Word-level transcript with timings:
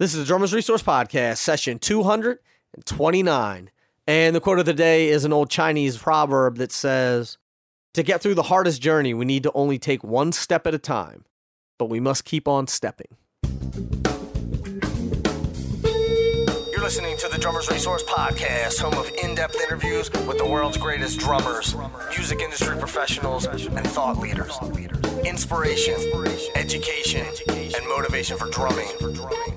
This 0.00 0.14
is 0.14 0.20
the 0.20 0.26
Drummers 0.26 0.54
Resource 0.54 0.80
Podcast, 0.80 1.38
session 1.38 1.80
229. 1.80 3.70
And 4.06 4.36
the 4.36 4.40
quote 4.40 4.60
of 4.60 4.64
the 4.64 4.72
day 4.72 5.08
is 5.08 5.24
an 5.24 5.32
old 5.32 5.50
Chinese 5.50 5.98
proverb 5.98 6.58
that 6.58 6.70
says, 6.70 7.36
To 7.94 8.04
get 8.04 8.22
through 8.22 8.36
the 8.36 8.44
hardest 8.44 8.80
journey, 8.80 9.12
we 9.12 9.24
need 9.24 9.42
to 9.42 9.50
only 9.54 9.76
take 9.76 10.04
one 10.04 10.30
step 10.30 10.68
at 10.68 10.74
a 10.74 10.78
time, 10.78 11.24
but 11.80 11.86
we 11.86 11.98
must 11.98 12.24
keep 12.24 12.46
on 12.46 12.68
stepping. 12.68 13.08
Listening 16.88 17.18
to 17.18 17.28
the 17.28 17.36
Drummers 17.36 17.68
Resource 17.70 18.02
Podcast, 18.02 18.80
home 18.80 18.94
of 18.94 19.10
in 19.22 19.34
depth 19.34 19.60
interviews 19.60 20.10
with 20.26 20.38
the 20.38 20.46
world's 20.46 20.78
greatest 20.78 21.18
drummers, 21.18 21.76
music 22.16 22.40
industry 22.40 22.78
professionals, 22.78 23.44
and 23.44 23.86
thought 23.88 24.16
leaders. 24.16 24.58
Inspiration, 25.22 25.96
education, 26.54 27.26
and 27.46 27.88
motivation 27.88 28.38
for 28.38 28.48
drumming 28.48 28.88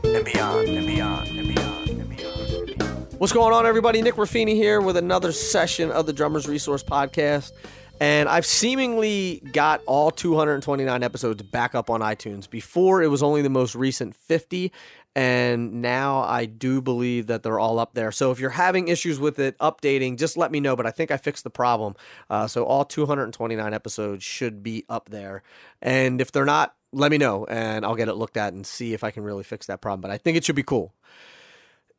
and 0.03 0.25
beyond 0.25 0.67
and 0.67 0.85
beyond 0.85 1.29
and 1.29 1.55
beyond. 1.55 3.13
What's 3.17 3.31
going 3.31 3.53
on, 3.53 3.65
everybody? 3.65 4.01
Nick 4.01 4.15
Ruffini 4.15 4.55
here 4.55 4.81
with 4.81 4.97
another 4.97 5.31
session 5.31 5.89
of 5.89 6.07
the 6.07 6.11
Drummers 6.11 6.49
Resource 6.49 6.83
Podcast. 6.83 7.53
And 8.01 8.27
I've 8.27 8.47
seemingly 8.47 9.43
got 9.53 9.81
all 9.85 10.09
229 10.09 11.03
episodes 11.03 11.43
back 11.43 11.75
up 11.75 11.91
on 11.91 12.01
iTunes. 12.01 12.49
Before, 12.49 13.03
it 13.03 13.09
was 13.09 13.21
only 13.21 13.43
the 13.43 13.49
most 13.49 13.75
recent 13.75 14.15
50 14.15 14.71
and 15.15 15.81
now 15.81 16.19
I 16.21 16.45
do 16.45 16.81
believe 16.81 17.27
that 17.27 17.43
they're 17.43 17.59
all 17.59 17.79
up 17.79 17.93
there. 17.93 18.11
So 18.11 18.31
if 18.31 18.39
you're 18.39 18.49
having 18.49 18.87
issues 18.87 19.19
with 19.19 19.39
it 19.39 19.57
updating, 19.59 20.17
just 20.17 20.37
let 20.37 20.51
me 20.51 20.59
know. 20.59 20.75
But 20.75 20.85
I 20.85 20.91
think 20.91 21.11
I 21.11 21.17
fixed 21.17 21.43
the 21.43 21.49
problem. 21.49 21.95
Uh, 22.29 22.47
so 22.47 22.63
all 22.63 22.85
229 22.85 23.73
episodes 23.73 24.23
should 24.23 24.63
be 24.63 24.85
up 24.87 25.09
there. 25.09 25.43
And 25.81 26.21
if 26.21 26.31
they're 26.31 26.45
not, 26.45 26.75
let 26.93 27.11
me 27.11 27.17
know 27.17 27.45
and 27.45 27.85
I'll 27.85 27.95
get 27.95 28.09
it 28.09 28.15
looked 28.15 28.37
at 28.37 28.53
and 28.53 28.65
see 28.65 28.93
if 28.93 29.03
I 29.03 29.11
can 29.11 29.23
really 29.23 29.43
fix 29.43 29.67
that 29.67 29.81
problem. 29.81 30.01
But 30.01 30.11
I 30.11 30.17
think 30.17 30.37
it 30.37 30.45
should 30.45 30.55
be 30.55 30.63
cool. 30.63 30.93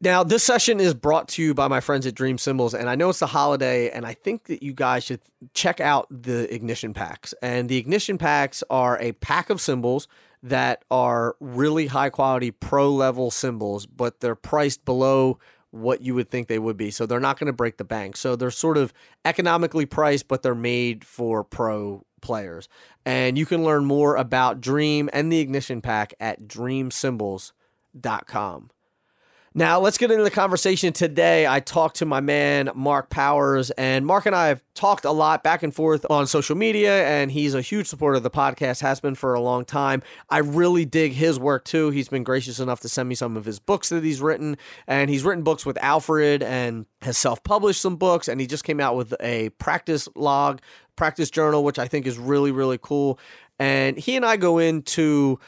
Now, 0.02 0.24
this 0.24 0.42
session 0.42 0.80
is 0.80 0.94
brought 0.94 1.28
to 1.28 1.42
you 1.42 1.54
by 1.54 1.68
my 1.68 1.78
friends 1.78 2.08
at 2.08 2.16
Dream 2.16 2.36
Cymbals, 2.36 2.74
and 2.74 2.90
I 2.90 2.96
know 2.96 3.10
it's 3.10 3.20
the 3.20 3.26
holiday, 3.28 3.88
and 3.88 4.04
I 4.04 4.14
think 4.14 4.46
that 4.46 4.60
you 4.60 4.72
guys 4.72 5.04
should 5.04 5.20
check 5.54 5.80
out 5.80 6.08
the 6.10 6.52
ignition 6.52 6.92
packs. 6.92 7.34
And 7.40 7.68
the 7.68 7.76
ignition 7.76 8.18
packs 8.18 8.64
are 8.68 8.98
a 9.00 9.12
pack 9.12 9.48
of 9.48 9.60
cymbals 9.60 10.08
that 10.42 10.84
are 10.90 11.36
really 11.40 11.86
high 11.86 12.10
quality 12.10 12.50
pro 12.50 12.90
level 12.90 13.30
cymbals, 13.30 13.86
but 13.86 14.20
they're 14.20 14.34
priced 14.34 14.84
below 14.84 15.38
what 15.70 16.02
you 16.02 16.14
would 16.14 16.30
think 16.30 16.48
they 16.48 16.58
would 16.58 16.76
be. 16.76 16.90
So 16.90 17.06
they're 17.06 17.20
not 17.20 17.38
going 17.38 17.46
to 17.46 17.52
break 17.52 17.78
the 17.78 17.84
bank. 17.84 18.16
So 18.16 18.36
they're 18.36 18.50
sort 18.50 18.76
of 18.76 18.92
economically 19.24 19.86
priced, 19.86 20.28
but 20.28 20.42
they're 20.42 20.54
made 20.54 21.04
for 21.04 21.42
pro 21.44 22.04
players. 22.20 22.68
And 23.04 23.38
you 23.38 23.46
can 23.46 23.64
learn 23.64 23.84
more 23.84 24.16
about 24.16 24.60
Dream 24.60 25.08
and 25.12 25.32
the 25.32 25.40
Ignition 25.40 25.80
Pack 25.80 26.14
at 26.20 26.46
dreamcymbals.com. 26.46 28.70
Now, 29.54 29.80
let's 29.80 29.98
get 29.98 30.10
into 30.10 30.24
the 30.24 30.30
conversation 30.30 30.94
today. 30.94 31.46
I 31.46 31.60
talked 31.60 31.96
to 31.96 32.06
my 32.06 32.20
man, 32.20 32.70
Mark 32.74 33.10
Powers, 33.10 33.70
and 33.72 34.06
Mark 34.06 34.24
and 34.24 34.34
I 34.34 34.46
have 34.46 34.62
talked 34.72 35.04
a 35.04 35.10
lot 35.10 35.42
back 35.42 35.62
and 35.62 35.74
forth 35.74 36.06
on 36.08 36.26
social 36.26 36.56
media, 36.56 37.06
and 37.06 37.30
he's 37.30 37.54
a 37.54 37.60
huge 37.60 37.86
supporter 37.86 38.16
of 38.16 38.22
the 38.22 38.30
podcast, 38.30 38.80
has 38.80 38.98
been 38.98 39.14
for 39.14 39.34
a 39.34 39.40
long 39.40 39.66
time. 39.66 40.02
I 40.30 40.38
really 40.38 40.86
dig 40.86 41.12
his 41.12 41.38
work 41.38 41.66
too. 41.66 41.90
He's 41.90 42.08
been 42.08 42.24
gracious 42.24 42.60
enough 42.60 42.80
to 42.80 42.88
send 42.88 43.10
me 43.10 43.14
some 43.14 43.36
of 43.36 43.44
his 43.44 43.58
books 43.58 43.90
that 43.90 44.02
he's 44.02 44.22
written, 44.22 44.56
and 44.86 45.10
he's 45.10 45.22
written 45.22 45.44
books 45.44 45.66
with 45.66 45.76
Alfred 45.82 46.42
and 46.42 46.86
has 47.02 47.18
self 47.18 47.44
published 47.44 47.82
some 47.82 47.96
books, 47.96 48.28
and 48.28 48.40
he 48.40 48.46
just 48.46 48.64
came 48.64 48.80
out 48.80 48.96
with 48.96 49.12
a 49.20 49.50
practice 49.50 50.08
log, 50.16 50.62
practice 50.96 51.28
journal, 51.30 51.62
which 51.62 51.78
I 51.78 51.88
think 51.88 52.06
is 52.06 52.16
really, 52.16 52.52
really 52.52 52.78
cool. 52.80 53.18
And 53.58 53.98
he 53.98 54.16
and 54.16 54.24
I 54.24 54.38
go 54.38 54.56
into 54.56 55.38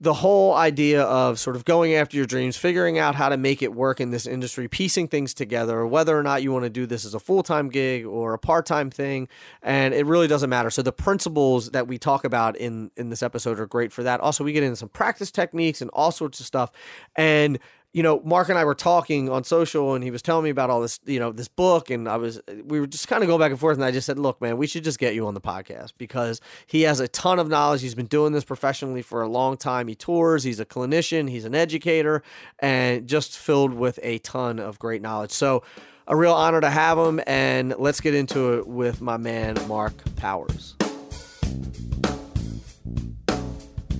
the 0.00 0.14
whole 0.14 0.54
idea 0.54 1.02
of 1.02 1.38
sort 1.38 1.56
of 1.56 1.64
going 1.64 1.94
after 1.94 2.16
your 2.16 2.26
dreams, 2.26 2.56
figuring 2.56 2.98
out 2.98 3.14
how 3.14 3.28
to 3.28 3.36
make 3.36 3.62
it 3.62 3.72
work 3.72 4.00
in 4.00 4.10
this 4.10 4.26
industry, 4.26 4.68
piecing 4.68 5.08
things 5.08 5.32
together, 5.32 5.86
whether 5.86 6.18
or 6.18 6.22
not 6.22 6.42
you 6.42 6.52
want 6.52 6.64
to 6.64 6.70
do 6.70 6.84
this 6.84 7.04
as 7.04 7.14
a 7.14 7.20
full 7.20 7.42
time 7.42 7.68
gig 7.68 8.04
or 8.04 8.34
a 8.34 8.38
part 8.38 8.66
time 8.66 8.90
thing, 8.90 9.28
and 9.62 9.94
it 9.94 10.04
really 10.06 10.26
doesn't 10.26 10.50
matter. 10.50 10.70
So 10.70 10.82
the 10.82 10.92
principles 10.92 11.70
that 11.70 11.86
we 11.86 11.98
talk 11.98 12.24
about 12.24 12.56
in 12.56 12.90
in 12.96 13.10
this 13.10 13.22
episode 13.22 13.60
are 13.60 13.66
great 13.66 13.92
for 13.92 14.02
that. 14.02 14.20
Also, 14.20 14.44
we 14.44 14.52
get 14.52 14.62
into 14.62 14.76
some 14.76 14.88
practice 14.88 15.30
techniques 15.30 15.80
and 15.80 15.90
all 15.92 16.10
sorts 16.10 16.40
of 16.40 16.46
stuff, 16.46 16.72
and 17.16 17.58
you 17.94 18.02
know, 18.02 18.20
Mark 18.24 18.48
and 18.48 18.58
I 18.58 18.64
were 18.64 18.74
talking 18.74 19.30
on 19.30 19.44
social 19.44 19.94
and 19.94 20.02
he 20.02 20.10
was 20.10 20.20
telling 20.20 20.42
me 20.42 20.50
about 20.50 20.68
all 20.68 20.80
this, 20.80 20.98
you 21.06 21.20
know, 21.20 21.30
this 21.30 21.46
book. 21.46 21.90
And 21.90 22.08
I 22.08 22.16
was, 22.16 22.40
we 22.64 22.80
were 22.80 22.88
just 22.88 23.06
kind 23.06 23.22
of 23.22 23.28
going 23.28 23.38
back 23.38 23.52
and 23.52 23.60
forth. 23.60 23.76
And 23.76 23.84
I 23.84 23.92
just 23.92 24.04
said, 24.04 24.18
look, 24.18 24.40
man, 24.42 24.58
we 24.58 24.66
should 24.66 24.82
just 24.82 24.98
get 24.98 25.14
you 25.14 25.28
on 25.28 25.34
the 25.34 25.40
podcast 25.40 25.92
because 25.96 26.40
he 26.66 26.82
has 26.82 26.98
a 26.98 27.06
ton 27.06 27.38
of 27.38 27.48
knowledge. 27.48 27.82
He's 27.82 27.94
been 27.94 28.06
doing 28.06 28.32
this 28.32 28.42
professionally 28.42 29.00
for 29.00 29.22
a 29.22 29.28
long 29.28 29.56
time. 29.56 29.86
He 29.86 29.94
tours, 29.94 30.42
he's 30.42 30.58
a 30.58 30.64
clinician, 30.66 31.30
he's 31.30 31.44
an 31.44 31.54
educator, 31.54 32.24
and 32.58 33.06
just 33.06 33.38
filled 33.38 33.72
with 33.72 34.00
a 34.02 34.18
ton 34.18 34.58
of 34.58 34.80
great 34.80 35.00
knowledge. 35.00 35.30
So, 35.30 35.62
a 36.08 36.16
real 36.16 36.34
honor 36.34 36.60
to 36.60 36.68
have 36.68 36.98
him. 36.98 37.20
And 37.28 37.76
let's 37.78 38.00
get 38.00 38.14
into 38.14 38.54
it 38.54 38.66
with 38.66 39.00
my 39.00 39.16
man, 39.16 39.56
Mark 39.68 39.94
Powers. 40.16 40.74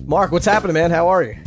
Mark, 0.03 0.33
what's 0.33 0.45
happening, 0.45 0.73
man? 0.73 0.91
How 0.91 1.07
are 1.07 1.23
you? 1.23 1.37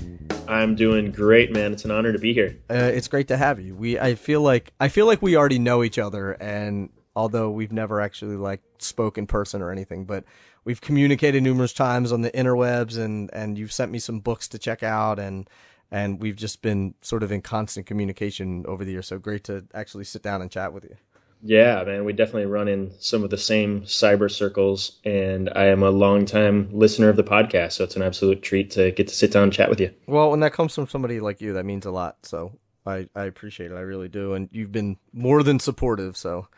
I'm 0.48 0.74
doing 0.74 1.12
great, 1.12 1.52
man. 1.52 1.72
It's 1.72 1.84
an 1.84 1.90
honor 1.90 2.12
to 2.12 2.18
be 2.18 2.32
here. 2.32 2.58
Uh, 2.70 2.90
it's 2.94 3.06
great 3.06 3.28
to 3.28 3.36
have 3.36 3.60
you. 3.60 3.74
We 3.74 3.98
I 3.98 4.14
feel 4.14 4.40
like 4.40 4.72
I 4.80 4.88
feel 4.88 5.06
like 5.06 5.20
we 5.20 5.36
already 5.36 5.58
know 5.58 5.84
each 5.84 5.98
other, 5.98 6.32
and 6.32 6.88
although 7.14 7.50
we've 7.50 7.72
never 7.72 8.00
actually 8.00 8.36
like 8.36 8.62
spoke 8.78 9.18
in 9.18 9.26
person 9.26 9.60
or 9.60 9.70
anything, 9.70 10.04
but 10.04 10.24
we've 10.64 10.80
communicated 10.80 11.42
numerous 11.42 11.72
times 11.72 12.12
on 12.12 12.22
the 12.22 12.30
interwebs, 12.30 12.96
and 12.98 13.28
and 13.34 13.58
you've 13.58 13.72
sent 13.72 13.92
me 13.92 13.98
some 13.98 14.20
books 14.20 14.48
to 14.48 14.58
check 14.58 14.82
out, 14.82 15.18
and 15.18 15.48
and 15.90 16.20
we've 16.20 16.36
just 16.36 16.62
been 16.62 16.94
sort 17.02 17.22
of 17.22 17.30
in 17.30 17.42
constant 17.42 17.86
communication 17.86 18.64
over 18.66 18.84
the 18.84 18.92
years. 18.92 19.06
So 19.06 19.18
great 19.18 19.44
to 19.44 19.66
actually 19.74 20.04
sit 20.04 20.22
down 20.22 20.40
and 20.40 20.50
chat 20.50 20.72
with 20.72 20.84
you. 20.84 20.96
Yeah, 21.42 21.84
man, 21.84 22.04
we 22.04 22.12
definitely 22.12 22.46
run 22.46 22.68
in 22.68 22.92
some 22.98 23.22
of 23.22 23.30
the 23.30 23.38
same 23.38 23.82
cyber 23.82 24.30
circles, 24.30 24.98
and 25.04 25.50
I 25.54 25.66
am 25.66 25.82
a 25.82 25.90
longtime 25.90 26.70
listener 26.72 27.08
of 27.08 27.16
the 27.16 27.24
podcast, 27.24 27.72
so 27.72 27.84
it's 27.84 27.96
an 27.96 28.02
absolute 28.02 28.42
treat 28.42 28.72
to 28.72 28.90
get 28.90 29.08
to 29.08 29.14
sit 29.14 29.32
down 29.32 29.44
and 29.44 29.52
chat 29.52 29.70
with 29.70 29.80
you. 29.80 29.92
Well, 30.06 30.30
when 30.30 30.40
that 30.40 30.52
comes 30.52 30.74
from 30.74 30.88
somebody 30.88 31.20
like 31.20 31.40
you, 31.40 31.52
that 31.52 31.64
means 31.64 31.86
a 31.86 31.90
lot. 31.90 32.16
So 32.24 32.52
I, 32.84 33.08
I 33.14 33.24
appreciate 33.24 33.70
it. 33.70 33.76
I 33.76 33.80
really 33.80 34.08
do, 34.08 34.34
and 34.34 34.48
you've 34.50 34.72
been 34.72 34.96
more 35.12 35.42
than 35.42 35.60
supportive. 35.60 36.16
So 36.16 36.48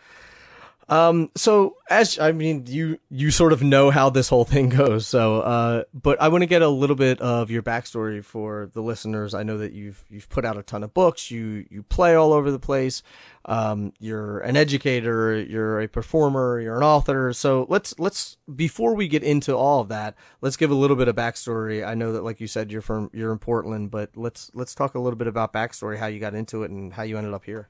um, 0.90 1.30
so 1.36 1.76
as 1.88 2.18
I 2.18 2.32
mean, 2.32 2.64
you 2.66 2.98
you 3.10 3.30
sort 3.30 3.52
of 3.52 3.62
know 3.62 3.90
how 3.90 4.10
this 4.10 4.28
whole 4.28 4.44
thing 4.44 4.68
goes. 4.68 5.06
So, 5.06 5.40
uh, 5.40 5.84
but 5.94 6.20
I 6.20 6.26
want 6.28 6.42
to 6.42 6.46
get 6.46 6.62
a 6.62 6.68
little 6.68 6.96
bit 6.96 7.20
of 7.20 7.48
your 7.48 7.62
backstory 7.62 8.24
for 8.24 8.68
the 8.72 8.82
listeners. 8.82 9.32
I 9.32 9.44
know 9.44 9.58
that 9.58 9.72
you've 9.72 10.04
you've 10.10 10.28
put 10.28 10.44
out 10.44 10.58
a 10.58 10.64
ton 10.64 10.82
of 10.82 10.92
books. 10.92 11.30
You 11.30 11.64
you 11.70 11.84
play 11.84 12.16
all 12.16 12.32
over 12.32 12.50
the 12.50 12.58
place. 12.58 13.04
Um, 13.44 13.92
you're 14.00 14.40
an 14.40 14.56
educator. 14.56 15.40
You're 15.40 15.80
a 15.80 15.86
performer. 15.86 16.60
You're 16.60 16.76
an 16.76 16.82
author. 16.82 17.32
So 17.34 17.66
let's 17.68 17.96
let's 18.00 18.36
before 18.52 18.96
we 18.96 19.06
get 19.06 19.22
into 19.22 19.56
all 19.56 19.80
of 19.80 19.88
that, 19.88 20.16
let's 20.40 20.56
give 20.56 20.72
a 20.72 20.74
little 20.74 20.96
bit 20.96 21.06
of 21.06 21.14
backstory. 21.14 21.86
I 21.86 21.94
know 21.94 22.12
that, 22.14 22.24
like 22.24 22.40
you 22.40 22.48
said, 22.48 22.72
you're 22.72 22.82
from 22.82 23.10
you're 23.12 23.30
in 23.30 23.38
Portland, 23.38 23.92
but 23.92 24.10
let's 24.16 24.50
let's 24.54 24.74
talk 24.74 24.96
a 24.96 25.00
little 25.00 25.16
bit 25.16 25.28
about 25.28 25.52
backstory, 25.52 25.98
how 25.98 26.06
you 26.06 26.18
got 26.18 26.34
into 26.34 26.64
it, 26.64 26.72
and 26.72 26.92
how 26.92 27.04
you 27.04 27.16
ended 27.16 27.32
up 27.32 27.44
here. 27.44 27.68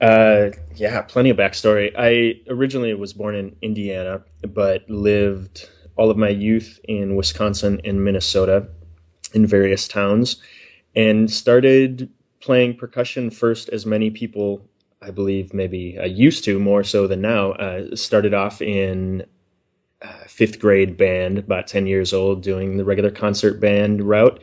Uh, 0.00 0.50
yeah, 0.74 1.02
plenty 1.02 1.30
of 1.30 1.36
backstory. 1.36 1.92
I 1.96 2.40
originally 2.52 2.92
was 2.94 3.12
born 3.12 3.34
in 3.34 3.56
Indiana, 3.62 4.22
but 4.48 4.88
lived 4.90 5.68
all 5.96 6.10
of 6.10 6.16
my 6.16 6.28
youth 6.28 6.80
in 6.84 7.16
Wisconsin 7.16 7.80
and 7.84 8.04
Minnesota 8.04 8.66
in 9.32 9.46
various 9.46 9.88
towns 9.88 10.42
and 10.96 11.30
started 11.30 12.10
playing 12.40 12.76
percussion 12.76 13.30
first 13.30 13.68
as 13.70 13.86
many 13.86 14.10
people 14.10 14.68
I 15.04 15.10
believe 15.10 15.52
maybe 15.52 15.98
I 16.00 16.06
used 16.06 16.44
to 16.44 16.58
more 16.58 16.82
so 16.82 17.06
than 17.06 17.20
now. 17.20 17.52
Uh, 17.52 17.94
started 17.94 18.32
off 18.32 18.62
in 18.62 19.24
uh, 20.00 20.24
fifth 20.26 20.58
grade 20.58 20.96
band, 20.96 21.38
about 21.38 21.66
10 21.66 21.86
years 21.86 22.12
old, 22.12 22.42
doing 22.42 22.78
the 22.78 22.84
regular 22.84 23.10
concert 23.10 23.60
band 23.60 24.02
route 24.02 24.40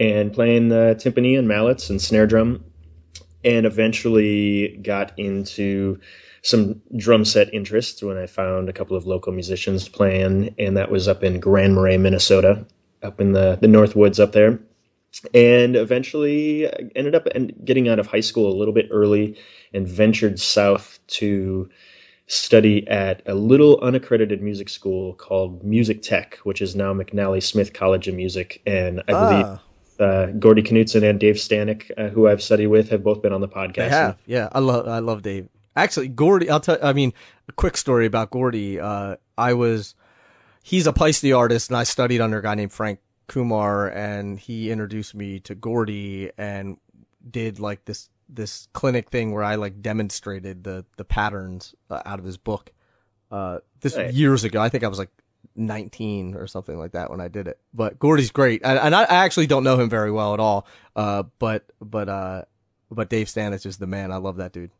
and 0.00 0.32
playing 0.32 0.68
the 0.68 0.96
timpani 0.98 1.38
and 1.38 1.46
mallets 1.46 1.88
and 1.88 2.02
snare 2.02 2.26
drum 2.26 2.64
and 3.44 3.66
eventually 3.66 4.78
got 4.82 5.12
into 5.18 5.98
some 6.42 6.80
drum 6.96 7.24
set 7.24 7.52
interests 7.54 8.02
when 8.02 8.16
I 8.16 8.26
found 8.26 8.68
a 8.68 8.72
couple 8.72 8.96
of 8.96 9.06
local 9.06 9.32
musicians 9.32 9.88
playing, 9.88 10.54
and 10.58 10.76
that 10.76 10.90
was 10.90 11.08
up 11.08 11.22
in 11.22 11.40
Grand 11.40 11.74
Marais, 11.74 11.98
Minnesota, 11.98 12.66
up 13.02 13.20
in 13.20 13.32
the 13.32 13.58
the 13.60 13.68
North 13.68 13.96
Woods 13.96 14.18
up 14.20 14.32
there. 14.32 14.58
And 15.34 15.76
eventually 15.76 16.70
ended 16.96 17.14
up 17.14 17.28
getting 17.64 17.88
out 17.88 17.98
of 17.98 18.06
high 18.06 18.20
school 18.20 18.50
a 18.50 18.56
little 18.56 18.72
bit 18.72 18.88
early 18.90 19.36
and 19.74 19.86
ventured 19.86 20.40
south 20.40 20.98
to 21.08 21.68
study 22.28 22.88
at 22.88 23.22
a 23.26 23.34
little 23.34 23.78
unaccredited 23.80 24.40
music 24.40 24.70
school 24.70 25.12
called 25.14 25.62
Music 25.62 26.00
Tech, 26.00 26.36
which 26.44 26.62
is 26.62 26.74
now 26.74 26.94
McNally 26.94 27.42
Smith 27.42 27.74
College 27.74 28.08
of 28.08 28.14
Music. 28.14 28.62
And 28.66 29.00
I 29.00 29.12
ah. 29.12 29.28
believe 29.28 29.58
uh, 30.02 30.26
Gordy 30.38 30.62
Knudtson 30.62 31.08
and 31.08 31.18
Dave 31.20 31.36
Stanoch, 31.36 31.90
uh, 31.96 32.08
who 32.08 32.28
I've 32.28 32.42
studied 32.42 32.66
with, 32.66 32.90
have 32.90 33.02
both 33.02 33.22
been 33.22 33.32
on 33.32 33.40
the 33.40 33.48
podcast. 33.48 33.74
They 33.76 33.88
have, 33.88 34.18
yeah. 34.26 34.48
I 34.52 34.58
love, 34.58 34.88
I 34.88 34.98
love 34.98 35.22
Dave. 35.22 35.48
Actually, 35.76 36.08
Gordy, 36.08 36.50
I'll 36.50 36.60
tell. 36.60 36.78
I 36.82 36.92
mean, 36.92 37.12
a 37.48 37.52
quick 37.52 37.76
story 37.76 38.04
about 38.06 38.30
Gordy. 38.30 38.78
Uh, 38.78 39.16
I 39.38 39.54
was, 39.54 39.94
he's 40.62 40.86
a 40.86 40.92
Paiste 40.92 41.24
artist, 41.32 41.70
and 41.70 41.76
I 41.78 41.84
studied 41.84 42.20
under 42.20 42.38
a 42.38 42.42
guy 42.42 42.54
named 42.54 42.72
Frank 42.72 42.98
Kumor, 43.28 43.90
and 43.94 44.38
he 44.38 44.70
introduced 44.70 45.14
me 45.14 45.40
to 45.40 45.54
Gordy, 45.54 46.30
and 46.36 46.76
did 47.30 47.58
like 47.60 47.84
this 47.86 48.10
this 48.28 48.66
clinic 48.72 49.10
thing 49.10 49.32
where 49.32 49.44
I 49.44 49.54
like 49.54 49.80
demonstrated 49.80 50.64
the 50.64 50.84
the 50.96 51.04
patterns 51.04 51.74
uh, 51.88 52.02
out 52.04 52.18
of 52.18 52.24
his 52.24 52.36
book. 52.36 52.72
Uh, 53.30 53.60
this 53.80 53.96
Right. 53.96 54.12
years 54.12 54.44
ago. 54.44 54.60
I 54.60 54.68
think 54.68 54.84
I 54.84 54.88
was 54.88 54.98
like 54.98 55.08
19 55.56 56.34
or 56.34 56.46
something 56.46 56.78
like 56.78 56.92
that 56.92 57.10
when 57.10 57.20
I 57.20 57.28
did 57.28 57.46
it. 57.48 57.58
But 57.74 57.98
Gordy's 57.98 58.30
great, 58.30 58.62
and, 58.64 58.78
and 58.78 58.94
I, 58.94 59.02
I 59.02 59.24
actually 59.24 59.46
don't 59.46 59.64
know 59.64 59.78
him 59.78 59.88
very 59.90 60.10
well 60.10 60.34
at 60.34 60.40
all. 60.40 60.66
Uh, 60.96 61.24
but 61.38 61.64
but 61.80 62.08
uh, 62.08 62.42
but 62.90 63.08
Dave 63.10 63.26
Stanoch 63.28 63.66
is 63.66 63.78
the 63.78 63.86
man. 63.86 64.12
I 64.12 64.16
love 64.16 64.36
that 64.36 64.52
dude. 64.52 64.70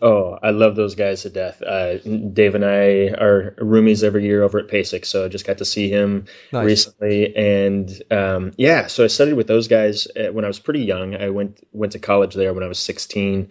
Oh, 0.00 0.36
I 0.42 0.50
love 0.50 0.74
those 0.74 0.96
guys 0.96 1.22
to 1.22 1.30
death. 1.30 1.62
Uh, 1.62 1.98
Dave 1.98 2.56
and 2.56 2.64
I 2.64 3.14
are 3.22 3.54
roomies 3.60 4.02
every 4.02 4.24
year 4.24 4.42
over 4.42 4.58
at 4.58 4.66
PASIC, 4.66 5.06
so 5.06 5.24
I 5.24 5.28
just 5.28 5.46
got 5.46 5.58
to 5.58 5.64
see 5.64 5.88
him 5.88 6.24
Nice. 6.52 6.64
recently, 6.66 7.36
and 7.36 8.02
um, 8.10 8.50
yeah, 8.56 8.88
so 8.88 9.04
I 9.04 9.06
studied 9.06 9.34
with 9.34 9.46
those 9.46 9.68
guys 9.68 10.08
uh, 10.16 10.32
when 10.32 10.44
I 10.44 10.48
was 10.48 10.58
pretty 10.58 10.80
young. 10.82 11.14
I 11.14 11.30
went 11.30 11.64
went 11.72 11.92
to 11.92 12.00
college 12.00 12.34
there 12.34 12.52
when 12.52 12.64
I 12.64 12.66
was 12.66 12.80
sixteen, 12.80 13.48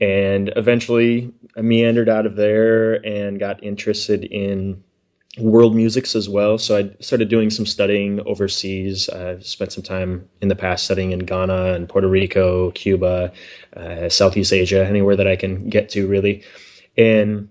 and 0.00 0.52
eventually 0.54 1.32
I 1.56 1.62
meandered 1.62 2.08
out 2.08 2.26
of 2.26 2.36
there 2.36 3.04
and 3.04 3.40
got 3.40 3.64
interested 3.64 4.22
in 4.22 4.84
world 5.38 5.74
musics 5.74 6.14
as 6.14 6.28
well. 6.28 6.58
So 6.58 6.76
I 6.76 6.90
started 7.02 7.28
doing 7.28 7.48
some 7.48 7.64
studying 7.64 8.20
overseas. 8.26 9.08
I've 9.08 9.46
spent 9.46 9.72
some 9.72 9.82
time 9.82 10.28
in 10.42 10.48
the 10.48 10.56
past 10.56 10.84
studying 10.84 11.12
in 11.12 11.20
Ghana 11.20 11.72
and 11.72 11.88
Puerto 11.88 12.08
Rico, 12.08 12.70
Cuba, 12.72 13.32
uh, 13.76 14.08
Southeast 14.08 14.52
Asia, 14.52 14.86
anywhere 14.86 15.16
that 15.16 15.26
I 15.26 15.36
can 15.36 15.68
get 15.70 15.88
to 15.90 16.06
really. 16.06 16.44
And 16.98 17.48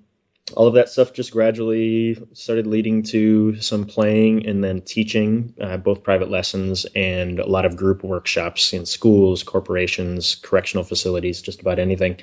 all 0.55 0.67
of 0.67 0.73
that 0.73 0.89
stuff 0.89 1.13
just 1.13 1.31
gradually 1.31 2.17
started 2.33 2.67
leading 2.67 3.01
to 3.03 3.59
some 3.61 3.85
playing 3.85 4.45
and 4.45 4.63
then 4.63 4.81
teaching, 4.81 5.53
uh, 5.61 5.77
both 5.77 6.03
private 6.03 6.29
lessons 6.29 6.85
and 6.95 7.39
a 7.39 7.47
lot 7.47 7.65
of 7.65 7.77
group 7.77 8.03
workshops 8.03 8.73
in 8.73 8.85
schools, 8.85 9.43
corporations, 9.43 10.35
correctional 10.35 10.83
facilities, 10.83 11.41
just 11.41 11.61
about 11.61 11.79
anything. 11.79 12.17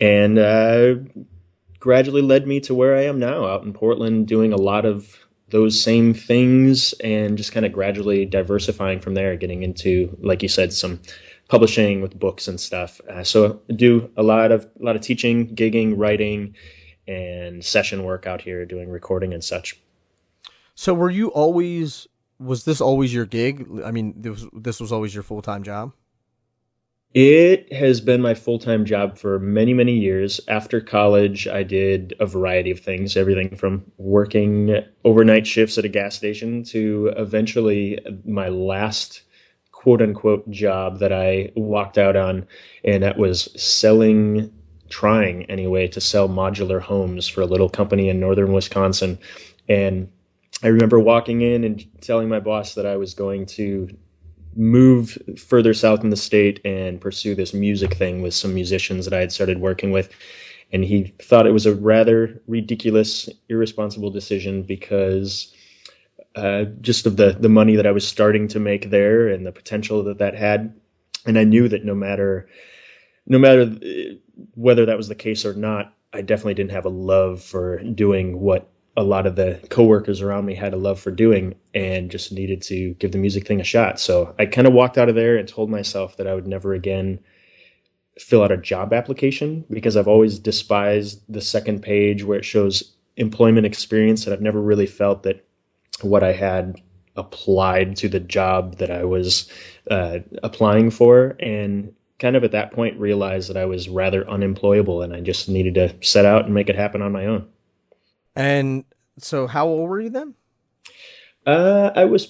And 0.00 0.38
uh, 0.38 0.96
gradually 1.80 2.22
led 2.22 2.46
me 2.46 2.60
to 2.60 2.74
where 2.74 2.96
I 2.96 3.02
am 3.02 3.18
now 3.18 3.46
out 3.46 3.64
in 3.64 3.72
Portland, 3.72 4.26
doing 4.26 4.52
a 4.52 4.56
lot 4.56 4.84
of 4.84 5.18
those 5.50 5.82
same 5.82 6.12
things 6.12 6.92
and 7.02 7.38
just 7.38 7.52
kind 7.52 7.64
of 7.64 7.72
gradually 7.72 8.26
diversifying 8.26 9.00
from 9.00 9.14
there, 9.14 9.36
getting 9.36 9.62
into, 9.62 10.16
like 10.20 10.42
you 10.42 10.48
said, 10.48 10.72
some 10.72 11.00
publishing 11.48 12.02
with 12.02 12.18
books 12.18 12.46
and 12.46 12.60
stuff. 12.60 13.00
Uh, 13.10 13.24
so 13.24 13.60
I 13.68 13.72
do 13.72 14.10
a 14.16 14.22
lot 14.22 14.52
of 14.52 14.68
a 14.80 14.84
lot 14.84 14.96
of 14.96 15.02
teaching, 15.02 15.54
gigging, 15.54 15.94
writing, 15.96 16.54
and 17.06 17.64
session 17.64 18.04
work 18.04 18.26
out 18.26 18.42
here, 18.42 18.66
doing 18.66 18.90
recording 18.90 19.32
and 19.32 19.42
such. 19.42 19.80
So 20.74 20.94
were 20.94 21.10
you 21.10 21.28
always? 21.28 22.06
Was 22.38 22.64
this 22.64 22.80
always 22.80 23.12
your 23.12 23.26
gig? 23.26 23.66
I 23.84 23.90
mean, 23.90 24.14
this 24.16 24.30
was, 24.30 24.46
this 24.52 24.80
was 24.80 24.92
always 24.92 25.12
your 25.12 25.24
full 25.24 25.42
time 25.42 25.64
job. 25.64 25.92
It 27.20 27.72
has 27.72 28.00
been 28.00 28.22
my 28.22 28.34
full 28.34 28.60
time 28.60 28.84
job 28.84 29.18
for 29.18 29.40
many, 29.40 29.74
many 29.74 29.98
years. 29.98 30.40
After 30.46 30.80
college, 30.80 31.48
I 31.48 31.64
did 31.64 32.14
a 32.20 32.26
variety 32.26 32.70
of 32.70 32.78
things, 32.78 33.16
everything 33.16 33.56
from 33.56 33.84
working 33.96 34.84
overnight 35.04 35.44
shifts 35.44 35.76
at 35.78 35.84
a 35.84 35.88
gas 35.88 36.14
station 36.14 36.62
to 36.66 37.12
eventually 37.16 37.98
my 38.24 38.48
last 38.48 39.22
quote 39.72 40.00
unquote 40.00 40.48
job 40.48 41.00
that 41.00 41.12
I 41.12 41.50
walked 41.56 41.98
out 41.98 42.14
on, 42.14 42.46
and 42.84 43.02
that 43.02 43.18
was 43.18 43.48
selling, 43.60 44.52
trying 44.88 45.42
anyway, 45.46 45.88
to 45.88 46.00
sell 46.00 46.28
modular 46.28 46.80
homes 46.80 47.26
for 47.26 47.40
a 47.40 47.46
little 47.46 47.68
company 47.68 48.08
in 48.08 48.20
northern 48.20 48.52
Wisconsin. 48.52 49.18
And 49.68 50.08
I 50.62 50.68
remember 50.68 51.00
walking 51.00 51.40
in 51.40 51.64
and 51.64 51.84
telling 52.00 52.28
my 52.28 52.38
boss 52.38 52.74
that 52.76 52.86
I 52.86 52.96
was 52.96 53.12
going 53.12 53.46
to 53.46 53.88
move 54.56 55.18
further 55.38 55.74
south 55.74 56.02
in 56.02 56.10
the 56.10 56.16
state 56.16 56.60
and 56.64 57.00
pursue 57.00 57.34
this 57.34 57.54
music 57.54 57.94
thing 57.94 58.22
with 58.22 58.34
some 58.34 58.54
musicians 58.54 59.04
that 59.04 59.14
I 59.14 59.20
had 59.20 59.32
started 59.32 59.60
working 59.60 59.90
with. 59.90 60.10
And 60.72 60.84
he 60.84 61.14
thought 61.22 61.46
it 61.46 61.52
was 61.52 61.66
a 61.66 61.74
rather 61.74 62.42
ridiculous, 62.46 63.28
irresponsible 63.48 64.10
decision 64.10 64.62
because 64.62 65.54
uh, 66.34 66.64
just 66.80 67.06
of 67.06 67.16
the, 67.16 67.36
the 67.38 67.48
money 67.48 67.76
that 67.76 67.86
I 67.86 67.92
was 67.92 68.06
starting 68.06 68.48
to 68.48 68.60
make 68.60 68.90
there 68.90 69.28
and 69.28 69.46
the 69.46 69.52
potential 69.52 70.02
that 70.04 70.18
that 70.18 70.34
had. 70.34 70.74
And 71.26 71.38
I 71.38 71.44
knew 71.44 71.68
that 71.68 71.84
no 71.84 71.94
matter, 71.94 72.48
no 73.26 73.38
matter 73.38 73.62
uh, 73.62 74.14
whether 74.54 74.86
that 74.86 74.96
was 74.96 75.08
the 75.08 75.14
case 75.14 75.44
or 75.44 75.54
not, 75.54 75.94
I 76.12 76.22
definitely 76.22 76.54
didn't 76.54 76.72
have 76.72 76.84
a 76.84 76.90
love 76.90 77.42
for 77.42 77.82
doing 77.82 78.40
what 78.40 78.70
a 78.98 79.04
lot 79.04 79.26
of 79.26 79.36
the 79.36 79.60
coworkers 79.70 80.20
around 80.20 80.44
me 80.44 80.56
had 80.56 80.74
a 80.74 80.76
love 80.76 80.98
for 80.98 81.12
doing 81.12 81.54
and 81.72 82.10
just 82.10 82.32
needed 82.32 82.60
to 82.60 82.94
give 82.94 83.12
the 83.12 83.18
music 83.18 83.46
thing 83.46 83.60
a 83.60 83.64
shot. 83.64 84.00
So 84.00 84.34
I 84.40 84.46
kind 84.46 84.66
of 84.66 84.72
walked 84.72 84.98
out 84.98 85.08
of 85.08 85.14
there 85.14 85.36
and 85.36 85.46
told 85.48 85.70
myself 85.70 86.16
that 86.16 86.26
I 86.26 86.34
would 86.34 86.48
never 86.48 86.74
again 86.74 87.20
fill 88.18 88.42
out 88.42 88.50
a 88.50 88.56
job 88.56 88.92
application 88.92 89.64
because 89.70 89.96
I've 89.96 90.08
always 90.08 90.40
despised 90.40 91.22
the 91.28 91.40
second 91.40 91.80
page 91.80 92.24
where 92.24 92.38
it 92.38 92.44
shows 92.44 92.92
employment 93.16 93.66
experience 93.66 94.26
and 94.26 94.34
I've 94.34 94.42
never 94.42 94.60
really 94.60 94.86
felt 94.86 95.22
that 95.22 95.46
what 96.02 96.24
I 96.24 96.32
had 96.32 96.82
applied 97.14 97.94
to 97.98 98.08
the 98.08 98.18
job 98.18 98.78
that 98.78 98.90
I 98.90 99.04
was 99.04 99.48
uh, 99.92 100.18
applying 100.42 100.90
for 100.90 101.36
and 101.38 101.94
kind 102.18 102.34
of 102.34 102.42
at 102.42 102.50
that 102.50 102.72
point 102.72 102.98
realized 102.98 103.48
that 103.48 103.56
I 103.56 103.64
was 103.64 103.88
rather 103.88 104.28
unemployable 104.28 105.02
and 105.02 105.14
I 105.14 105.20
just 105.20 105.48
needed 105.48 105.74
to 105.74 105.94
set 106.04 106.24
out 106.24 106.46
and 106.46 106.54
make 106.54 106.68
it 106.68 106.74
happen 106.74 107.00
on 107.00 107.12
my 107.12 107.26
own. 107.26 107.46
And 108.34 108.84
so, 109.22 109.46
how 109.46 109.66
old 109.66 109.88
were 109.88 110.00
you 110.00 110.10
then? 110.10 110.34
Uh, 111.46 111.90
I 111.94 112.04
was 112.04 112.26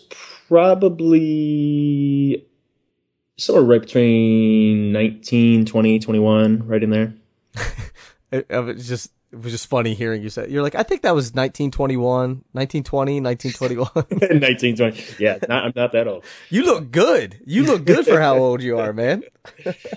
probably 0.49 2.47
somewhere 3.37 3.65
right 3.65 3.81
between 3.81 4.93
19, 4.93 5.65
20, 5.67 5.99
21, 5.99 6.67
right 6.67 6.83
in 6.83 6.91
there. 6.91 7.15
It, 8.31 8.47
it 8.51 8.59
was 8.59 8.87
just 8.87 9.11
it 9.33 9.43
was 9.43 9.53
just 9.53 9.69
funny 9.69 9.95
hearing 9.95 10.23
you 10.23 10.31
say 10.31 10.49
you're 10.49 10.63
like 10.63 10.75
I 10.75 10.83
think 10.83 11.03
that 11.03 11.15
was 11.15 11.33
1921, 11.33 12.45
1920, 12.53 13.21
1921. 13.21 14.39
19, 14.41 14.77
20. 14.77 15.05
Yeah, 15.19 15.39
not, 15.49 15.65
I'm 15.65 15.73
not 15.75 15.93
that 15.93 16.07
old. 16.07 16.25
you 16.51 16.65
look 16.65 16.91
good. 16.91 17.41
You 17.47 17.65
look 17.65 17.85
good 17.85 18.05
for 18.07 18.21
how 18.21 18.37
old 18.37 18.63
you 18.63 18.79
are, 18.79 18.93
man. 18.93 19.23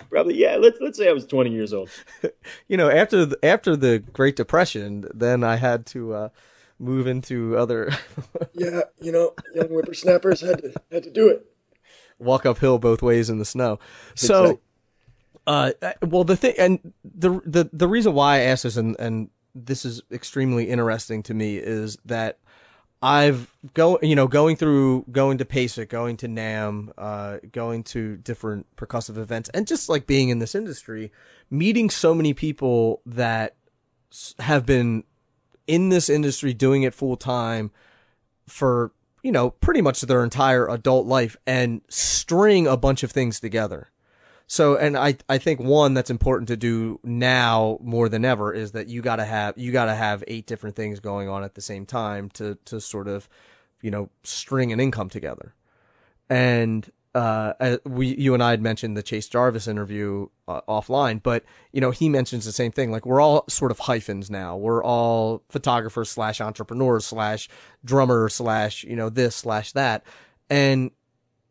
Probably, 0.10 0.36
yeah, 0.36 0.56
let's, 0.56 0.80
let's 0.80 0.98
say 0.98 1.10
I 1.10 1.12
was 1.14 1.26
20 1.26 1.50
years 1.50 1.74
old. 1.74 1.90
You 2.70 2.78
know, 2.78 2.90
after 2.90 3.26
the, 3.26 3.46
after 3.46 3.76
the 3.76 4.00
Great 4.00 4.38
Depression, 4.38 5.06
then 5.14 5.44
I 5.44 5.58
had 5.58 5.86
to 5.88 6.14
uh, 6.14 6.30
move 6.82 7.08
into 7.08 7.56
other 7.58 7.92
Yeah, 8.54 8.82
you 9.00 9.12
know, 9.12 9.34
young 9.54 9.68
whippersnappers 9.68 10.42
had 10.42 10.62
to, 10.64 10.74
had 10.92 11.04
to 11.04 11.12
do 11.12 11.30
it. 11.30 11.46
walk 12.20 12.46
uphill 12.46 12.80
both 12.80 13.02
ways 13.02 13.30
in 13.30 13.38
the 13.40 13.46
snow. 13.46 13.80
So, 14.16 14.44
Exactly. 14.44 14.62
uh, 15.48 15.72
well, 16.08 16.24
the 16.24 16.36
thing 16.36 16.56
and 16.58 16.94
the 17.04 17.40
the 17.46 17.70
the 17.72 17.88
reason 17.88 18.14
why 18.14 18.38
I 18.38 18.40
asked 18.42 18.64
this 18.64 18.78
and 18.78 18.96
and 19.00 19.30
this 19.56 19.86
is 19.86 20.02
extremely 20.12 20.70
interesting 20.70 21.24
to 21.24 21.34
me 21.34 21.58
is 21.58 21.98
that 22.06 22.40
I've 23.02 23.52
go 23.74 23.98
you 24.02 24.16
know 24.16 24.28
going 24.28 24.56
through 24.56 25.06
going 25.12 25.38
to 25.40 25.46
PASIC, 25.46 25.90
going 25.90 26.18
to 26.18 26.28
NAMM, 26.28 26.92
uh, 26.98 27.38
going 27.52 27.84
to 27.86 28.18
different 28.18 28.68
percussive 28.76 29.18
events, 29.18 29.50
and 29.50 29.66
just 29.68 29.90
like 29.90 30.06
being 30.08 30.30
in 30.30 30.40
this 30.40 30.54
industry, 30.56 31.12
meeting 31.50 31.90
so 31.90 32.14
many 32.14 32.34
people 32.34 33.02
that 33.06 33.56
have 34.40 34.66
been 34.66 35.04
in 35.72 35.90
this 35.90 36.10
industry 36.10 36.54
doing 36.54 36.84
it 36.84 36.94
full 36.94 37.16
time 37.16 37.72
for 38.48 38.92
you 39.24 39.32
know 39.32 39.52
pretty 39.52 39.82
much 39.82 40.02
their 40.02 40.24
entire 40.24 40.68
adult 40.68 41.08
life 41.08 41.38
and 41.48 41.82
string 41.88 42.68
a 42.68 42.76
bunch 42.76 43.04
of 43.04 43.12
things 43.12 43.40
together. 43.40 43.90
So, 44.48 44.76
and 44.76 44.98
I, 44.98 45.16
I 45.30 45.38
think 45.38 45.62
one 45.62 45.94
that's 45.94 46.10
important 46.10 46.50
to 46.50 46.58
do 46.58 47.00
now 47.06 47.78
more 47.82 48.10
than 48.10 48.26
ever 48.26 48.54
is 48.54 48.74
that 48.74 48.88
you 48.88 49.02
gotta 49.02 49.24
have, 49.24 49.58
you 49.58 49.72
gotta 49.72 49.96
have 49.96 50.26
eight 50.28 50.46
different 50.46 50.76
things 50.76 51.00
going 51.00 51.30
on 51.30 51.46
at 51.46 51.56
the 51.56 51.62
same 51.62 51.86
time 51.86 52.30
to, 52.32 52.58
to 52.66 52.82
sort 52.82 53.08
of, 53.08 53.30
you 53.82 53.90
know, 53.92 54.10
string 54.24 54.74
an 54.74 54.82
income 54.82 55.08
together. 55.08 55.56
And, 56.30 56.92
uh, 57.14 57.54
uh, 57.60 57.78
we, 57.86 58.16
you 58.16 58.34
and 58.34 58.42
I 58.42 58.52
had 58.52 58.62
mentioned 58.62 58.96
the 58.96 59.04
Chase 59.04 59.28
Jarvis 59.28 59.68
interview 59.68 60.28
uh, 60.48 60.62
offline, 60.68 61.22
but, 61.22 61.44
you 61.72 61.82
know, 61.82 61.92
he 61.92 62.10
mentions 62.10 62.46
the 62.46 62.52
same 62.52 62.72
thing. 62.72 62.92
Like 62.92 63.06
we're 63.06 63.22
all 63.22 63.46
sort 63.50 63.72
of 63.72 63.80
hyphens 63.80 64.30
now. 64.30 64.58
We're 64.58 64.84
all 64.84 65.44
photographers 65.50 66.10
slash 66.10 66.42
entrepreneurs 66.42 67.06
slash 67.06 67.50
drummer 67.84 68.30
slash, 68.30 68.84
you 68.84 68.96
know, 68.96 69.10
this 69.10 69.36
slash 69.36 69.72
that. 69.74 70.04
And, 70.50 70.92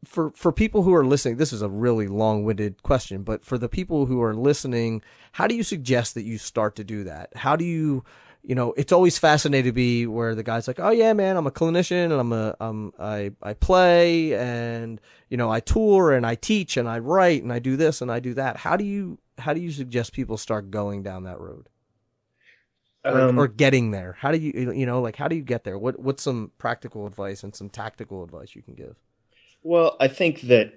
for 0.05 0.31
for 0.31 0.51
people 0.51 0.83
who 0.83 0.95
are 0.95 1.05
listening, 1.05 1.37
this 1.37 1.53
is 1.53 1.61
a 1.61 1.69
really 1.69 2.09
long-winded 2.09 2.83
question, 2.83 3.23
but 3.23 3.45
for 3.45 3.59
the 3.59 3.69
people 3.69 4.07
who 4.07 4.23
are 4.23 4.35
listening, 4.35 5.03
how 5.33 5.47
do 5.47 5.55
you 5.55 5.63
suggest 5.63 6.15
that 6.15 6.23
you 6.23 6.39
start 6.39 6.77
to 6.77 6.85
do 6.85 7.05
that? 7.05 7.37
How 7.37 7.55
do 7.55 7.67
you, 7.67 8.03
you 8.43 8.55
know, 8.55 8.73
it's 8.79 8.93
always 8.93 9.19
fascinating 9.19 9.69
to 9.69 9.73
be 9.73 10.07
where 10.07 10.35
the 10.35 10.43
guy's 10.43 10.67
like, 10.67 10.81
"Oh 10.81 10.91
yeah, 10.91 11.13
man, 11.13 11.37
I'm 11.37 11.47
a 11.47 11.51
clinician 11.51 12.05
and 12.05 12.15
I'm 12.15 12.33
a 12.33 12.57
um 12.61 12.95
I 12.99 13.33
I 13.43 13.53
play 13.53 14.35
and 14.35 15.01
you 15.31 15.37
know 15.39 15.51
I 15.51 15.61
tour 15.61 16.13
and 16.13 16.27
I 16.27 16.35
teach 16.35 16.77
and 16.77 16.89
I 16.89 16.99
write 16.99 17.43
and 17.43 17.53
I 17.53 17.59
do 17.59 17.77
this 17.77 18.03
and 18.03 18.13
I 18.13 18.21
do 18.21 18.35
that." 18.35 18.59
How 18.59 18.77
do 18.77 18.85
you 18.85 19.19
how 19.39 19.55
do 19.55 19.61
you 19.61 19.73
suggest 19.73 20.13
people 20.13 20.37
start 20.37 20.71
going 20.71 21.03
down 21.03 21.25
that 21.25 21.41
road 21.41 21.69
or, 23.05 23.21
Um, 23.21 23.39
or 23.39 23.49
getting 23.49 23.93
there? 23.93 24.17
How 24.19 24.33
do 24.33 24.39
you 24.39 24.73
you 24.73 24.85
know 24.87 25.01
like 25.01 25.17
how 25.17 25.29
do 25.29 25.37
you 25.37 25.43
get 25.43 25.65
there? 25.65 25.79
What 25.79 25.99
what's 25.99 26.23
some 26.23 26.53
practical 26.59 27.07
advice 27.07 27.43
and 27.43 27.55
some 27.55 27.71
tactical 27.71 28.23
advice 28.23 28.55
you 28.55 28.63
can 28.63 28.75
give? 28.75 28.97
Well, 29.63 29.97
I 30.01 30.09
think 30.09 30.43
that 30.43 30.75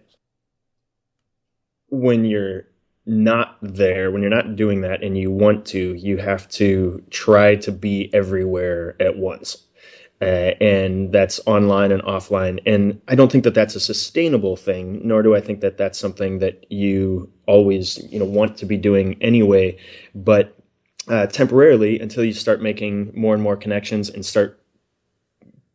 when 1.89 2.25
you're 2.25 2.65
not 3.05 3.57
there, 3.61 4.11
when 4.11 4.21
you're 4.21 4.31
not 4.31 4.55
doing 4.55 4.81
that 4.81 5.03
and 5.03 5.17
you 5.17 5.29
want 5.29 5.65
to, 5.67 5.93
you 5.93 6.17
have 6.17 6.47
to 6.49 7.03
try 7.09 7.55
to 7.55 7.71
be 7.71 8.09
everywhere 8.13 8.95
at 8.99 9.17
once. 9.17 9.65
Uh, 10.23 10.55
and 10.63 11.11
that's 11.11 11.41
online 11.45 11.91
and 11.91 12.01
offline. 12.03 12.61
And 12.65 13.01
I 13.09 13.15
don't 13.15 13.29
think 13.29 13.43
that 13.43 13.53
that's 13.53 13.75
a 13.75 13.79
sustainable 13.81 14.55
thing, 14.55 15.05
nor 15.05 15.21
do 15.21 15.35
I 15.35 15.41
think 15.41 15.59
that 15.59 15.77
that's 15.77 15.99
something 15.99 16.39
that 16.39 16.65
you 16.71 17.29
always, 17.45 18.01
you 18.09 18.19
know, 18.19 18.25
want 18.25 18.55
to 18.57 18.65
be 18.65 18.77
doing 18.77 19.21
anyway. 19.21 19.77
But 20.15 20.57
uh, 21.09 21.27
temporarily, 21.27 21.99
until 21.99 22.23
you 22.23 22.31
start 22.31 22.61
making 22.61 23.11
more 23.13 23.33
and 23.33 23.43
more 23.43 23.57
connections 23.57 24.09
and 24.09 24.25
start 24.25 24.63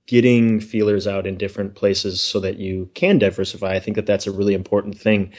getting 0.07 0.61
feelers 0.61 1.07
out 1.07 1.27
in 1.27 1.37
different 1.37 1.75
places 1.75 2.23
so 2.23 2.41
that 2.41 2.57
you 2.57 2.89
can 2.95 3.19
diversify, 3.19 3.75
I 3.75 3.81
think 3.81 3.97
that 3.97 4.07
that's 4.07 4.27
a 4.27 4.33
really 4.33 4.55
important 4.55 4.97
thing. 4.97 5.31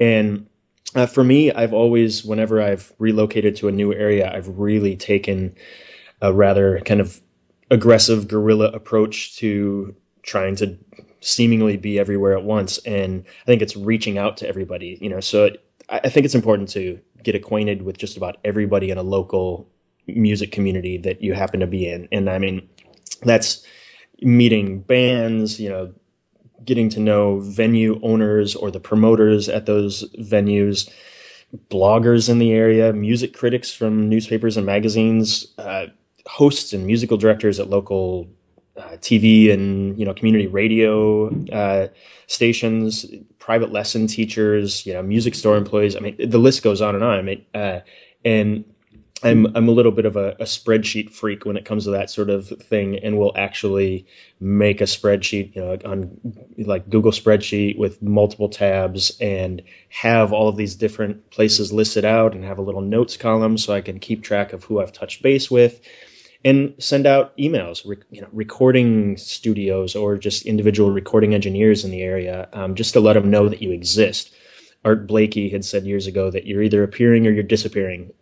And 0.00 0.48
uh, 0.96 1.06
for 1.06 1.22
me, 1.22 1.52
I've 1.52 1.72
always, 1.72 2.24
whenever 2.24 2.60
I've 2.60 2.92
relocated 2.98 3.54
to 3.56 3.68
a 3.68 3.72
new 3.72 3.94
area, 3.94 4.32
I've 4.34 4.48
really 4.58 4.96
taken 4.96 5.54
a 6.20 6.32
rather 6.32 6.80
kind 6.80 7.00
of 7.00 7.20
aggressive 7.70 8.28
guerrilla 8.28 8.66
approach 8.68 9.36
to 9.36 9.94
trying 10.22 10.56
to 10.56 10.76
seemingly 11.20 11.76
be 11.76 11.98
everywhere 11.98 12.36
at 12.36 12.44
once. 12.44 12.78
And 12.78 13.24
I 13.42 13.44
think 13.46 13.62
it's 13.62 13.76
reaching 13.76 14.18
out 14.18 14.36
to 14.38 14.48
everybody, 14.48 14.98
you 15.00 15.08
know. 15.08 15.20
So 15.20 15.46
it, 15.46 15.64
I 15.88 16.08
think 16.08 16.24
it's 16.24 16.34
important 16.34 16.68
to 16.70 17.00
get 17.22 17.34
acquainted 17.34 17.82
with 17.82 17.98
just 17.98 18.16
about 18.16 18.36
everybody 18.44 18.90
in 18.90 18.98
a 18.98 19.02
local 19.02 19.68
music 20.06 20.52
community 20.52 20.98
that 20.98 21.22
you 21.22 21.34
happen 21.34 21.60
to 21.60 21.66
be 21.66 21.88
in. 21.88 22.08
And 22.12 22.30
I 22.30 22.38
mean, 22.38 22.68
that's 23.22 23.64
meeting 24.20 24.80
bands, 24.80 25.60
you 25.60 25.68
know, 25.68 25.92
getting 26.64 26.88
to 26.90 27.00
know 27.00 27.40
venue 27.40 28.00
owners 28.02 28.54
or 28.54 28.70
the 28.70 28.80
promoters 28.80 29.48
at 29.48 29.66
those 29.66 30.08
venues, 30.14 30.88
bloggers 31.70 32.28
in 32.28 32.38
the 32.38 32.52
area, 32.52 32.92
music 32.92 33.34
critics 33.34 33.72
from 33.72 34.08
newspapers 34.08 34.56
and 34.56 34.66
magazines, 34.66 35.46
uh, 35.58 35.86
hosts 36.26 36.72
and 36.72 36.86
musical 36.86 37.16
directors 37.16 37.58
at 37.60 37.70
local 37.70 38.28
uh, 38.76 38.96
TV 38.98 39.52
and 39.52 39.98
you 39.98 40.04
know 40.04 40.12
community 40.12 40.46
radio 40.46 41.28
uh, 41.50 41.88
stations, 42.26 43.06
private 43.38 43.72
lesson 43.72 44.06
teachers, 44.06 44.84
you 44.84 44.92
know 44.92 45.02
music 45.02 45.34
store 45.34 45.56
employees. 45.56 45.96
I 45.96 46.00
mean, 46.00 46.16
the 46.18 46.38
list 46.38 46.62
goes 46.62 46.82
on 46.82 46.94
and 46.94 47.02
on. 47.02 47.18
I 47.18 47.22
mean, 47.22 47.44
uh, 47.54 47.80
and 48.24 48.64
I'm 49.22 49.46
I'm 49.56 49.68
a 49.68 49.72
little 49.72 49.92
bit 49.92 50.04
of 50.04 50.16
a, 50.16 50.32
a, 50.32 50.44
spreadsheet 50.44 51.10
freak 51.10 51.46
when 51.46 51.56
it 51.56 51.64
comes 51.64 51.84
to 51.84 51.90
that 51.90 52.10
sort 52.10 52.28
of 52.28 52.48
thing, 52.48 52.98
and 52.98 53.18
will 53.18 53.32
actually 53.34 54.06
make 54.40 54.82
a 54.82 54.84
spreadsheet, 54.84 55.56
you 55.56 55.62
know, 55.62 55.78
on 55.86 56.18
like 56.58 56.90
Google 56.90 57.12
spreadsheet 57.12 57.78
with 57.78 58.02
multiple 58.02 58.50
tabs, 58.50 59.16
and 59.20 59.62
have 59.88 60.34
all 60.34 60.48
of 60.48 60.56
these 60.56 60.74
different 60.74 61.30
places 61.30 61.72
listed 61.72 62.04
out, 62.04 62.34
and 62.34 62.44
have 62.44 62.58
a 62.58 62.62
little 62.62 62.82
notes 62.82 63.16
column 63.16 63.56
so 63.56 63.72
I 63.72 63.80
can 63.80 63.98
keep 64.00 64.22
track 64.22 64.52
of 64.52 64.64
who 64.64 64.82
I've 64.82 64.92
touched 64.92 65.22
base 65.22 65.50
with 65.50 65.80
and 66.46 66.72
send 66.78 67.06
out 67.06 67.36
emails, 67.36 67.84
you 68.12 68.20
know, 68.20 68.28
recording 68.32 69.16
studios 69.16 69.96
or 69.96 70.16
just 70.16 70.46
individual 70.46 70.92
recording 70.92 71.34
engineers 71.34 71.84
in 71.84 71.90
the 71.90 72.02
area, 72.02 72.48
um, 72.52 72.76
just 72.76 72.92
to 72.92 73.00
let 73.00 73.14
them 73.14 73.28
know 73.28 73.48
that 73.48 73.60
you 73.60 73.72
exist. 73.72 74.32
Art 74.84 75.08
Blakey 75.08 75.50
had 75.50 75.64
said 75.64 75.84
years 75.84 76.06
ago 76.06 76.30
that 76.30 76.46
you're 76.46 76.62
either 76.62 76.84
appearing 76.84 77.26
or 77.26 77.32
you're 77.32 77.42
disappearing. 77.42 78.12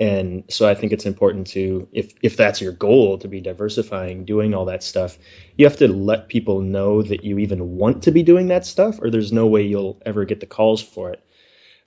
And 0.00 0.42
so 0.48 0.68
I 0.68 0.74
think 0.74 0.92
it's 0.92 1.06
important 1.06 1.46
to, 1.48 1.86
if, 1.92 2.12
if 2.22 2.36
that's 2.36 2.60
your 2.60 2.72
goal 2.72 3.18
to 3.18 3.28
be 3.28 3.40
diversifying, 3.40 4.24
doing 4.24 4.52
all 4.52 4.64
that 4.64 4.82
stuff, 4.82 5.16
you 5.56 5.64
have 5.64 5.76
to 5.76 5.86
let 5.86 6.28
people 6.28 6.62
know 6.62 7.02
that 7.02 7.22
you 7.22 7.38
even 7.38 7.76
want 7.76 8.02
to 8.02 8.10
be 8.10 8.24
doing 8.24 8.48
that 8.48 8.66
stuff, 8.66 8.98
or 9.00 9.10
there's 9.10 9.32
no 9.32 9.46
way 9.46 9.62
you'll 9.62 10.02
ever 10.04 10.24
get 10.24 10.40
the 10.40 10.46
calls 10.46 10.82
for 10.82 11.12
it. 11.12 11.22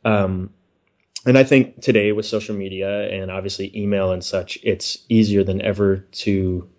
Um, 0.06 0.52
and 1.26 1.38
I 1.38 1.44
think 1.44 1.82
today 1.82 2.12
with 2.12 2.26
social 2.26 2.56
media 2.56 3.10
and 3.10 3.32
obviously 3.32 3.72
email 3.78 4.12
and 4.12 4.24
such, 4.24 4.58
it's 4.64 4.98
easier 5.10 5.44
than 5.44 5.62
ever 5.62 5.98
to 5.98 6.70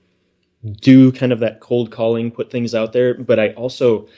do 0.80 1.12
kind 1.12 1.32
of 1.32 1.40
that 1.40 1.60
cold 1.60 1.90
calling, 1.90 2.30
put 2.30 2.50
things 2.50 2.74
out 2.74 2.92
there. 2.92 3.14
But 3.14 3.38
I 3.38 3.50
also 3.50 4.08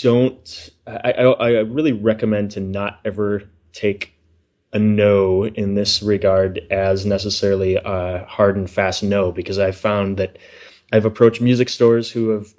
don't, 0.00 0.70
I, 0.86 1.12
I, 1.12 1.22
I 1.22 1.48
really 1.60 1.92
recommend 1.92 2.50
to 2.52 2.60
not 2.60 3.00
ever 3.04 3.42
take 3.72 4.14
a 4.72 4.78
no 4.78 5.46
in 5.46 5.74
this 5.74 6.02
regard 6.02 6.60
as 6.70 7.06
necessarily 7.06 7.76
a 7.76 8.24
hard 8.28 8.56
and 8.56 8.68
fast 8.68 9.02
no, 9.02 9.32
because 9.32 9.58
I've 9.58 9.76
found 9.76 10.16
that 10.18 10.38
I've 10.92 11.04
approached 11.04 11.40
music 11.40 11.68
stores 11.68 12.10
who 12.10 12.30
have 12.30 12.54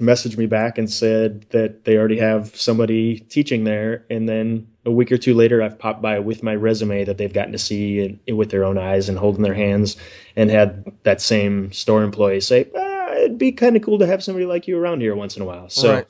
messaged 0.00 0.36
me 0.36 0.46
back 0.46 0.78
and 0.78 0.90
said 0.90 1.46
that 1.50 1.84
they 1.84 1.96
already 1.96 2.18
have 2.18 2.54
somebody 2.56 3.20
teaching 3.20 3.64
there. 3.64 4.04
And 4.10 4.28
then 4.28 4.66
a 4.84 4.90
week 4.90 5.12
or 5.12 5.18
two 5.18 5.34
later, 5.34 5.62
I've 5.62 5.78
popped 5.78 6.02
by 6.02 6.18
with 6.18 6.42
my 6.42 6.54
resume 6.54 7.04
that 7.04 7.18
they've 7.18 7.32
gotten 7.32 7.52
to 7.52 7.58
see 7.58 8.18
and, 8.26 8.36
with 8.36 8.50
their 8.50 8.64
own 8.64 8.78
eyes 8.78 9.08
and 9.08 9.18
holding 9.18 9.42
their 9.42 9.54
hands 9.54 9.96
and 10.36 10.50
had 10.50 10.90
that 11.02 11.20
same 11.20 11.72
store 11.72 12.02
employee 12.02 12.40
say, 12.40 12.68
ah, 12.76 13.12
it'd 13.12 13.38
be 13.38 13.52
kind 13.52 13.76
of 13.76 13.82
cool 13.82 13.98
to 13.98 14.06
have 14.06 14.22
somebody 14.22 14.46
like 14.46 14.66
you 14.66 14.78
around 14.78 15.00
here 15.00 15.14
once 15.14 15.36
in 15.36 15.42
a 15.42 15.46
while. 15.46 15.68
So, 15.68 15.94
right. 15.94 16.06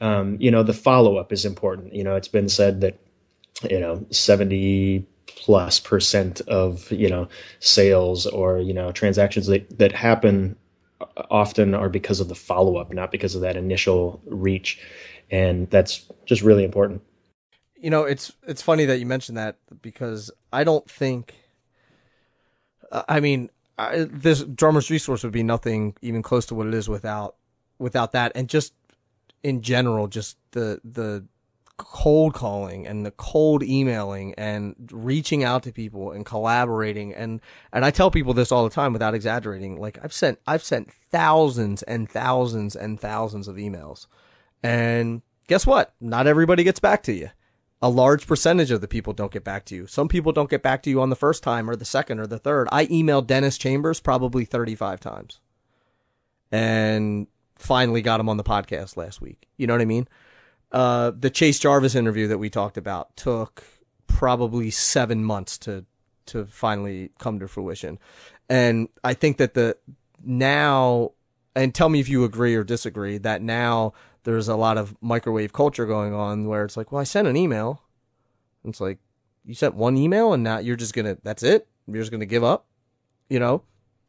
um, 0.00 0.36
you 0.40 0.50
know, 0.50 0.62
the 0.62 0.72
follow 0.72 1.16
up 1.16 1.32
is 1.32 1.44
important. 1.44 1.94
You 1.94 2.04
know, 2.04 2.16
it's 2.16 2.28
been 2.28 2.48
said 2.48 2.80
that, 2.80 2.98
you 3.68 3.78
know, 3.78 4.04
70 4.10 5.06
plus 5.26 5.78
percent 5.80 6.40
of, 6.42 6.90
you 6.90 7.08
know, 7.08 7.28
sales 7.60 8.26
or, 8.26 8.58
you 8.58 8.72
know, 8.72 8.92
transactions 8.92 9.46
that, 9.48 9.78
that 9.78 9.92
happen 9.92 10.56
often 11.30 11.74
are 11.74 11.88
because 11.88 12.20
of 12.20 12.28
the 12.28 12.34
follow 12.34 12.76
up, 12.76 12.92
not 12.92 13.10
because 13.10 13.34
of 13.34 13.40
that 13.42 13.56
initial 13.56 14.20
reach. 14.26 14.80
And 15.30 15.68
that's 15.70 16.06
just 16.26 16.42
really 16.42 16.64
important. 16.64 17.02
You 17.76 17.90
know, 17.90 18.04
it's 18.04 18.32
it's 18.46 18.62
funny 18.62 18.84
that 18.86 18.98
you 18.98 19.06
mentioned 19.06 19.36
that 19.36 19.58
because 19.82 20.30
I 20.52 20.64
don't 20.64 20.88
think. 20.88 21.34
I 23.08 23.20
mean, 23.20 23.50
I, 23.76 24.06
this 24.08 24.42
drummer's 24.44 24.90
resource 24.90 25.24
would 25.24 25.32
be 25.32 25.42
nothing 25.42 25.96
even 26.00 26.22
close 26.22 26.46
to 26.46 26.54
what 26.54 26.66
it 26.66 26.74
is 26.74 26.88
without 26.88 27.36
without 27.78 28.12
that, 28.12 28.32
and 28.34 28.48
just 28.48 28.72
in 29.42 29.60
general, 29.60 30.06
just 30.06 30.36
the 30.52 30.80
the 30.84 31.26
cold 31.76 32.34
calling 32.34 32.86
and 32.86 33.04
the 33.04 33.10
cold 33.12 33.62
emailing 33.62 34.34
and 34.34 34.74
reaching 34.92 35.42
out 35.42 35.62
to 35.64 35.72
people 35.72 36.12
and 36.12 36.24
collaborating. 36.24 37.14
And 37.14 37.40
and 37.72 37.84
I 37.84 37.90
tell 37.90 38.10
people 38.10 38.34
this 38.34 38.52
all 38.52 38.64
the 38.64 38.70
time 38.70 38.92
without 38.92 39.14
exaggerating. 39.14 39.80
Like 39.80 39.98
I've 40.02 40.12
sent 40.12 40.38
I've 40.46 40.62
sent 40.62 40.92
thousands 41.10 41.82
and 41.82 42.08
thousands 42.08 42.76
and 42.76 42.98
thousands 42.98 43.48
of 43.48 43.56
emails. 43.56 44.06
And 44.62 45.22
guess 45.48 45.66
what? 45.66 45.94
Not 46.00 46.26
everybody 46.26 46.64
gets 46.64 46.80
back 46.80 47.02
to 47.04 47.12
you. 47.12 47.30
A 47.82 47.88
large 47.88 48.26
percentage 48.26 48.70
of 48.70 48.80
the 48.80 48.88
people 48.88 49.12
don't 49.12 49.32
get 49.32 49.44
back 49.44 49.66
to 49.66 49.74
you. 49.74 49.86
Some 49.86 50.08
people 50.08 50.32
don't 50.32 50.48
get 50.48 50.62
back 50.62 50.82
to 50.84 50.90
you 50.90 51.02
on 51.02 51.10
the 51.10 51.16
first 51.16 51.42
time 51.42 51.68
or 51.68 51.76
the 51.76 51.84
second 51.84 52.18
or 52.18 52.26
the 52.26 52.38
third. 52.38 52.68
I 52.72 52.86
emailed 52.86 53.26
Dennis 53.26 53.58
Chambers 53.58 54.00
probably 54.00 54.46
35 54.46 55.00
times 55.00 55.40
and 56.50 57.26
finally 57.56 58.00
got 58.00 58.20
him 58.20 58.28
on 58.28 58.38
the 58.38 58.44
podcast 58.44 58.96
last 58.96 59.20
week. 59.20 59.48
You 59.58 59.66
know 59.66 59.74
what 59.74 59.82
I 59.82 59.86
mean 59.86 60.08
uh, 60.74 61.12
the 61.16 61.30
Chase 61.30 61.60
Jarvis 61.60 61.94
interview 61.94 62.26
that 62.26 62.38
we 62.38 62.50
talked 62.50 62.76
about 62.76 63.16
took 63.16 63.62
probably 64.08 64.70
seven 64.70 65.24
months 65.24 65.56
to 65.58 65.86
to 66.26 66.46
finally 66.46 67.10
come 67.18 67.38
to 67.38 67.46
fruition, 67.46 67.98
and 68.48 68.88
I 69.04 69.14
think 69.14 69.36
that 69.36 69.54
the 69.54 69.76
now 70.22 71.12
and 71.54 71.72
tell 71.72 71.88
me 71.88 72.00
if 72.00 72.08
you 72.08 72.24
agree 72.24 72.56
or 72.56 72.64
disagree 72.64 73.18
that 73.18 73.40
now 73.40 73.92
there's 74.24 74.48
a 74.48 74.56
lot 74.56 74.76
of 74.76 74.96
microwave 75.00 75.52
culture 75.52 75.86
going 75.86 76.12
on 76.12 76.46
where 76.46 76.64
it's 76.64 76.76
like, 76.76 76.90
well, 76.90 77.00
I 77.00 77.04
sent 77.04 77.28
an 77.28 77.36
email. 77.36 77.82
It's 78.64 78.80
like 78.80 78.98
you 79.44 79.54
sent 79.54 79.74
one 79.74 79.96
email 79.96 80.32
and 80.32 80.42
now 80.42 80.58
you're 80.58 80.76
just 80.76 80.94
gonna 80.94 81.18
that's 81.22 81.44
it. 81.44 81.68
You're 81.86 82.02
just 82.02 82.10
gonna 82.10 82.26
give 82.26 82.42
up, 82.42 82.66
you 83.28 83.38
know? 83.38 83.62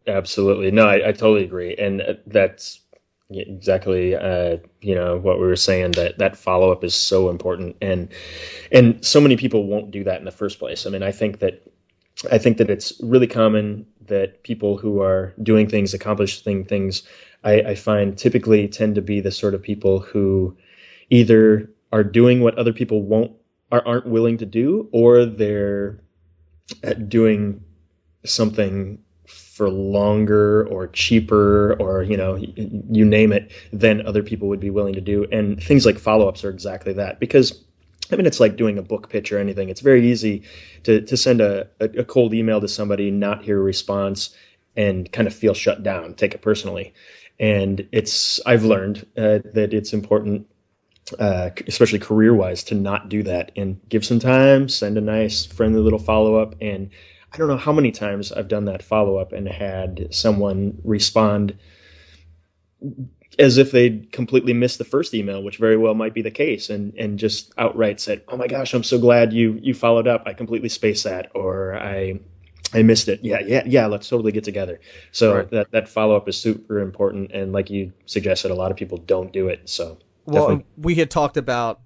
Absolutely. 0.08 0.72
No, 0.72 0.88
I, 0.88 1.10
I 1.10 1.12
totally 1.12 1.44
agree, 1.44 1.76
and 1.76 2.02
uh, 2.02 2.14
that's 2.28 2.80
exactly 3.30 4.16
uh, 4.16 4.58
you 4.82 4.94
know 4.94 5.18
what 5.18 5.40
we 5.40 5.48
were 5.48 5.56
saying 5.56 5.92
that 5.92 6.18
that 6.20 6.38
follow 6.38 6.72
up 6.72 6.84
is 6.84 6.94
so 6.94 7.30
important 7.30 7.76
and 7.82 8.10
and 8.72 9.04
so 9.04 9.20
many 9.20 9.36
people 9.36 9.66
won't 9.66 9.92
do 9.92 10.04
that 10.04 10.20
in 10.20 10.26
the 10.26 10.32
first 10.32 10.60
place. 10.60 10.86
I 10.86 10.90
mean 10.90 11.04
i 11.04 11.12
think 11.12 11.40
that 11.40 11.64
i 12.32 12.38
think 12.38 12.58
that 12.58 12.70
it's 12.70 12.94
really 13.02 13.28
common 13.28 13.86
that 14.08 14.44
people 14.44 14.78
who 14.78 15.02
are 15.02 15.34
doing 15.42 15.68
things 15.68 15.94
accomplishing 15.94 16.64
things 16.64 17.04
I, 17.44 17.54
I 17.62 17.76
find 17.76 18.18
typically 18.18 18.68
tend 18.68 18.96
to 18.96 19.02
be 19.02 19.22
the 19.22 19.32
sort 19.32 19.54
of 19.54 19.62
people 19.62 20.00
who 20.00 20.56
either 21.10 21.70
are 21.92 22.04
doing 22.04 22.42
what 22.42 22.58
other 22.58 22.74
people 22.74 23.04
won't 23.04 23.32
are, 23.72 23.86
aren't 23.86 24.08
willing 24.08 24.38
to 24.38 24.46
do 24.46 24.90
or 24.92 25.26
they're 25.26 26.00
uh, 26.84 26.94
doing 26.94 27.64
something 28.26 29.00
for 29.56 29.70
longer 29.70 30.68
or 30.68 30.88
cheaper 30.88 31.78
or 31.80 32.04
you 32.04 32.18
know 32.18 32.36
you 32.36 33.06
name 33.06 33.32
it 33.32 33.50
than 33.72 34.06
other 34.06 34.22
people 34.22 34.50
would 34.50 34.60
be 34.60 34.70
willing 34.70 34.94
to 34.94 35.00
do 35.00 35.26
and 35.32 35.64
things 35.64 35.86
like 35.86 35.98
follow-ups 35.98 36.44
are 36.44 36.50
exactly 36.50 36.92
that 36.92 37.22
because 37.22 37.64
I 38.12 38.16
mean, 38.18 38.28
it's 38.28 38.40
like 38.40 38.56
doing 38.56 38.78
a 38.78 38.84
book 38.84 39.10
pitch 39.10 39.32
or 39.32 39.40
anything. 39.40 39.70
It's 39.70 39.82
very 39.82 40.08
easy 40.08 40.44
to, 40.84 41.02
to 41.02 41.18
send 41.18 41.42
a, 41.42 41.68
a, 41.80 42.04
cold 42.04 42.36
email 42.36 42.62
to 42.62 42.68
somebody, 42.68 43.10
not 43.10 43.44
hear 43.44 43.60
a 43.60 43.64
response, 43.64 44.30
and 44.76 45.12
kind 45.12 45.28
of 45.28 45.34
feel 45.34 45.56
shut 45.56 45.82
down, 45.82 46.14
take 46.14 46.36
it 46.36 46.44
personally. 46.44 46.94
and 47.40 47.88
it's 47.92 48.40
I've 48.46 48.64
learned 48.64 49.08
uh, 49.18 49.40
that 49.56 49.74
it's 49.74 49.92
important, 49.92 50.46
uh, 51.18 51.50
especially 51.66 51.98
career 51.98 52.36
wise, 52.36 52.64
to 52.66 52.76
not 52.76 53.10
do 53.10 53.24
that 53.24 53.52
and 53.56 53.80
give 53.90 54.06
some 54.06 54.20
time, 54.20 54.70
send 54.70 55.00
a 55.00 55.02
nice 55.02 55.46
friendly 55.46 55.82
little 55.82 55.98
follow 55.98 56.36
up, 56.36 56.54
and 56.62 56.92
I 57.36 57.38
don't 57.38 57.50
know 57.50 57.58
how 57.58 57.74
many 57.74 57.92
times 57.92 58.32
I've 58.32 58.48
done 58.48 58.66
that 58.66 58.82
follow 58.82 59.18
up 59.18 59.34
and 59.34 59.46
had 59.48 60.08
someone 60.10 60.80
respond 60.86 61.58
as 63.38 63.58
if 63.58 63.72
they'd 63.72 64.10
completely 64.14 64.54
missed 64.54 64.78
the 64.78 64.86
first 64.86 65.14
email, 65.14 65.44
which 65.44 65.58
very 65.58 65.76
well 65.76 65.94
might 65.94 66.14
be 66.14 66.22
the 66.22 66.32
case, 66.32 66.70
and 66.70 66.94
and 66.96 67.20
just 67.20 67.54
outright 67.58 68.00
said, 68.00 68.24
"Oh 68.30 68.38
my 68.38 68.48
gosh, 68.48 68.74
I'm 68.74 68.84
so 68.84 68.98
glad 68.98 69.34
you 69.34 69.60
you 69.62 69.74
followed 69.74 70.08
up. 70.08 70.24
I 70.26 70.34
completely 70.34 70.70
spaced 70.70 71.04
that, 71.04 71.30
or 71.36 71.76
I 71.76 72.20
I 72.74 72.84
missed 72.84 73.10
it. 73.10 73.20
Yeah, 73.22 73.42
yeah, 73.46 73.64
yeah. 73.66 73.86
Let's 73.88 74.08
totally 74.08 74.32
get 74.32 74.46
together." 74.46 74.80
So 75.12 75.36
right. 75.36 75.52
that 75.52 75.72
that 75.72 75.90
follow 75.90 76.16
up 76.16 76.30
is 76.30 76.38
super 76.38 76.80
important, 76.80 77.32
and 77.34 77.52
like 77.52 77.70
you 77.70 77.92
suggested, 78.06 78.52
a 78.52 78.56
lot 78.56 78.72
of 78.72 78.78
people 78.78 78.98
don't 78.98 79.34
do 79.34 79.50
it. 79.50 79.68
So 79.68 79.98
well, 80.26 80.48
definitely. 80.48 80.66
we 80.78 80.96
had 80.96 81.12
talked 81.12 81.36
about 81.36 81.82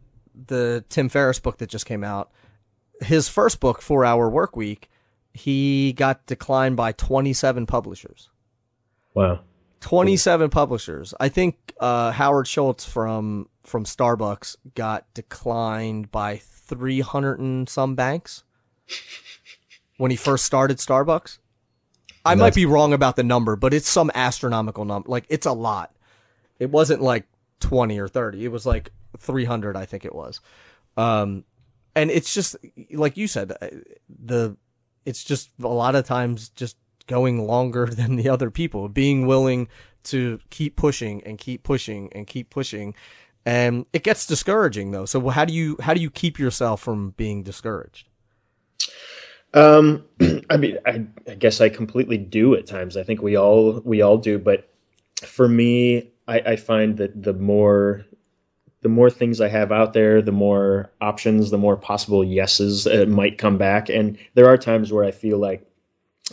the 0.48 0.86
Tim 0.90 1.10
Ferriss 1.10 1.40
book 1.40 1.58
that 1.58 1.70
just 1.70 1.88
came 1.88 2.04
out. 2.04 2.32
His 3.02 3.30
first 3.30 3.60
book, 3.60 3.82
Four 3.82 4.06
Hour 4.06 4.30
Work 4.30 4.56
Week, 4.56 4.89
he 5.34 5.94
got 5.94 6.26
declined 6.26 6.76
by 6.76 6.92
27 6.92 7.66
publishers. 7.66 8.30
Wow. 9.14 9.40
27 9.82 10.50
publishers. 10.50 11.14
I 11.20 11.30
think 11.30 11.74
uh, 11.80 12.12
Howard 12.12 12.48
Schultz 12.48 12.86
from 12.86 13.48
from 13.64 13.86
Starbucks 13.86 14.58
got 14.76 15.06
declined 15.14 16.12
by 16.12 16.38
300 16.38 17.40
and 17.40 17.70
some 17.70 17.96
banks 17.96 18.44
when 19.98 20.12
he 20.12 20.18
first 20.18 20.46
started 20.46 20.78
Starbucks. 20.78 21.38
I 22.26 22.36
might 22.36 22.54
be 22.54 22.66
wrong 22.66 22.94
about 22.94 23.16
the 23.16 23.24
number, 23.24 23.56
but 23.56 23.74
it's 23.74 23.88
some 23.88 24.12
astronomical 24.14 24.86
number. 24.86 25.10
Like 25.10 25.26
it's 25.30 25.46
a 25.46 25.54
lot. 25.54 25.96
It 26.60 26.70
wasn't 26.70 27.02
like 27.02 27.26
20 27.62 27.98
or 28.00 28.08
30. 28.08 28.44
It 28.44 28.52
was 28.52 28.66
like 28.66 28.92
300, 29.18 29.78
I 29.78 29.86
think 29.86 30.06
it 30.06 30.14
was. 30.14 30.42
Um, 30.98 31.46
and 31.96 32.12
it's 32.12 32.34
just 32.34 32.56
like 32.92 33.18
you 33.18 33.28
said, 33.28 33.54
uh, 33.62 33.68
the 34.10 34.58
it's 35.10 35.24
just 35.24 35.50
a 35.62 35.68
lot 35.68 35.96
of 35.96 36.06
times 36.06 36.50
just 36.50 36.78
going 37.08 37.46
longer 37.46 37.86
than 37.92 38.16
the 38.16 38.30
other 38.30 38.52
people, 38.52 38.88
being 38.88 39.26
willing 39.26 39.68
to 40.04 40.40
keep 40.50 40.76
pushing 40.76 41.22
and 41.24 41.38
keep 41.38 41.64
pushing 41.64 42.10
and 42.14 42.28
keep 42.28 42.50
pushing. 42.50 42.94
And 43.46 43.86
it 43.92 44.04
gets 44.04 44.26
discouraging 44.26 44.92
though. 44.92 45.06
So 45.06 45.30
how 45.30 45.46
do 45.46 45.54
you 45.54 45.78
how 45.82 45.94
do 45.94 46.02
you 46.02 46.12
keep 46.12 46.38
yourself 46.40 46.82
from 46.82 47.12
being 47.12 47.44
discouraged? 47.44 48.08
Um, 49.54 50.06
I 50.50 50.58
mean, 50.58 50.78
I, 50.86 51.06
I 51.28 51.36
guess 51.36 51.60
I 51.60 51.70
completely 51.70 52.18
do 52.18 52.54
at 52.56 52.68
times. 52.68 52.96
I 52.96 53.04
think 53.04 53.22
we 53.22 53.36
all 53.36 53.82
we 53.84 54.02
all 54.02 54.18
do, 54.18 54.38
but 54.38 54.70
for 55.26 55.50
me, 55.50 56.12
I, 56.28 56.40
I 56.40 56.56
find 56.56 56.98
that 56.98 57.24
the 57.24 57.34
more 57.34 58.06
the 58.82 58.90
more 58.90 59.10
things 59.10 59.42
I 59.42 59.50
have 59.50 59.72
out 59.72 59.94
there, 59.94 60.22
the 60.22 60.32
more 60.32 60.92
options, 61.02 61.52
the 61.52 61.58
more 61.58 61.76
possible 61.76 62.24
yeses 62.24 62.88
uh, 62.88 63.06
might 63.08 63.38
come 63.38 63.58
back. 63.58 63.90
And 63.90 64.18
there 64.36 64.48
are 64.48 64.58
times 64.58 64.92
where 64.92 65.04
I 65.04 65.12
feel 65.12 65.38
like 65.38 65.68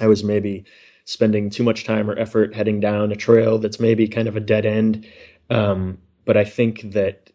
I 0.01 0.07
was 0.07 0.23
maybe 0.23 0.65
spending 1.05 1.51
too 1.51 1.63
much 1.63 1.85
time 1.85 2.11
or 2.11 2.19
effort 2.19 2.55
heading 2.55 2.81
down 2.81 3.13
a 3.13 3.17
trail 3.17 3.59
that's 3.59 3.81
maybe 3.81 4.09
kind 4.09 4.29
of 4.29 4.37
a 4.37 4.41
dead 4.41 4.67
end. 4.67 5.07
Um, 5.51 5.99
but 6.25 6.37
I 6.37 6.45
think 6.45 6.93
that, 6.93 7.31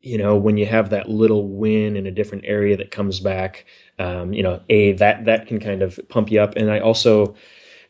you 0.00 0.18
know, 0.18 0.36
when 0.36 0.56
you 0.56 0.66
have 0.66 0.90
that 0.90 1.08
little 1.08 1.48
win 1.48 1.96
in 1.96 2.06
a 2.06 2.12
different 2.12 2.44
area 2.46 2.76
that 2.76 2.90
comes 2.90 3.20
back, 3.20 3.66
um, 3.98 4.32
you 4.32 4.42
know, 4.42 4.60
a 4.68 4.92
that 4.92 5.24
that 5.24 5.46
can 5.46 5.58
kind 5.58 5.82
of 5.82 5.98
pump 6.08 6.30
you 6.30 6.40
up. 6.40 6.54
And 6.56 6.70
I 6.70 6.78
also 6.80 7.34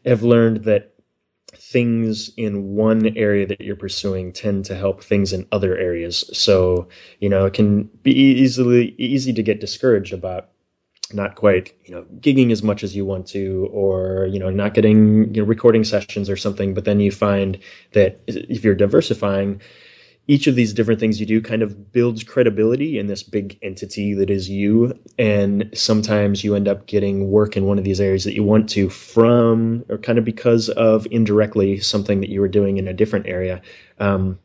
have 0.04 0.22
learned 0.22 0.64
that 0.64 0.94
things 1.70 2.30
in 2.36 2.74
one 2.74 3.14
area 3.16 3.46
that 3.46 3.60
you're 3.60 3.76
pursuing 3.76 4.32
tend 4.32 4.64
to 4.64 4.74
help 4.74 5.04
things 5.04 5.32
in 5.34 5.46
other 5.52 5.76
areas. 5.76 6.24
So, 6.32 6.88
you 7.20 7.28
know, 7.28 7.44
it 7.44 7.52
can 7.52 7.84
be 8.02 8.12
easily 8.12 8.94
easy 8.96 9.34
to 9.34 9.42
get 9.42 9.60
discouraged 9.60 10.14
about 10.14 10.48
not 11.12 11.36
quite 11.36 11.72
you 11.86 11.94
know 11.94 12.04
gigging 12.20 12.52
as 12.52 12.62
much 12.62 12.84
as 12.84 12.94
you 12.94 13.04
want 13.04 13.26
to 13.26 13.66
or 13.72 14.28
you 14.30 14.38
know 14.38 14.50
not 14.50 14.74
getting 14.74 15.32
you 15.34 15.40
know 15.40 15.46
recording 15.46 15.82
sessions 15.82 16.28
or 16.28 16.36
something 16.36 16.74
but 16.74 16.84
then 16.84 17.00
you 17.00 17.10
find 17.10 17.58
that 17.92 18.20
if 18.26 18.62
you're 18.62 18.74
diversifying 18.74 19.58
each 20.28 20.46
of 20.46 20.54
these 20.54 20.74
different 20.74 21.00
things 21.00 21.18
you 21.18 21.26
do 21.26 21.40
kind 21.40 21.62
of 21.62 21.90
builds 21.90 22.22
credibility 22.22 22.98
in 22.98 23.06
this 23.06 23.22
big 23.22 23.58
entity 23.62 24.14
that 24.14 24.30
is 24.30 24.48
you 24.48 24.96
and 25.18 25.68
sometimes 25.74 26.44
you 26.44 26.54
end 26.54 26.68
up 26.68 26.86
getting 26.86 27.30
work 27.30 27.56
in 27.56 27.64
one 27.64 27.78
of 27.78 27.84
these 27.84 28.00
areas 28.00 28.24
that 28.24 28.34
you 28.34 28.44
want 28.44 28.68
to 28.68 28.88
from 28.88 29.84
or 29.88 29.98
kind 29.98 30.18
of 30.18 30.24
because 30.24 30.68
of 30.70 31.06
indirectly 31.10 31.80
something 31.80 32.20
that 32.20 32.28
you 32.28 32.40
were 32.40 32.48
doing 32.48 32.76
in 32.76 32.86
a 32.86 32.94
different 32.94 33.26
area 33.26 33.60
um, 33.98 34.38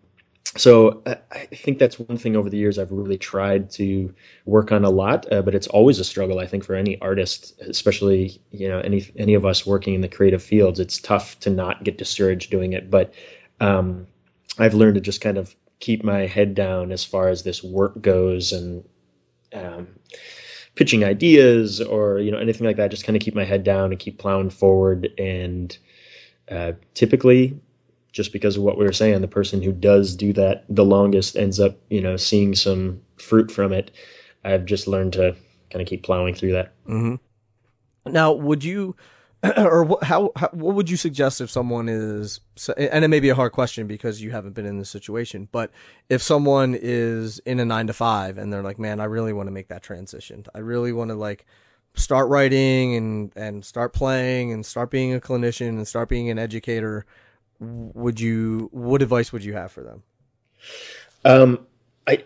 so 0.56 1.02
I 1.32 1.48
think 1.48 1.80
that's 1.80 1.98
one 1.98 2.18
thing 2.18 2.36
over 2.36 2.48
the 2.48 2.58
years 2.58 2.78
I've 2.78 2.92
really 2.92 3.18
tried 3.18 3.72
to 3.72 4.14
work 4.46 4.72
on 4.72 4.86
a 4.86 4.90
lot, 4.92 5.26
uh, 5.34 5.42
but 5.42 5.56
it's 5.56 5.66
always 5.66 5.98
a 5.98 6.04
struggle. 6.04 6.38
I 6.38 6.46
think 6.46 6.64
for 6.64 6.76
any 6.76 7.02
artist, 7.02 7.60
especially 7.62 8.40
you 8.52 8.68
know 8.70 8.80
any 8.82 9.04
any 9.16 9.34
of 9.34 9.48
us 9.48 9.66
working 9.66 9.96
in 9.96 10.02
the 10.02 10.08
creative 10.08 10.44
fields, 10.44 10.80
it's 10.80 11.00
tough 11.00 11.40
to 11.40 11.50
not 11.50 11.84
get 11.84 11.98
discouraged 11.98 12.52
doing 12.52 12.74
it. 12.74 12.92
But 12.92 13.16
um, 13.62 14.06
I've 14.60 14.76
learned 14.76 14.94
to 14.94 15.02
just 15.02 15.22
kind 15.22 15.40
of 15.40 15.56
keep 15.84 16.02
my 16.02 16.28
head 16.28 16.56
down 16.56 16.94
as 16.94 17.04
far 17.04 17.28
as 17.28 17.44
this 17.44 17.62
work 17.62 18.02
goes, 18.02 18.54
and 18.54 18.86
um, 19.54 19.88
pitching 20.76 21.04
ideas 21.04 21.82
or 21.82 22.20
you 22.20 22.32
know 22.32 22.38
anything 22.38 22.66
like 22.66 22.78
that. 22.78 22.90
Just 22.90 23.06
kind 23.06 23.18
of 23.18 23.22
keep 23.22 23.36
my 23.36 23.44
head 23.44 23.66
down 23.66 23.92
and 23.92 24.00
keep 24.00 24.18
plowing 24.18 24.50
forward. 24.50 25.12
And 25.18 25.78
uh, 26.50 26.72
typically, 26.94 27.60
just 28.14 28.32
because 28.32 28.56
of 28.56 28.64
what 28.64 28.78
we 28.78 28.86
were 28.86 28.94
saying, 28.94 29.20
the 29.20 29.28
person 29.28 29.62
who 29.62 29.74
does 29.74 30.16
do 30.16 30.32
that 30.34 30.64
the 30.70 30.86
longest 30.86 31.36
ends 31.36 31.60
up, 31.60 31.78
you 31.90 32.00
know, 32.00 32.16
seeing 32.16 32.56
some 32.56 33.02
fruit 33.18 33.52
from 33.52 33.74
it. 33.74 33.92
I've 34.46 34.66
just 34.66 34.88
learned 34.88 35.14
to 35.14 35.36
kind 35.70 35.82
of 35.82 35.88
keep 35.88 36.04
plowing 36.04 36.34
through 36.34 36.54
that. 36.54 36.74
Mm-hmm. 36.88 37.16
Now, 38.12 38.32
would 38.32 38.64
you, 38.64 38.96
or 39.58 39.98
how, 40.02 40.32
how, 40.36 40.50
what 40.54 40.76
would 40.76 40.90
you 40.90 40.98
suggest 40.98 41.42
if 41.42 41.50
someone 41.50 41.90
is, 41.90 42.40
and 42.78 43.04
it 43.04 43.10
may 43.10 43.20
be 43.20 43.30
a 43.30 43.36
hard 43.36 43.52
question 43.52 43.88
because 43.88 44.22
you 44.22 44.32
haven't 44.32 44.54
been 44.54 44.66
in 44.66 44.80
this 44.80 44.90
situation, 44.90 45.50
but 45.52 45.72
if 46.10 46.22
someone 46.22 46.78
is 46.80 47.40
in 47.40 47.60
a 47.60 47.66
nine 47.66 47.88
to 47.88 47.94
five 47.94 48.38
and 48.38 48.54
they're 48.54 48.64
like, 48.64 48.80
man, 48.80 49.00
I 49.00 49.06
really 49.06 49.34
want 49.34 49.48
to 49.48 49.52
make 49.52 49.68
that 49.68 49.84
transition. 49.84 50.46
I 50.56 50.60
really 50.60 50.94
want 50.94 51.10
to 51.10 51.16
like 51.16 51.46
start 51.96 52.30
writing 52.30 52.96
and, 52.96 53.32
and 53.36 53.66
start 53.66 53.94
playing 53.94 54.54
and 54.54 54.66
start 54.66 54.90
being 54.90 55.14
a 55.14 55.20
clinician 55.20 55.70
and 55.70 55.88
start 55.88 56.10
being 56.10 56.30
an 56.30 56.40
educator 56.40 57.06
would 57.60 58.20
you 58.20 58.70
what 58.72 59.02
advice 59.02 59.32
would 59.32 59.44
you 59.44 59.54
have 59.54 59.72
for 59.72 59.84
them? 59.84 60.04
Um, 61.26 61.68
I 62.08 62.24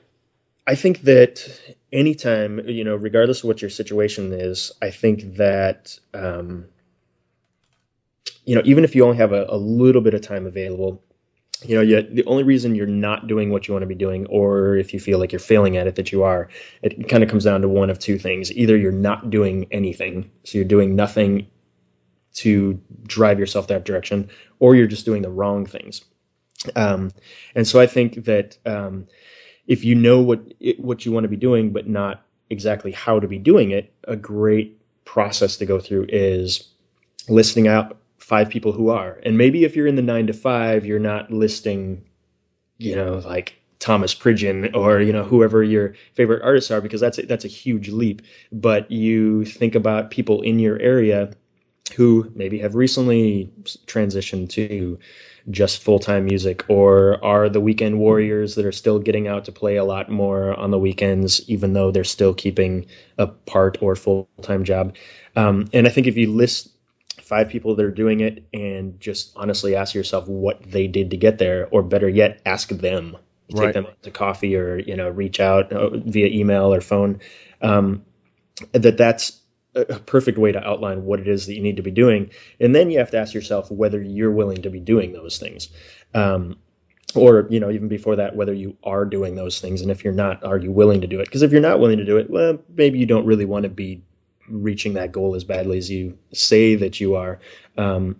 I 0.65 0.75
think 0.75 1.01
that 1.01 1.47
anytime 1.91 2.67
you 2.67 2.83
know, 2.83 2.95
regardless 2.95 3.39
of 3.39 3.45
what 3.45 3.61
your 3.61 3.69
situation 3.69 4.33
is, 4.33 4.71
I 4.81 4.89
think 4.89 5.35
that 5.37 5.97
um, 6.13 6.65
you 8.47 8.55
know, 8.55 8.61
even 8.63 8.85
if 8.85 8.95
you 8.95 9.03
only 9.03 9.17
have 9.17 9.33
a, 9.33 9.45
a 9.49 9.57
little 9.57 10.01
bit 10.01 10.13
of 10.13 10.21
time 10.21 10.47
available, 10.47 11.03
you 11.65 11.75
know, 11.75 12.01
the 12.01 12.23
only 12.25 12.43
reason 12.43 12.75
you're 12.75 12.87
not 12.87 13.27
doing 13.27 13.49
what 13.49 13.67
you 13.67 13.73
want 13.73 13.81
to 13.81 13.87
be 13.87 13.95
doing, 13.95 14.25
or 14.27 14.77
if 14.77 14.93
you 14.93 15.01
feel 15.01 15.19
like 15.19 15.33
you're 15.33 15.39
failing 15.39 15.75
at 15.75 15.85
it, 15.85 15.95
that 15.95 16.13
you 16.13 16.23
are, 16.23 16.47
it 16.81 17.09
kind 17.09 17.23
of 17.23 17.29
comes 17.29 17.43
down 17.43 17.61
to 17.61 17.67
one 17.67 17.89
of 17.89 17.99
two 17.99 18.17
things. 18.17 18.51
Either 18.53 18.77
you're 18.77 18.91
not 18.91 19.29
doing 19.29 19.67
anything, 19.71 20.31
so 20.45 20.57
you're 20.57 20.65
doing 20.65 20.95
nothing 20.95 21.45
to 22.35 22.79
drive 23.03 23.37
yourself 23.37 23.67
that 23.67 23.83
direction, 23.83 24.29
or 24.59 24.75
you're 24.75 24.87
just 24.87 25.03
doing 25.03 25.23
the 25.23 25.29
wrong 25.29 25.65
things. 25.65 26.05
Um, 26.77 27.11
and 27.53 27.67
so 27.67 27.81
I 27.81 27.87
think 27.87 28.23
that 28.25 28.57
um, 28.65 29.07
if 29.65 29.83
you 29.83 29.93
know 29.93 30.21
what 30.21 30.41
it, 30.61 30.79
what 30.79 31.05
you 31.05 31.11
want 31.11 31.25
to 31.25 31.29
be 31.29 31.35
doing, 31.35 31.73
but 31.73 31.87
not 31.87 32.23
exactly 32.49 32.93
how 32.93 33.19
to 33.19 33.27
be 33.27 33.39
doing 33.39 33.71
it, 33.71 33.91
a 34.05 34.15
great 34.15 34.79
process 35.03 35.57
to 35.57 35.65
go 35.65 35.81
through 35.81 36.05
is 36.07 36.69
listing 37.27 37.67
out 37.67 37.97
five 38.27 38.49
people 38.49 38.73
who 38.73 38.89
are. 38.89 39.21
And 39.23 39.37
maybe 39.37 39.63
if 39.63 39.73
you're 39.73 39.87
in 39.87 39.95
the 39.95 40.01
nine 40.01 40.27
to 40.27 40.33
five, 40.33 40.85
you're 40.85 40.99
not 40.99 41.31
listing, 41.31 42.03
you 42.77 42.93
know, 42.93 43.19
like 43.19 43.55
Thomas 43.79 44.13
Pridgen 44.13 44.75
or 44.75 44.99
you 44.99 45.13
know 45.13 45.23
whoever 45.23 45.63
your 45.63 45.93
favorite 46.13 46.43
artists 46.43 46.69
are 46.69 46.81
because 46.81 46.99
that's 46.99 47.17
a, 47.19 47.25
that's 47.25 47.45
a 47.45 47.47
huge 47.47 47.87
leap. 47.87 48.21
But 48.51 48.91
you 48.91 49.45
think 49.45 49.75
about 49.75 50.11
people 50.11 50.41
in 50.41 50.59
your 50.59 50.77
area 50.79 51.31
who 51.95 52.29
maybe 52.35 52.59
have 52.59 52.75
recently 52.75 53.49
transitioned 53.85 54.49
to 54.49 54.99
just 55.49 55.81
full 55.81 55.99
time 55.99 56.25
music 56.25 56.69
or 56.69 57.23
are 57.23 57.47
the 57.47 57.61
weekend 57.61 57.97
warriors 57.97 58.55
that 58.55 58.65
are 58.65 58.73
still 58.73 58.99
getting 58.99 59.29
out 59.29 59.45
to 59.45 59.53
play 59.53 59.77
a 59.77 59.85
lot 59.85 60.09
more 60.09 60.53
on 60.59 60.71
the 60.71 60.79
weekends, 60.79 61.49
even 61.49 61.71
though 61.71 61.91
they're 61.91 62.03
still 62.03 62.33
keeping 62.33 62.85
a 63.17 63.27
part 63.27 63.77
or 63.81 63.95
full 63.95 64.27
time 64.41 64.65
job. 64.65 64.93
Um, 65.37 65.69
and 65.71 65.87
I 65.87 65.91
think 65.91 66.07
if 66.07 66.17
you 66.17 66.29
list 66.29 66.71
five 67.27 67.49
people 67.49 67.75
that 67.75 67.85
are 67.85 67.91
doing 67.91 68.21
it 68.21 68.47
and 68.53 68.99
just 68.99 69.33
honestly 69.35 69.75
ask 69.75 69.93
yourself 69.93 70.27
what 70.27 70.61
they 70.63 70.87
did 70.87 71.11
to 71.11 71.17
get 71.17 71.37
there, 71.37 71.67
or 71.71 71.83
better 71.83 72.07
yet, 72.07 72.41
ask 72.45 72.69
them. 72.69 73.17
Take 73.49 73.59
right. 73.59 73.73
them 73.73 73.87
to 74.01 74.11
coffee 74.11 74.57
or 74.57 74.77
you 74.79 74.95
know 74.95 75.09
reach 75.09 75.39
out 75.39 75.71
uh, 75.71 75.89
via 75.89 76.27
email 76.27 76.73
or 76.73 76.81
phone. 76.81 77.19
Um, 77.61 78.03
that 78.73 78.97
that's 78.97 79.39
a, 79.75 79.81
a 79.81 79.99
perfect 79.99 80.37
way 80.37 80.51
to 80.51 80.67
outline 80.67 81.05
what 81.05 81.19
it 81.19 81.27
is 81.29 81.45
that 81.45 81.55
you 81.55 81.61
need 81.61 81.77
to 81.77 81.81
be 81.81 81.91
doing. 81.91 82.29
And 82.59 82.75
then 82.75 82.89
you 82.89 82.99
have 82.99 83.11
to 83.11 83.17
ask 83.17 83.33
yourself 83.33 83.71
whether 83.71 84.01
you're 84.01 84.31
willing 84.31 84.61
to 84.63 84.69
be 84.69 84.81
doing 84.81 85.13
those 85.13 85.37
things. 85.37 85.69
Um, 86.13 86.57
or 87.15 87.47
you 87.49 87.59
know 87.59 87.71
even 87.71 87.87
before 87.87 88.15
that 88.17 88.35
whether 88.35 88.53
you 88.53 88.75
are 88.83 89.05
doing 89.05 89.35
those 89.35 89.61
things 89.61 89.81
and 89.81 89.89
if 89.89 90.03
you're 90.03 90.13
not 90.13 90.43
are 90.43 90.57
you 90.57 90.71
willing 90.71 90.99
to 90.99 91.07
do 91.07 91.19
it 91.21 91.25
because 91.25 91.41
if 91.41 91.51
you're 91.51 91.61
not 91.61 91.79
willing 91.79 91.97
to 91.97 92.03
do 92.03 92.17
it 92.17 92.29
well 92.29 92.59
maybe 92.75 92.99
you 92.99 93.05
don't 93.05 93.25
really 93.25 93.45
want 93.45 93.63
to 93.63 93.69
be 93.69 94.03
reaching 94.49 94.93
that 94.93 95.11
goal 95.11 95.35
as 95.35 95.43
badly 95.43 95.77
as 95.77 95.89
you 95.89 96.17
say 96.33 96.75
that 96.75 96.99
you 96.99 97.15
are 97.15 97.39
um, 97.77 98.15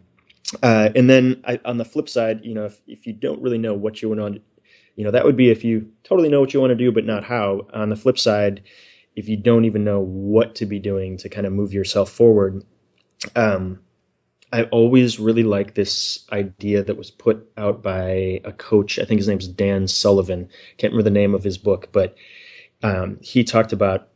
uh, 0.63 0.90
and 0.96 1.10
then 1.10 1.42
I, 1.46 1.60
on 1.66 1.78
the 1.78 1.86
flip 1.86 2.10
side 2.10 2.42
you 2.44 2.54
know 2.54 2.66
if, 2.66 2.82
if 2.88 3.08
you 3.08 3.13
don't 3.13 3.42
really 3.42 3.58
know 3.58 3.74
what 3.74 4.02
you 4.02 4.10
want 4.10 4.36
to 4.36 4.42
you 4.96 5.04
know 5.04 5.12
that 5.12 5.26
would 5.26 5.38
be 5.38 5.50
if 5.50 5.63
you 5.63 5.90
totally 6.04 6.30
know 6.30 6.40
what 6.40 6.54
you 6.54 6.60
want 6.60 6.72
to 6.72 6.76
do 6.76 6.92
but 6.92 7.06
not 7.06 7.24
how 7.24 7.68
on 7.74 7.90
the 7.90 7.96
flip 7.96 8.18
side 8.20 8.62
if 9.16 9.28
you 9.28 9.38
don't 9.38 9.66
even 9.66 9.84
know 9.84 10.00
what 10.00 10.56
to 10.56 10.66
be 10.66 10.80
doing 10.80 11.18
to 11.18 11.30
kind 11.30 11.48
of 11.48 11.54
move 11.54 11.74
yourself 11.74 12.10
forward 12.10 12.63
um, 13.36 13.80
I 14.52 14.63
always 14.63 15.20
really 15.20 15.44
like 15.44 15.74
this 15.74 16.26
idea 16.32 16.84
that 16.84 16.98
was 16.98 17.12
put 17.12 17.50
out 17.58 17.84
by 17.84 18.42
a 18.46 18.54
coach. 18.54 18.98
I 18.98 19.04
think 19.04 19.20
his 19.20 19.28
name's 19.28 19.48
Dan 19.48 19.88
Sullivan. 19.88 20.50
Can't 20.78 20.94
remember 20.94 21.10
the 21.10 21.13
name 21.13 21.36
of 21.36 21.44
his 21.44 21.58
book, 21.58 21.90
but 21.92 22.16
um, 22.82 23.18
he 23.22 23.44
talked 23.44 23.74
about 23.74 24.08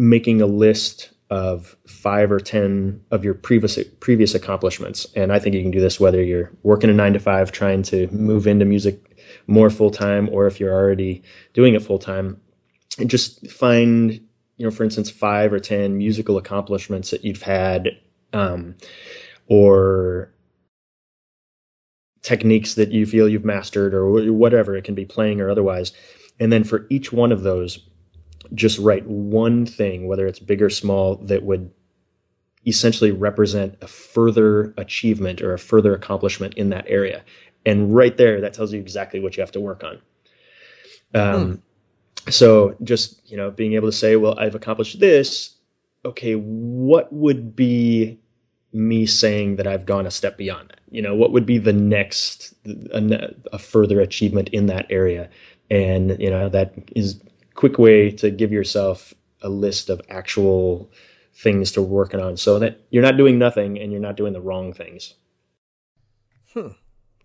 making 0.00 0.40
a 0.40 0.46
list 0.46 1.10
of 1.28 1.76
five 1.86 2.32
or 2.32 2.40
ten 2.40 3.00
of 3.10 3.22
your 3.22 3.34
previous 3.34 3.78
previous 4.00 4.34
accomplishments. 4.34 5.06
And 5.14 5.30
I 5.30 5.38
think 5.38 5.54
you 5.54 5.60
can 5.60 5.70
do 5.70 5.78
this 5.78 6.00
whether 6.00 6.22
you're 6.22 6.50
working 6.62 6.88
a 6.88 6.94
nine 6.94 7.12
to 7.12 7.20
five, 7.20 7.52
trying 7.52 7.82
to 7.84 8.08
move 8.08 8.46
into 8.46 8.64
music 8.64 8.98
more 9.46 9.68
full 9.68 9.90
time, 9.90 10.30
or 10.32 10.46
if 10.46 10.58
you're 10.58 10.72
already 10.72 11.22
doing 11.52 11.74
it 11.74 11.82
full 11.82 11.98
time. 11.98 12.40
And 12.98 13.10
just 13.10 13.46
find, 13.50 14.12
you 14.56 14.66
know, 14.66 14.70
for 14.70 14.84
instance, 14.84 15.10
five 15.10 15.52
or 15.52 15.60
ten 15.60 15.98
musical 15.98 16.38
accomplishments 16.38 17.10
that 17.10 17.22
you've 17.22 17.42
had 17.42 17.90
um, 18.32 18.76
or 19.46 20.32
techniques 22.22 22.74
that 22.74 22.90
you 22.90 23.04
feel 23.04 23.28
you've 23.28 23.44
mastered 23.44 23.92
or 23.92 24.32
whatever 24.32 24.74
it 24.76 24.84
can 24.84 24.94
be 24.94 25.04
playing 25.04 25.40
or 25.40 25.50
otherwise 25.50 25.92
and 26.40 26.50
then 26.50 26.64
for 26.64 26.86
each 26.90 27.12
one 27.12 27.30
of 27.30 27.42
those 27.42 27.78
just 28.54 28.78
write 28.78 29.06
one 29.06 29.66
thing 29.66 30.06
whether 30.06 30.26
it's 30.26 30.38
big 30.38 30.62
or 30.62 30.70
small 30.70 31.16
that 31.16 31.42
would 31.42 31.70
essentially 32.66 33.10
represent 33.10 33.76
a 33.80 33.86
further 33.86 34.74
achievement 34.76 35.40
or 35.40 35.54
a 35.54 35.58
further 35.58 35.94
accomplishment 35.94 36.54
in 36.54 36.70
that 36.70 36.84
area 36.88 37.22
and 37.64 37.94
right 37.94 38.16
there 38.16 38.40
that 38.40 38.52
tells 38.52 38.72
you 38.72 38.80
exactly 38.80 39.20
what 39.20 39.36
you 39.36 39.40
have 39.40 39.52
to 39.52 39.60
work 39.60 39.82
on 39.84 40.00
um, 41.14 41.62
hmm. 42.24 42.30
so 42.30 42.76
just 42.82 43.20
you 43.30 43.36
know 43.36 43.50
being 43.50 43.74
able 43.74 43.88
to 43.88 43.96
say 43.96 44.16
well 44.16 44.38
i've 44.38 44.54
accomplished 44.54 45.00
this 45.00 45.56
okay 46.04 46.34
what 46.34 47.12
would 47.12 47.56
be 47.56 48.18
me 48.72 49.06
saying 49.06 49.56
that 49.56 49.66
I've 49.66 49.86
gone 49.86 50.06
a 50.06 50.10
step 50.10 50.36
beyond 50.36 50.68
that? 50.70 50.80
You 50.90 51.02
know, 51.02 51.14
what 51.14 51.32
would 51.32 51.46
be 51.46 51.58
the 51.58 51.72
next, 51.72 52.54
a, 52.92 53.34
a 53.52 53.58
further 53.58 54.00
achievement 54.00 54.48
in 54.50 54.66
that 54.66 54.86
area? 54.90 55.28
And, 55.70 56.16
you 56.20 56.30
know, 56.30 56.48
that 56.48 56.74
is 56.94 57.20
quick 57.60 57.78
way 57.78 58.10
to 58.10 58.30
give 58.30 58.50
yourself 58.50 59.12
a 59.42 59.48
list 59.50 59.90
of 59.90 60.00
actual 60.08 60.90
things 61.34 61.72
to 61.72 61.82
working 61.82 62.18
on 62.18 62.34
so 62.38 62.58
that 62.58 62.80
you're 62.88 63.02
not 63.02 63.18
doing 63.18 63.38
nothing 63.38 63.78
and 63.78 63.92
you're 63.92 64.00
not 64.00 64.16
doing 64.16 64.32
the 64.32 64.40
wrong 64.40 64.72
things. 64.72 65.14
Hmm. 66.54 66.68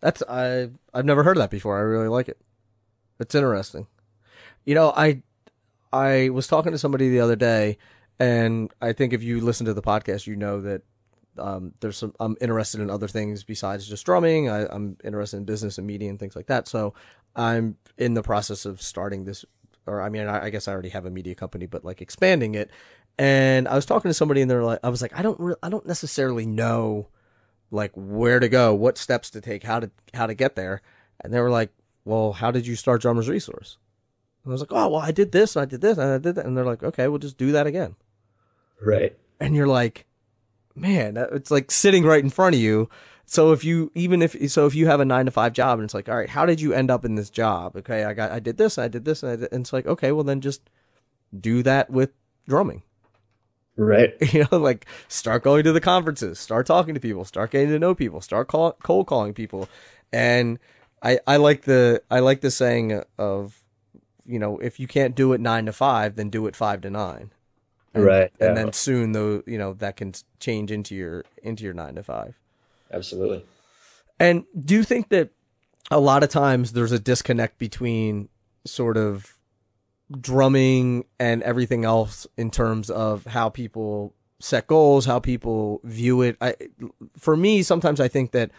That's 0.01 0.21
I 0.27 0.71
I've 0.93 1.05
never 1.05 1.23
heard 1.23 1.37
that 1.37 1.49
before. 1.49 1.77
I 1.77 1.81
really 1.81 2.09
like 2.09 2.27
it. 2.27 2.37
It's 3.17 3.33
interesting. 3.33 3.87
You 4.65 4.75
know, 4.75 4.91
I 4.95 5.23
I 5.93 6.29
was 6.29 6.47
talking 6.47 6.73
to 6.73 6.77
somebody 6.77 7.07
the 7.07 7.21
other 7.21 7.37
day 7.37 7.77
and 8.19 8.73
I 8.81 8.91
think 8.91 9.13
if 9.13 9.23
you 9.23 9.39
listen 9.39 9.65
to 9.67 9.73
the 9.73 9.81
podcast, 9.81 10.27
you 10.27 10.35
know 10.35 10.59
that 10.61 10.81
um, 11.37 11.73
there's 11.79 11.97
some 11.97 12.13
I'm 12.19 12.35
interested 12.41 12.81
in 12.81 12.89
other 12.89 13.07
things 13.07 13.45
besides 13.45 13.87
just 13.87 14.05
drumming. 14.05 14.49
I, 14.49 14.73
am 14.73 14.97
interested 15.01 15.37
in 15.37 15.45
business 15.45 15.77
and 15.77 15.87
media 15.87 16.09
and 16.09 16.19
things 16.19 16.35
like 16.35 16.47
that. 16.47 16.67
So 16.67 16.93
I'm 17.35 17.77
in 17.97 18.13
the 18.13 18.23
process 18.23 18.65
of 18.65 18.81
starting 18.81 19.25
this, 19.25 19.45
or 19.87 20.01
I 20.01 20.09
mean, 20.09 20.27
I, 20.27 20.45
I 20.45 20.49
guess 20.49 20.67
I 20.67 20.73
already 20.73 20.89
have 20.89 21.05
a 21.05 21.11
media 21.11 21.35
company, 21.35 21.65
but 21.65 21.83
like 21.85 22.01
expanding 22.01 22.55
it. 22.55 22.69
And 23.17 23.67
I 23.67 23.75
was 23.75 23.85
talking 23.85 24.09
to 24.09 24.13
somebody, 24.13 24.41
and 24.41 24.51
they're 24.51 24.63
like, 24.63 24.79
I 24.83 24.89
was 24.89 25.01
like, 25.01 25.17
I 25.17 25.21
don't, 25.21 25.39
re- 25.39 25.55
I 25.63 25.69
don't 25.69 25.85
necessarily 25.85 26.45
know 26.45 27.07
like 27.71 27.91
where 27.95 28.39
to 28.39 28.49
go, 28.49 28.73
what 28.73 28.97
steps 28.97 29.29
to 29.31 29.41
take, 29.41 29.63
how 29.63 29.79
to 29.79 29.91
how 30.13 30.27
to 30.27 30.33
get 30.33 30.55
there. 30.55 30.81
And 31.21 31.33
they 31.33 31.39
were 31.39 31.49
like, 31.49 31.71
Well, 32.03 32.33
how 32.33 32.51
did 32.51 32.67
you 32.67 32.75
start 32.75 33.01
Drummers 33.01 33.29
Resource? 33.29 33.77
And 34.43 34.51
I 34.51 34.53
was 34.53 34.61
like, 34.61 34.71
Oh, 34.71 34.89
well, 34.89 35.01
I 35.01 35.11
did 35.11 35.31
this, 35.31 35.55
and 35.55 35.63
I 35.63 35.65
did 35.65 35.81
this, 35.81 35.97
and 35.97 36.11
I 36.11 36.17
did 36.17 36.35
that. 36.35 36.45
And 36.45 36.57
they're 36.57 36.65
like, 36.65 36.83
Okay, 36.83 37.07
we'll 37.07 37.19
just 37.19 37.37
do 37.37 37.51
that 37.53 37.67
again. 37.67 37.95
Right. 38.81 39.17
And 39.39 39.55
you're 39.55 39.67
like, 39.67 40.05
man, 40.75 41.17
it's 41.17 41.51
like 41.51 41.71
sitting 41.71 42.03
right 42.03 42.23
in 42.23 42.29
front 42.29 42.55
of 42.55 42.61
you. 42.61 42.89
So 43.25 43.51
if 43.51 43.63
you 43.63 43.91
even 43.95 44.21
if 44.21 44.51
so 44.51 44.65
if 44.65 44.75
you 44.75 44.87
have 44.87 44.99
a 44.99 45.05
nine 45.05 45.25
to 45.25 45.31
five 45.31 45.53
job 45.53 45.79
and 45.79 45.85
it's 45.85 45.93
like, 45.93 46.07
all 46.07 46.15
right, 46.15 46.29
how 46.29 46.45
did 46.45 46.61
you 46.61 46.73
end 46.73 46.91
up 46.91 47.05
in 47.05 47.15
this 47.15 47.29
job? 47.29 47.75
Okay, 47.75 48.03
I 48.03 48.13
got 48.13 48.31
I 48.31 48.39
did 48.39 48.57
this, 48.57 48.77
I 48.77 48.87
did 48.87 49.05
this, 49.05 49.23
and, 49.23 49.31
I 49.31 49.35
did, 49.35 49.51
and 49.51 49.61
it's 49.61 49.73
like, 49.73 49.85
okay, 49.85 50.11
well 50.11 50.23
then 50.23 50.41
just 50.41 50.69
do 51.37 51.63
that 51.63 51.89
with 51.89 52.11
drumming. 52.47 52.83
Right. 53.77 54.13
You 54.33 54.45
know, 54.51 54.59
like 54.59 54.85
start 55.07 55.43
going 55.43 55.63
to 55.63 55.73
the 55.73 55.81
conferences, 55.81 56.39
start 56.39 56.65
talking 56.65 56.93
to 56.93 56.99
people, 56.99 57.25
start 57.25 57.51
getting 57.51 57.69
to 57.69 57.79
know 57.79 57.95
people, 57.95 58.21
start 58.21 58.47
call, 58.47 58.73
cold 58.83 59.07
calling 59.07 59.33
people, 59.33 59.67
and 60.13 60.59
I 61.01 61.19
I 61.27 61.37
like 61.37 61.63
the 61.63 62.01
I 62.09 62.19
like 62.19 62.41
the 62.41 62.51
saying 62.51 63.01
of, 63.17 63.63
you 64.25 64.39
know, 64.39 64.59
if 64.59 64.79
you 64.79 64.87
can't 64.87 65.15
do 65.15 65.33
it 65.33 65.41
nine 65.41 65.65
to 65.65 65.73
five, 65.73 66.15
then 66.15 66.29
do 66.29 66.47
it 66.47 66.55
five 66.55 66.81
to 66.81 66.89
nine 66.89 67.31
and, 67.95 68.05
right 68.05 68.31
and 68.39 68.55
then 68.55 68.73
soon 68.73 69.13
though 69.13 69.41
you 69.47 69.57
know 69.57 69.73
that 69.73 69.95
can 69.95 70.13
change 70.39 70.71
into 70.71 70.93
your 70.93 71.23
into 71.41 71.63
your 71.63 71.73
nine 71.73 71.95
to 71.95 72.03
five 72.03 72.35
absolutely 72.91 73.43
and 74.19 74.43
do 74.63 74.75
you 74.75 74.83
think 74.83 75.09
that 75.09 75.29
a 75.91 75.99
lot 75.99 76.23
of 76.23 76.29
times 76.29 76.73
there's 76.73 76.91
a 76.91 76.99
disconnect 76.99 77.57
between 77.59 78.29
sort 78.65 78.97
of 78.97 79.37
drumming 80.21 81.05
and 81.19 81.41
everything 81.43 81.83
else 81.83 82.27
in 82.37 82.51
terms 82.51 82.89
of 82.89 83.25
how 83.25 83.49
people 83.49 84.13
set 84.39 84.67
goals 84.67 85.05
how 85.05 85.19
people 85.19 85.81
view 85.83 86.21
it 86.21 86.37
I, 86.41 86.55
for 87.17 87.35
me 87.35 87.63
sometimes 87.63 87.99
i 87.99 88.07
think 88.07 88.31
that 88.31 88.51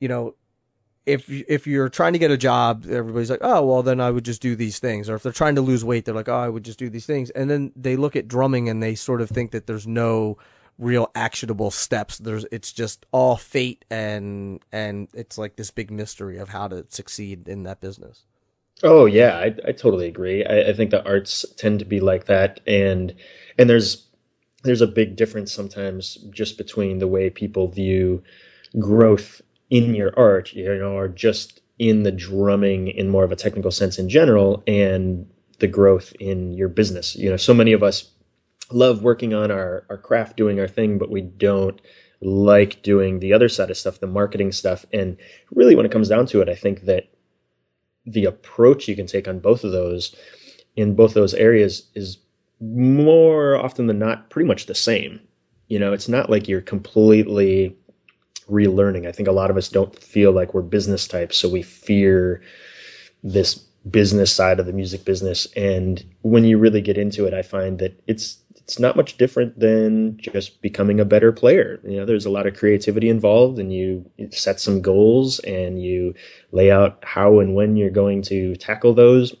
you 0.00 0.08
know 0.08 0.34
if 1.06 1.28
if 1.28 1.66
you're 1.66 1.88
trying 1.88 2.12
to 2.12 2.18
get 2.18 2.30
a 2.30 2.36
job, 2.36 2.86
everybody's 2.88 3.30
like, 3.30 3.40
oh 3.42 3.64
well, 3.64 3.82
then 3.82 4.00
I 4.00 4.10
would 4.10 4.24
just 4.24 4.40
do 4.40 4.54
these 4.54 4.78
things. 4.78 5.08
Or 5.08 5.16
if 5.16 5.22
they're 5.22 5.32
trying 5.32 5.56
to 5.56 5.60
lose 5.60 5.84
weight, 5.84 6.04
they're 6.04 6.14
like, 6.14 6.28
oh, 6.28 6.36
I 6.36 6.48
would 6.48 6.64
just 6.64 6.78
do 6.78 6.88
these 6.88 7.06
things. 7.06 7.30
And 7.30 7.50
then 7.50 7.72
they 7.74 7.96
look 7.96 8.14
at 8.14 8.28
drumming 8.28 8.68
and 8.68 8.82
they 8.82 8.94
sort 8.94 9.20
of 9.20 9.28
think 9.28 9.50
that 9.50 9.66
there's 9.66 9.86
no 9.86 10.38
real 10.82 11.10
actionable 11.14 11.70
steps. 11.70 12.18
There's 12.18 12.44
it's 12.50 12.72
just 12.72 13.06
all 13.12 13.36
fate 13.36 13.84
and 13.90 14.60
and 14.72 15.08
it's 15.14 15.38
like 15.38 15.56
this 15.56 15.70
big 15.70 15.90
mystery 15.90 16.38
of 16.38 16.48
how 16.48 16.68
to 16.68 16.84
succeed 16.88 17.48
in 17.48 17.62
that 17.62 17.80
business. 17.80 18.24
Oh 18.82 19.06
yeah, 19.06 19.36
I, 19.36 19.54
I 19.66 19.72
totally 19.72 20.08
agree. 20.08 20.44
I, 20.44 20.70
I 20.70 20.72
think 20.72 20.90
the 20.90 21.04
arts 21.04 21.44
tend 21.56 21.78
to 21.78 21.84
be 21.84 22.00
like 22.00 22.26
that, 22.26 22.60
and 22.66 23.14
and 23.58 23.70
there's 23.70 24.08
there's 24.64 24.80
a 24.80 24.86
big 24.86 25.16
difference 25.16 25.52
sometimes 25.52 26.16
just 26.30 26.58
between 26.58 26.98
the 26.98 27.08
way 27.08 27.30
people 27.30 27.68
view 27.68 28.22
growth 28.78 29.40
in 29.70 29.94
your 29.94 30.12
art, 30.18 30.52
you 30.52 30.74
know, 30.76 30.96
or 30.96 31.08
just 31.08 31.60
in 31.78 32.02
the 32.02 32.12
drumming 32.12 32.88
in 32.88 33.08
more 33.08 33.24
of 33.24 33.32
a 33.32 33.36
technical 33.36 33.70
sense 33.70 33.98
in 33.98 34.08
general 34.08 34.62
and 34.66 35.28
the 35.58 35.66
growth 35.66 36.12
in 36.20 36.52
your 36.52 36.68
business. 36.68 37.16
You 37.16 37.30
know, 37.30 37.36
so 37.36 37.54
many 37.54 37.72
of 37.72 37.82
us 37.82 38.10
love 38.74 39.02
working 39.02 39.34
on 39.34 39.50
our, 39.50 39.84
our 39.90 39.98
craft, 39.98 40.36
doing 40.36 40.58
our 40.60 40.68
thing, 40.68 40.98
but 40.98 41.10
we 41.10 41.22
don't 41.22 41.80
like 42.20 42.82
doing 42.82 43.18
the 43.18 43.32
other 43.32 43.48
side 43.48 43.70
of 43.70 43.76
stuff, 43.76 44.00
the 44.00 44.06
marketing 44.06 44.52
stuff. 44.52 44.86
And 44.92 45.16
really, 45.50 45.74
when 45.74 45.86
it 45.86 45.92
comes 45.92 46.08
down 46.08 46.26
to 46.26 46.40
it, 46.40 46.48
I 46.48 46.54
think 46.54 46.82
that 46.82 47.08
the 48.06 48.24
approach 48.24 48.88
you 48.88 48.96
can 48.96 49.06
take 49.06 49.28
on 49.28 49.38
both 49.38 49.64
of 49.64 49.72
those 49.72 50.14
in 50.76 50.94
both 50.94 51.14
those 51.14 51.34
areas 51.34 51.88
is 51.94 52.18
more 52.60 53.56
often 53.56 53.86
than 53.86 53.98
not 53.98 54.30
pretty 54.30 54.46
much 54.46 54.66
the 54.66 54.74
same. 54.74 55.20
You 55.68 55.78
know, 55.78 55.92
it's 55.92 56.08
not 56.08 56.30
like 56.30 56.48
you're 56.48 56.60
completely 56.60 57.76
relearning. 58.50 59.06
I 59.06 59.12
think 59.12 59.28
a 59.28 59.32
lot 59.32 59.50
of 59.50 59.56
us 59.56 59.68
don't 59.68 59.96
feel 59.98 60.32
like 60.32 60.54
we're 60.54 60.62
business 60.62 61.06
types, 61.06 61.36
so 61.36 61.48
we 61.48 61.62
fear 61.62 62.42
this 63.22 63.54
business 63.90 64.32
side 64.32 64.60
of 64.60 64.66
the 64.66 64.72
music 64.72 65.04
business. 65.04 65.46
And 65.56 66.04
when 66.22 66.44
you 66.44 66.58
really 66.58 66.80
get 66.80 66.98
into 66.98 67.26
it, 67.26 67.34
I 67.34 67.42
find 67.42 67.78
that 67.80 68.00
it's 68.06 68.38
it's 68.64 68.78
not 68.78 68.96
much 68.96 69.16
different 69.16 69.58
than 69.58 70.16
just 70.18 70.62
becoming 70.62 71.00
a 71.00 71.04
better 71.04 71.32
player. 71.32 71.80
You 71.84 71.98
know, 71.98 72.06
there's 72.06 72.26
a 72.26 72.30
lot 72.30 72.46
of 72.46 72.56
creativity 72.56 73.08
involved, 73.08 73.58
and 73.58 73.72
you 73.72 74.08
set 74.30 74.60
some 74.60 74.80
goals 74.80 75.40
and 75.40 75.82
you 75.82 76.14
lay 76.52 76.70
out 76.70 76.98
how 77.02 77.40
and 77.40 77.54
when 77.54 77.76
you're 77.76 77.90
going 77.90 78.22
to 78.22 78.54
tackle 78.56 78.94
those, 78.94 79.34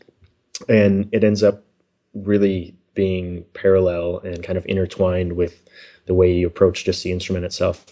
and 0.68 1.08
it 1.12 1.22
ends 1.22 1.42
up 1.42 1.64
really 2.14 2.74
being 2.94 3.44
parallel 3.54 4.18
and 4.18 4.42
kind 4.42 4.58
of 4.58 4.66
intertwined 4.66 5.34
with 5.34 5.62
the 6.06 6.14
way 6.14 6.32
you 6.32 6.46
approach 6.46 6.84
just 6.84 7.02
the 7.04 7.12
instrument 7.12 7.44
itself. 7.44 7.86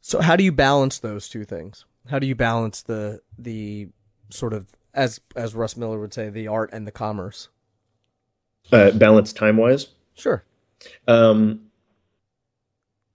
So 0.00 0.20
how 0.20 0.36
do 0.36 0.44
you 0.44 0.52
balance 0.52 0.98
those 0.98 1.28
two 1.28 1.44
things? 1.44 1.86
How 2.10 2.18
do 2.18 2.26
you 2.26 2.34
balance 2.34 2.82
the 2.82 3.20
the 3.38 3.88
sort 4.30 4.52
of 4.52 4.66
as 4.92 5.20
as 5.36 5.54
Russ 5.54 5.76
Miller 5.76 5.98
would 5.98 6.12
say, 6.12 6.28
the 6.28 6.48
art 6.48 6.70
and 6.72 6.86
the 6.86 6.92
commerce? 6.92 7.48
Uh, 8.72 8.90
balance 8.90 9.32
time 9.32 9.56
wise. 9.56 9.88
Sure. 10.14 10.44
Um, 11.08 11.60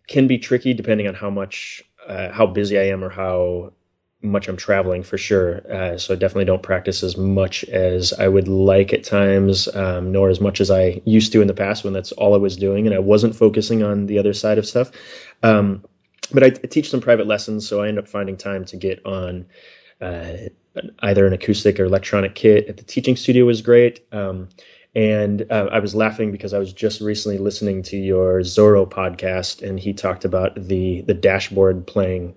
can 0.08 0.28
be 0.28 0.38
tricky 0.38 0.74
depending 0.74 1.08
on 1.08 1.14
how 1.14 1.30
much, 1.30 1.84
uh, 2.08 2.32
how 2.32 2.48
busy 2.48 2.78
I 2.78 2.88
am 2.88 3.04
or 3.04 3.10
how 3.10 3.74
much 4.22 4.50
I'm 4.50 4.58
traveling 4.58 5.04
for 5.04 5.18
sure. 5.18 5.62
Uh, 5.72 5.98
so 5.98 6.14
I 6.14 6.18
definitely 6.18 6.46
don't 6.46 6.64
practice 6.64 7.04
as 7.04 7.16
much 7.16 7.64
as 7.66 8.12
I 8.14 8.28
would 8.28 8.48
like 8.48 8.92
at 8.92 9.04
times, 9.04 9.74
um, 9.76 10.12
nor 10.12 10.30
as 10.30 10.42
much 10.42 10.60
as 10.60 10.70
I 10.70 11.02
used 11.06 11.32
to 11.32 11.42
in 11.42 11.48
the 11.48 11.54
past 11.54 11.84
when 11.84 11.94
that's 11.94 12.12
all 12.14 12.34
I 12.34 12.38
was 12.38 12.58
doing 12.58 12.86
and 12.86 12.96
I 12.96 13.00
wasn't 13.00 13.36
focusing 13.36 13.82
on 13.82 14.08
the 14.08 14.20
other 14.20 14.34
side 14.34 14.58
of 14.58 14.66
stuff. 14.66 14.92
Um, 15.42 15.86
but 16.34 16.44
I, 16.44 16.50
teach 16.50 16.90
some 16.90 17.02
private 17.02 17.28
lessons, 17.28 17.68
so 17.68 17.82
I 17.82 17.88
end 17.88 17.98
up 17.98 18.08
finding 18.08 18.38
time 18.38 18.66
to 18.66 18.78
get 18.78 19.04
on 19.06 19.46
uh, 20.02 20.34
either 21.00 21.26
an 21.26 21.34
acoustic 21.34 21.80
or 21.80 21.86
electronic 21.86 22.36
kit 22.36 22.68
at 22.68 22.78
the 22.78 22.84
teaching 22.84 23.16
studio 23.16 23.48
is 23.50 23.62
great. 23.62 24.06
Um, 24.12 24.50
and 24.96 25.46
uh, 25.52 25.68
I 25.72 25.80
was 25.80 25.96
laughing 25.96 26.32
because 26.32 26.54
I 26.54 26.60
was 26.60 26.74
just 26.74 27.02
recently 27.02 27.38
listening 27.38 27.84
to 27.84 27.98
your 27.98 28.44
Zoro 28.44 28.86
podcast, 28.86 29.62
and 29.62 29.80
he 29.80 29.94
talked 29.94 30.26
about 30.26 30.56
the 30.56 31.02
the 31.02 31.14
dashboard 31.14 31.86
playing 31.88 32.36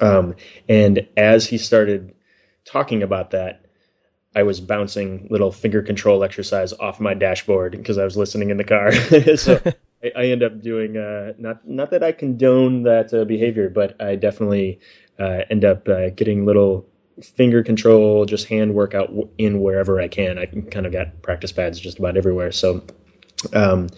um, 0.00 0.34
and 0.68 1.06
as 1.16 1.46
he 1.46 1.58
started 1.58 2.14
talking 2.64 3.02
about 3.02 3.30
that, 3.30 3.64
I 4.34 4.44
was 4.44 4.60
bouncing 4.60 5.26
little 5.30 5.50
finger 5.50 5.82
control 5.82 6.22
exercise 6.22 6.72
off 6.74 7.00
my 7.00 7.14
dashboard 7.14 7.72
because 7.72 7.98
I 7.98 8.04
was 8.04 8.16
listening 8.16 8.50
in 8.50 8.58
the 8.58 8.64
car. 8.64 8.92
so 9.36 9.60
I, 10.04 10.12
I, 10.16 10.24
end 10.26 10.44
up 10.44 10.62
doing 10.62 10.96
uh, 10.96 11.32
not 11.36 11.66
not 11.68 11.90
that 11.90 12.04
I 12.04 12.12
condone 12.12 12.84
that 12.84 13.12
uh, 13.12 13.24
behavior, 13.24 13.68
but 13.68 14.00
I 14.00 14.14
definitely 14.14 14.78
uh, 15.18 15.42
end 15.50 15.64
up 15.64 15.88
uh, 15.88 16.10
getting 16.10 16.46
little 16.46 16.86
finger 17.22 17.62
control, 17.62 18.24
just 18.24 18.48
hand 18.48 18.74
workout 18.74 19.10
in 19.38 19.60
wherever 19.60 20.00
I 20.00 20.08
can. 20.08 20.38
I 20.38 20.46
kind 20.46 20.86
of 20.86 20.92
got 20.92 21.22
practice 21.22 21.52
pads 21.52 21.78
just 21.78 21.98
about 21.98 22.16
everywhere. 22.16 22.52
So, 22.52 22.82
um, 23.52 23.88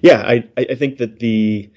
yeah, 0.00 0.22
I 0.26 0.48
I 0.56 0.74
think 0.74 0.98
that 0.98 1.18
the 1.20 1.70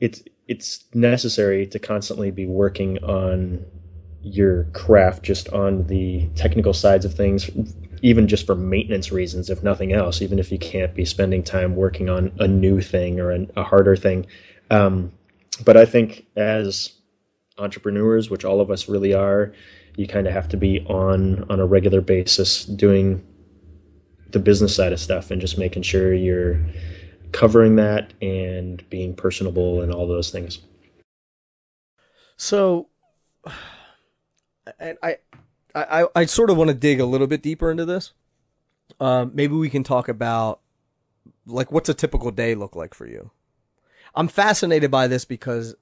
it's 0.00 0.22
it's 0.48 0.84
necessary 0.94 1.66
to 1.66 1.78
constantly 1.78 2.30
be 2.30 2.46
working 2.46 3.02
on 3.04 3.64
your 4.22 4.64
craft 4.72 5.22
just 5.22 5.48
on 5.50 5.86
the 5.86 6.28
technical 6.34 6.72
sides 6.72 7.04
of 7.04 7.14
things 7.14 7.48
even 8.02 8.26
just 8.26 8.44
for 8.44 8.56
maintenance 8.56 9.12
reasons 9.12 9.48
if 9.48 9.62
nothing 9.62 9.92
else 9.92 10.20
even 10.20 10.38
if 10.38 10.50
you 10.50 10.58
can't 10.58 10.94
be 10.94 11.04
spending 11.04 11.44
time 11.44 11.76
working 11.76 12.08
on 12.08 12.32
a 12.40 12.48
new 12.48 12.80
thing 12.80 13.20
or 13.20 13.30
a, 13.30 13.46
a 13.56 13.62
harder 13.62 13.94
thing 13.94 14.26
um, 14.70 15.12
but 15.64 15.76
i 15.76 15.84
think 15.84 16.26
as 16.34 16.92
entrepreneurs 17.58 18.28
which 18.28 18.44
all 18.44 18.60
of 18.60 18.68
us 18.68 18.88
really 18.88 19.14
are 19.14 19.52
you 19.96 20.06
kind 20.06 20.26
of 20.26 20.32
have 20.32 20.48
to 20.50 20.56
be 20.56 20.80
on 20.86 21.44
on 21.50 21.60
a 21.60 21.66
regular 21.66 22.00
basis 22.00 22.64
doing 22.64 23.26
the 24.30 24.38
business 24.38 24.74
side 24.74 24.92
of 24.92 25.00
stuff 25.00 25.30
and 25.30 25.40
just 25.40 25.58
making 25.58 25.82
sure 25.82 26.12
you're 26.12 26.60
covering 27.32 27.76
that 27.76 28.12
and 28.22 28.88
being 28.90 29.14
personable 29.14 29.80
and 29.80 29.92
all 29.92 30.06
those 30.06 30.30
things. 30.30 30.60
So, 32.36 32.88
I 34.80 34.94
I 35.02 35.16
I, 35.74 36.06
I 36.14 36.24
sort 36.26 36.50
of 36.50 36.56
want 36.56 36.68
to 36.68 36.74
dig 36.74 37.00
a 37.00 37.06
little 37.06 37.26
bit 37.26 37.42
deeper 37.42 37.70
into 37.70 37.84
this. 37.84 38.12
Um, 38.98 39.32
maybe 39.34 39.54
we 39.54 39.68
can 39.68 39.84
talk 39.84 40.08
about 40.08 40.60
like 41.46 41.70
what's 41.70 41.88
a 41.88 41.94
typical 41.94 42.30
day 42.30 42.54
look 42.54 42.74
like 42.74 42.94
for 42.94 43.06
you. 43.06 43.30
I'm 44.14 44.28
fascinated 44.28 44.90
by 44.90 45.06
this 45.06 45.24
because 45.24 45.74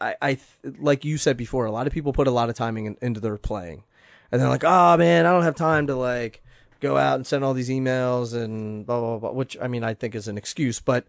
I, 0.00 0.16
I 0.22 0.38
like 0.78 1.04
you 1.04 1.18
said 1.18 1.36
before, 1.36 1.66
a 1.66 1.72
lot 1.72 1.86
of 1.86 1.92
people 1.92 2.12
put 2.12 2.26
a 2.26 2.30
lot 2.30 2.48
of 2.48 2.54
timing 2.54 2.86
in, 2.86 2.96
into 3.02 3.20
their 3.20 3.36
playing, 3.36 3.84
and 4.30 4.40
they're 4.40 4.48
like, 4.48 4.64
"Oh 4.64 4.96
man, 4.96 5.26
I 5.26 5.32
don't 5.32 5.42
have 5.42 5.56
time 5.56 5.86
to 5.88 5.94
like 5.94 6.42
go 6.80 6.96
out 6.96 7.16
and 7.16 7.26
send 7.26 7.44
all 7.44 7.54
these 7.54 7.68
emails 7.68 8.34
and 8.34 8.86
blah 8.86 9.00
blah 9.00 9.18
blah. 9.18 9.32
Which 9.32 9.56
I 9.60 9.68
mean, 9.68 9.84
I 9.84 9.94
think 9.94 10.14
is 10.14 10.28
an 10.28 10.38
excuse. 10.38 10.80
But 10.80 11.04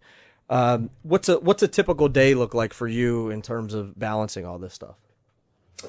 um, 0.49 0.89
what's 1.03 1.29
a 1.29 1.39
what's 1.39 1.63
a 1.63 1.67
typical 1.67 2.09
day 2.09 2.33
look 2.33 2.53
like 2.53 2.73
for 2.73 2.87
you 2.87 3.29
in 3.29 3.41
terms 3.41 3.73
of 3.73 3.97
balancing 3.97 4.45
all 4.45 4.59
this 4.59 4.73
stuff? 4.73 4.95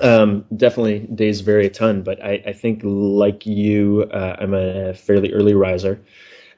Um, 0.01 0.47
definitely 0.57 1.01
days 1.01 1.43
vary 1.43 1.67
a 1.67 1.71
ton, 1.71 2.03
but 2.03 2.23
I, 2.25 2.43
I 2.47 2.53
think 2.55 2.81
like 2.83 3.45
you, 3.45 4.09
uh, 4.11 4.37
I'm 4.38 4.55
a 4.55 4.95
fairly 4.95 5.33
early 5.35 5.53
riser. 5.53 6.01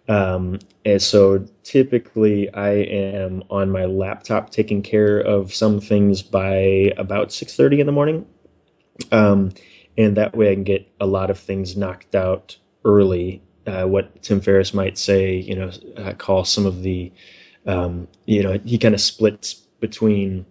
Um, 0.08 0.58
and 0.84 1.00
so 1.00 1.46
typically 1.62 2.52
I 2.52 2.70
am 2.72 3.42
on 3.50 3.70
my 3.70 3.86
laptop 3.86 4.50
taking 4.50 4.82
care 4.82 5.18
of 5.18 5.54
some 5.54 5.80
things 5.80 6.22
by 6.22 6.92
about 6.98 7.28
6.30 7.28 7.80
in 7.80 7.86
the 7.86 7.92
morning. 7.92 8.26
Um, 9.10 9.52
and 9.96 10.16
that 10.16 10.36
way 10.36 10.50
I 10.50 10.54
can 10.54 10.64
get 10.64 10.88
a 11.00 11.06
lot 11.06 11.30
of 11.30 11.38
things 11.38 11.76
knocked 11.76 12.14
out 12.14 12.58
early. 12.84 13.42
Uh, 13.66 13.84
what 13.84 14.22
Tim 14.22 14.40
Ferriss 14.40 14.74
might 14.74 14.98
say, 14.98 15.36
you 15.36 15.56
know, 15.56 15.70
uh, 15.96 16.12
call 16.12 16.44
some 16.44 16.66
of 16.66 16.82
the, 16.82 17.10
um, 17.66 18.08
you 18.26 18.42
know, 18.42 18.58
he 18.64 18.76
kind 18.76 18.94
of 18.94 19.00
splits 19.00 19.54
between 19.80 20.44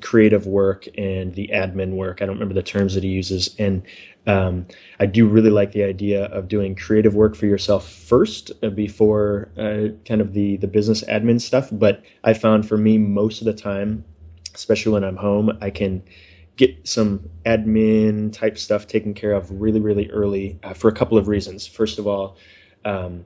creative 0.00 0.46
work 0.46 0.86
and 0.98 1.34
the 1.34 1.48
admin 1.52 1.92
work. 1.92 2.22
I 2.22 2.26
don't 2.26 2.36
remember 2.36 2.54
the 2.54 2.62
terms 2.62 2.94
that 2.94 3.04
he 3.04 3.10
uses. 3.10 3.54
And 3.58 3.82
um, 4.26 4.66
I 4.98 5.06
do 5.06 5.26
really 5.26 5.50
like 5.50 5.72
the 5.72 5.84
idea 5.84 6.24
of 6.26 6.48
doing 6.48 6.74
creative 6.74 7.14
work 7.14 7.36
for 7.36 7.46
yourself 7.46 7.88
first 7.88 8.50
uh, 8.62 8.70
before 8.70 9.48
uh, 9.56 9.88
kind 10.04 10.20
of 10.20 10.32
the, 10.32 10.56
the 10.56 10.66
business 10.66 11.04
admin 11.04 11.40
stuff. 11.40 11.68
But 11.72 12.02
I 12.24 12.34
found 12.34 12.68
for 12.68 12.76
me, 12.76 12.98
most 12.98 13.40
of 13.40 13.46
the 13.46 13.54
time, 13.54 14.04
especially 14.54 14.92
when 14.92 15.04
I'm 15.04 15.16
home, 15.16 15.56
I 15.60 15.70
can 15.70 16.02
get 16.56 16.88
some 16.88 17.28
admin 17.44 18.32
type 18.32 18.58
stuff 18.58 18.86
taken 18.86 19.14
care 19.14 19.32
of 19.32 19.50
really, 19.50 19.80
really 19.80 20.10
early 20.10 20.58
uh, 20.62 20.72
for 20.72 20.88
a 20.88 20.92
couple 20.92 21.18
of 21.18 21.28
reasons. 21.28 21.66
First 21.66 21.98
of 21.98 22.06
all, 22.06 22.36
um, 22.84 23.24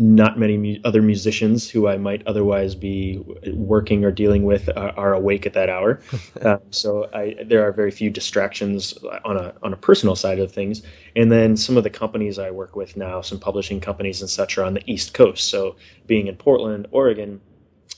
not 0.00 0.38
many 0.38 0.56
mu- 0.56 0.80
other 0.84 1.02
musicians 1.02 1.68
who 1.68 1.88
I 1.88 1.98
might 1.98 2.24
otherwise 2.24 2.76
be 2.76 3.20
working 3.52 4.04
or 4.04 4.12
dealing 4.12 4.44
with 4.44 4.68
are, 4.76 4.96
are 4.96 5.12
awake 5.12 5.44
at 5.44 5.54
that 5.54 5.68
hour. 5.68 6.00
um, 6.42 6.60
so 6.70 7.10
I, 7.12 7.34
there 7.44 7.66
are 7.66 7.72
very 7.72 7.90
few 7.90 8.08
distractions 8.08 8.96
on 9.24 9.36
a 9.36 9.54
on 9.62 9.72
a 9.72 9.76
personal 9.76 10.14
side 10.14 10.38
of 10.38 10.52
things. 10.52 10.82
And 11.16 11.32
then 11.32 11.56
some 11.56 11.76
of 11.76 11.82
the 11.82 11.90
companies 11.90 12.38
I 12.38 12.52
work 12.52 12.76
with 12.76 12.96
now, 12.96 13.20
some 13.22 13.40
publishing 13.40 13.80
companies 13.80 14.20
and 14.20 14.30
such, 14.30 14.56
are 14.56 14.64
on 14.64 14.74
the 14.74 14.82
East 14.90 15.14
Coast. 15.14 15.50
So 15.50 15.74
being 16.06 16.28
in 16.28 16.36
Portland, 16.36 16.86
Oregon, 16.92 17.40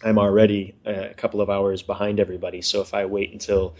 I'm 0.03 0.19
already 0.19 0.75
a 0.87 1.13
couple 1.15 1.43
of 1.43 1.51
hours 1.51 1.83
behind 1.83 2.19
everybody. 2.19 2.63
So 2.63 2.81
if 2.81 2.95
I 2.95 3.05
wait 3.05 3.33
until 3.33 3.75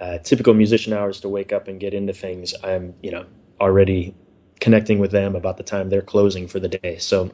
uh, 0.00 0.18
typical 0.18 0.54
musician 0.54 0.92
hours 0.92 1.20
to 1.20 1.28
wake 1.28 1.52
up 1.52 1.68
and 1.68 1.78
get 1.78 1.94
into 1.94 2.14
things, 2.14 2.52
I'm 2.64 2.94
you 3.00 3.12
know 3.12 3.26
already 3.60 4.14
connecting 4.58 4.98
with 4.98 5.12
them 5.12 5.36
about 5.36 5.56
the 5.56 5.62
time 5.62 5.88
they're 5.88 6.02
closing 6.02 6.48
for 6.48 6.58
the 6.58 6.68
day. 6.68 6.98
So 6.98 7.30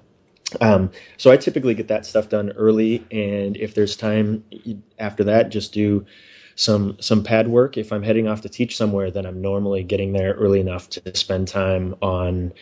um, 0.61 0.91
so 1.17 1.31
I 1.31 1.37
typically 1.37 1.75
get 1.75 1.89
that 1.89 2.07
stuff 2.07 2.29
done 2.29 2.53
early, 2.53 3.05
and 3.11 3.57
if 3.57 3.75
there's 3.75 3.97
time 3.97 4.45
after 4.99 5.25
that, 5.25 5.51
just 5.51 5.73
do 5.73 6.07
some 6.55 6.97
some 7.01 7.23
pad 7.23 7.49
work. 7.49 7.77
If 7.77 7.93
I'm 7.93 8.03
heading 8.03 8.29
off 8.29 8.43
to 8.43 8.49
teach 8.49 8.77
somewhere, 8.77 9.11
then 9.11 9.27
I'm 9.27 9.41
normally 9.41 9.83
getting 9.83 10.13
there 10.13 10.35
early 10.35 10.61
enough 10.61 10.89
to 10.91 11.17
spend 11.17 11.49
time 11.49 11.95
on 12.01 12.53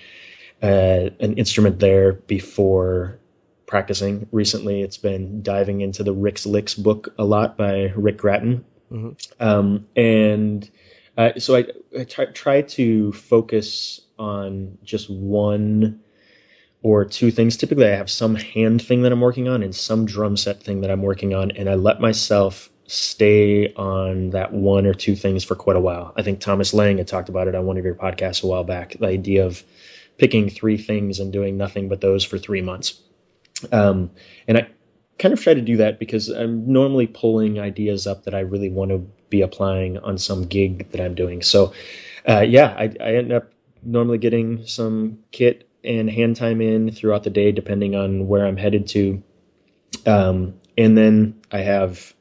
uh, 0.62 1.10
an 1.20 1.34
instrument 1.34 1.78
there 1.78 2.14
before 2.14 3.18
practicing 3.66 4.28
recently. 4.32 4.82
It's 4.82 4.96
been 4.96 5.42
diving 5.42 5.80
into 5.80 6.02
the 6.02 6.12
Rick's 6.12 6.46
Licks 6.46 6.74
book 6.74 7.14
a 7.18 7.24
lot 7.24 7.56
by 7.56 7.92
Rick 7.96 8.18
Gratton. 8.18 8.64
Mm-hmm. 8.90 9.42
Um, 9.42 9.86
and 9.96 10.70
uh, 11.16 11.30
so 11.38 11.56
I, 11.56 11.64
I 11.98 12.04
try, 12.04 12.26
try, 12.26 12.62
to 12.62 13.12
focus 13.12 14.00
on 14.18 14.76
just 14.82 15.10
one 15.10 16.00
or 16.84 17.02
two 17.02 17.30
things. 17.30 17.56
Typically, 17.56 17.86
I 17.86 17.96
have 17.96 18.10
some 18.10 18.34
hand 18.34 18.82
thing 18.82 19.02
that 19.02 19.10
I'm 19.10 19.22
working 19.22 19.48
on 19.48 19.62
and 19.62 19.74
some 19.74 20.04
drum 20.04 20.36
set 20.36 20.62
thing 20.62 20.82
that 20.82 20.90
I'm 20.90 21.00
working 21.02 21.34
on, 21.34 21.50
and 21.52 21.68
I 21.68 21.74
let 21.74 21.98
myself 21.98 22.70
stay 22.86 23.72
on 23.72 24.30
that 24.30 24.52
one 24.52 24.84
or 24.84 24.92
two 24.92 25.16
things 25.16 25.42
for 25.42 25.56
quite 25.56 25.76
a 25.76 25.80
while. 25.80 26.12
I 26.16 26.22
think 26.22 26.40
Thomas 26.40 26.74
Lang 26.74 26.98
had 26.98 27.08
talked 27.08 27.30
about 27.30 27.48
it 27.48 27.54
on 27.54 27.64
one 27.64 27.78
of 27.78 27.84
your 27.86 27.94
podcasts 27.94 28.44
a 28.44 28.46
while 28.46 28.64
back 28.64 28.96
the 29.00 29.06
idea 29.06 29.46
of 29.46 29.64
picking 30.18 30.50
three 30.50 30.76
things 30.76 31.18
and 31.18 31.32
doing 31.32 31.56
nothing 31.56 31.88
but 31.88 32.02
those 32.02 32.22
for 32.22 32.36
three 32.36 32.60
months. 32.60 33.00
Um, 33.72 34.10
and 34.46 34.58
I 34.58 34.68
kind 35.18 35.32
of 35.32 35.40
try 35.40 35.54
to 35.54 35.62
do 35.62 35.78
that 35.78 35.98
because 35.98 36.28
I'm 36.28 36.70
normally 36.70 37.06
pulling 37.06 37.58
ideas 37.58 38.06
up 38.06 38.24
that 38.24 38.34
I 38.34 38.40
really 38.40 38.68
want 38.68 38.90
to 38.90 38.98
be 39.30 39.40
applying 39.40 39.96
on 39.98 40.18
some 40.18 40.44
gig 40.44 40.90
that 40.90 41.00
I'm 41.00 41.14
doing. 41.14 41.40
So, 41.40 41.72
uh, 42.28 42.40
yeah, 42.40 42.74
I, 42.76 42.92
I 43.00 43.14
end 43.14 43.32
up 43.32 43.50
normally 43.82 44.18
getting 44.18 44.66
some 44.66 45.18
kit 45.32 45.66
and 45.84 46.10
hand 46.10 46.36
time 46.36 46.60
in 46.60 46.90
throughout 46.90 47.24
the 47.24 47.30
day, 47.30 47.52
depending 47.52 47.94
on 47.94 48.26
where 48.26 48.46
I'm 48.46 48.56
headed 48.56 48.86
to. 48.88 49.22
Um, 50.06 50.54
and 50.76 50.96
then 50.96 51.40
I 51.52 51.58
have 51.58 52.14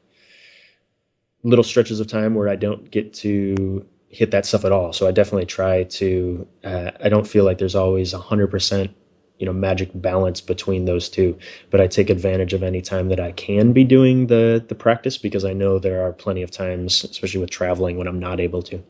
little 1.42 1.64
stretches 1.64 2.00
of 2.00 2.06
time 2.06 2.34
where 2.34 2.48
I 2.48 2.56
don't 2.56 2.90
get 2.90 3.12
to 3.14 3.84
hit 4.08 4.30
that 4.30 4.46
stuff 4.46 4.64
at 4.64 4.72
all. 4.72 4.92
So 4.92 5.06
I 5.06 5.10
definitely 5.10 5.46
try 5.46 5.84
to, 5.84 6.46
uh, 6.62 6.92
I 7.02 7.08
don't 7.08 7.26
feel 7.26 7.44
like 7.44 7.58
there's 7.58 7.74
always 7.74 8.12
a 8.12 8.18
hundred 8.18 8.48
percent 8.48 8.94
you 9.38 9.46
know 9.46 9.52
magic 9.52 9.90
balance 9.94 10.40
between 10.40 10.84
those 10.84 11.08
two 11.08 11.36
but 11.70 11.80
i 11.80 11.86
take 11.86 12.08
advantage 12.08 12.52
of 12.52 12.62
any 12.62 12.80
time 12.80 13.08
that 13.08 13.18
i 13.18 13.32
can 13.32 13.72
be 13.72 13.84
doing 13.84 14.28
the 14.28 14.64
the 14.68 14.74
practice 14.74 15.18
because 15.18 15.44
i 15.44 15.52
know 15.52 15.78
there 15.78 16.04
are 16.06 16.12
plenty 16.12 16.42
of 16.42 16.50
times 16.50 17.04
especially 17.04 17.40
with 17.40 17.50
traveling 17.50 17.96
when 17.96 18.06
i'm 18.06 18.20
not 18.20 18.38
able 18.38 18.62
to 18.62 18.82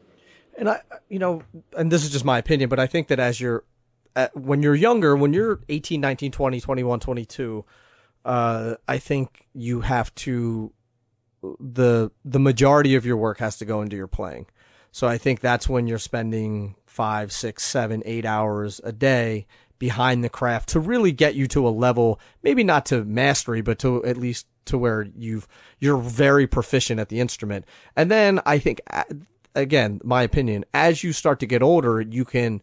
and 0.58 0.68
i 0.68 0.80
you 1.08 1.18
know 1.18 1.42
and 1.76 1.90
this 1.90 2.04
is 2.04 2.10
just 2.10 2.24
my 2.24 2.38
opinion 2.38 2.68
but 2.68 2.78
i 2.78 2.86
think 2.86 3.08
that 3.08 3.18
as 3.18 3.40
you're 3.40 3.64
uh, 4.16 4.28
when 4.34 4.62
you're 4.62 4.74
younger, 4.74 5.16
when 5.16 5.32
you're 5.32 5.60
18, 5.68 6.00
19, 6.00 6.32
20, 6.32 6.60
21, 6.60 7.00
22, 7.00 7.64
uh, 8.24 8.74
I 8.88 8.98
think 8.98 9.46
you 9.54 9.80
have 9.80 10.14
to 10.16 10.72
the 11.60 12.10
the 12.24 12.40
majority 12.40 12.94
of 12.94 13.04
your 13.04 13.18
work 13.18 13.38
has 13.38 13.58
to 13.58 13.64
go 13.64 13.82
into 13.82 13.96
your 13.96 14.06
playing. 14.06 14.46
So 14.92 15.06
I 15.08 15.18
think 15.18 15.40
that's 15.40 15.68
when 15.68 15.86
you're 15.86 15.98
spending 15.98 16.76
five, 16.86 17.32
six, 17.32 17.64
seven, 17.64 18.02
eight 18.06 18.24
hours 18.24 18.80
a 18.84 18.92
day 18.92 19.46
behind 19.78 20.22
the 20.22 20.28
craft 20.28 20.70
to 20.70 20.80
really 20.80 21.10
get 21.12 21.34
you 21.34 21.48
to 21.48 21.66
a 21.66 21.70
level, 21.70 22.20
maybe 22.42 22.62
not 22.62 22.86
to 22.86 23.04
mastery, 23.04 23.60
but 23.60 23.78
to 23.80 24.04
at 24.04 24.16
least 24.16 24.46
to 24.66 24.78
where 24.78 25.02
you've 25.16 25.46
you're 25.80 25.98
very 25.98 26.46
proficient 26.46 27.00
at 27.00 27.08
the 27.08 27.20
instrument. 27.20 27.64
And 27.96 28.10
then 28.10 28.40
I 28.46 28.58
think 28.58 28.80
again, 29.54 30.00
my 30.04 30.22
opinion, 30.22 30.64
as 30.72 31.04
you 31.04 31.12
start 31.12 31.40
to 31.40 31.46
get 31.46 31.62
older, 31.62 32.00
you 32.00 32.24
can 32.24 32.62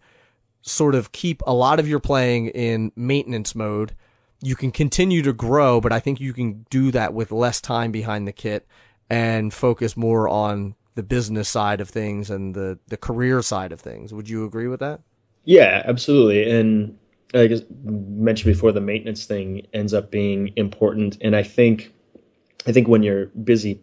sort 0.62 0.95
of 0.95 1.12
keep 1.12 1.41
a 1.45 1.54
lot 1.54 1.80
of 1.80 1.88
your 1.88 2.00
playing 2.00 2.47
in 2.47 2.91
maintenance 2.95 3.56
mode. 3.56 3.95
You 4.41 4.56
can 4.56 4.71
continue 4.71 5.21
to 5.24 5.34
grow, 5.34 5.82
but 5.82 5.91
I 5.91 6.00
think 6.00 6.19
you 6.19 6.34
can 6.34 6.65
do 6.69 6.91
that 6.91 7.13
with 7.13 7.32
less 7.32 7.62
time 7.62 7.91
behind 7.91 8.28
the 8.28 8.32
kit 8.32 8.67
and 9.10 9.54
focus 9.54 9.95
more 9.95 10.28
on 10.28 10.76
the 10.95 11.04
business 11.04 11.47
side 11.47 11.80
of 11.82 11.89
things 11.89 12.30
and 12.30 12.54
the, 12.56 12.80
the 12.88 12.97
career 12.97 13.41
side 13.41 13.71
of 13.71 13.80
things. 13.80 14.13
Would 14.13 14.30
you 14.30 14.45
agree 14.45 14.67
with 14.67 14.80
that? 14.80 15.02
Yeah, 15.45 15.84
absolutely. 15.86 16.50
And 16.50 16.97
I 17.34 17.47
guess 17.47 17.62
mentioned 17.84 18.54
before, 18.54 18.71
the 18.71 18.82
maintenance 18.82 19.26
thing 19.26 19.65
ends 19.74 19.93
up 19.93 20.12
being 20.12 20.52
important. 20.56 21.17
And 21.21 21.36
I 21.36 21.43
think, 21.43 21.93
I 22.67 22.71
think 22.71 22.88
when 22.88 23.04
you're 23.04 23.28
busy 23.28 23.82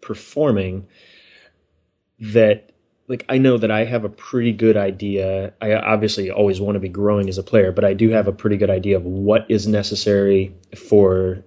performing, 0.00 0.86
that 2.18 2.72
like 3.08 3.24
I 3.28 3.38
know 3.38 3.56
that 3.58 3.70
I 3.70 3.84
have 3.84 4.04
a 4.04 4.08
pretty 4.08 4.52
good 4.52 4.76
idea. 4.76 5.52
I 5.60 5.74
obviously 5.74 6.30
always 6.30 6.60
want 6.60 6.76
to 6.76 6.80
be 6.80 6.88
growing 6.88 7.28
as 7.28 7.38
a 7.38 7.42
player, 7.42 7.72
but 7.72 7.84
I 7.84 7.94
do 7.94 8.10
have 8.10 8.26
a 8.26 8.32
pretty 8.32 8.56
good 8.56 8.70
idea 8.70 8.96
of 8.96 9.04
what 9.04 9.46
is 9.48 9.66
necessary 9.66 10.54
for 10.76 11.44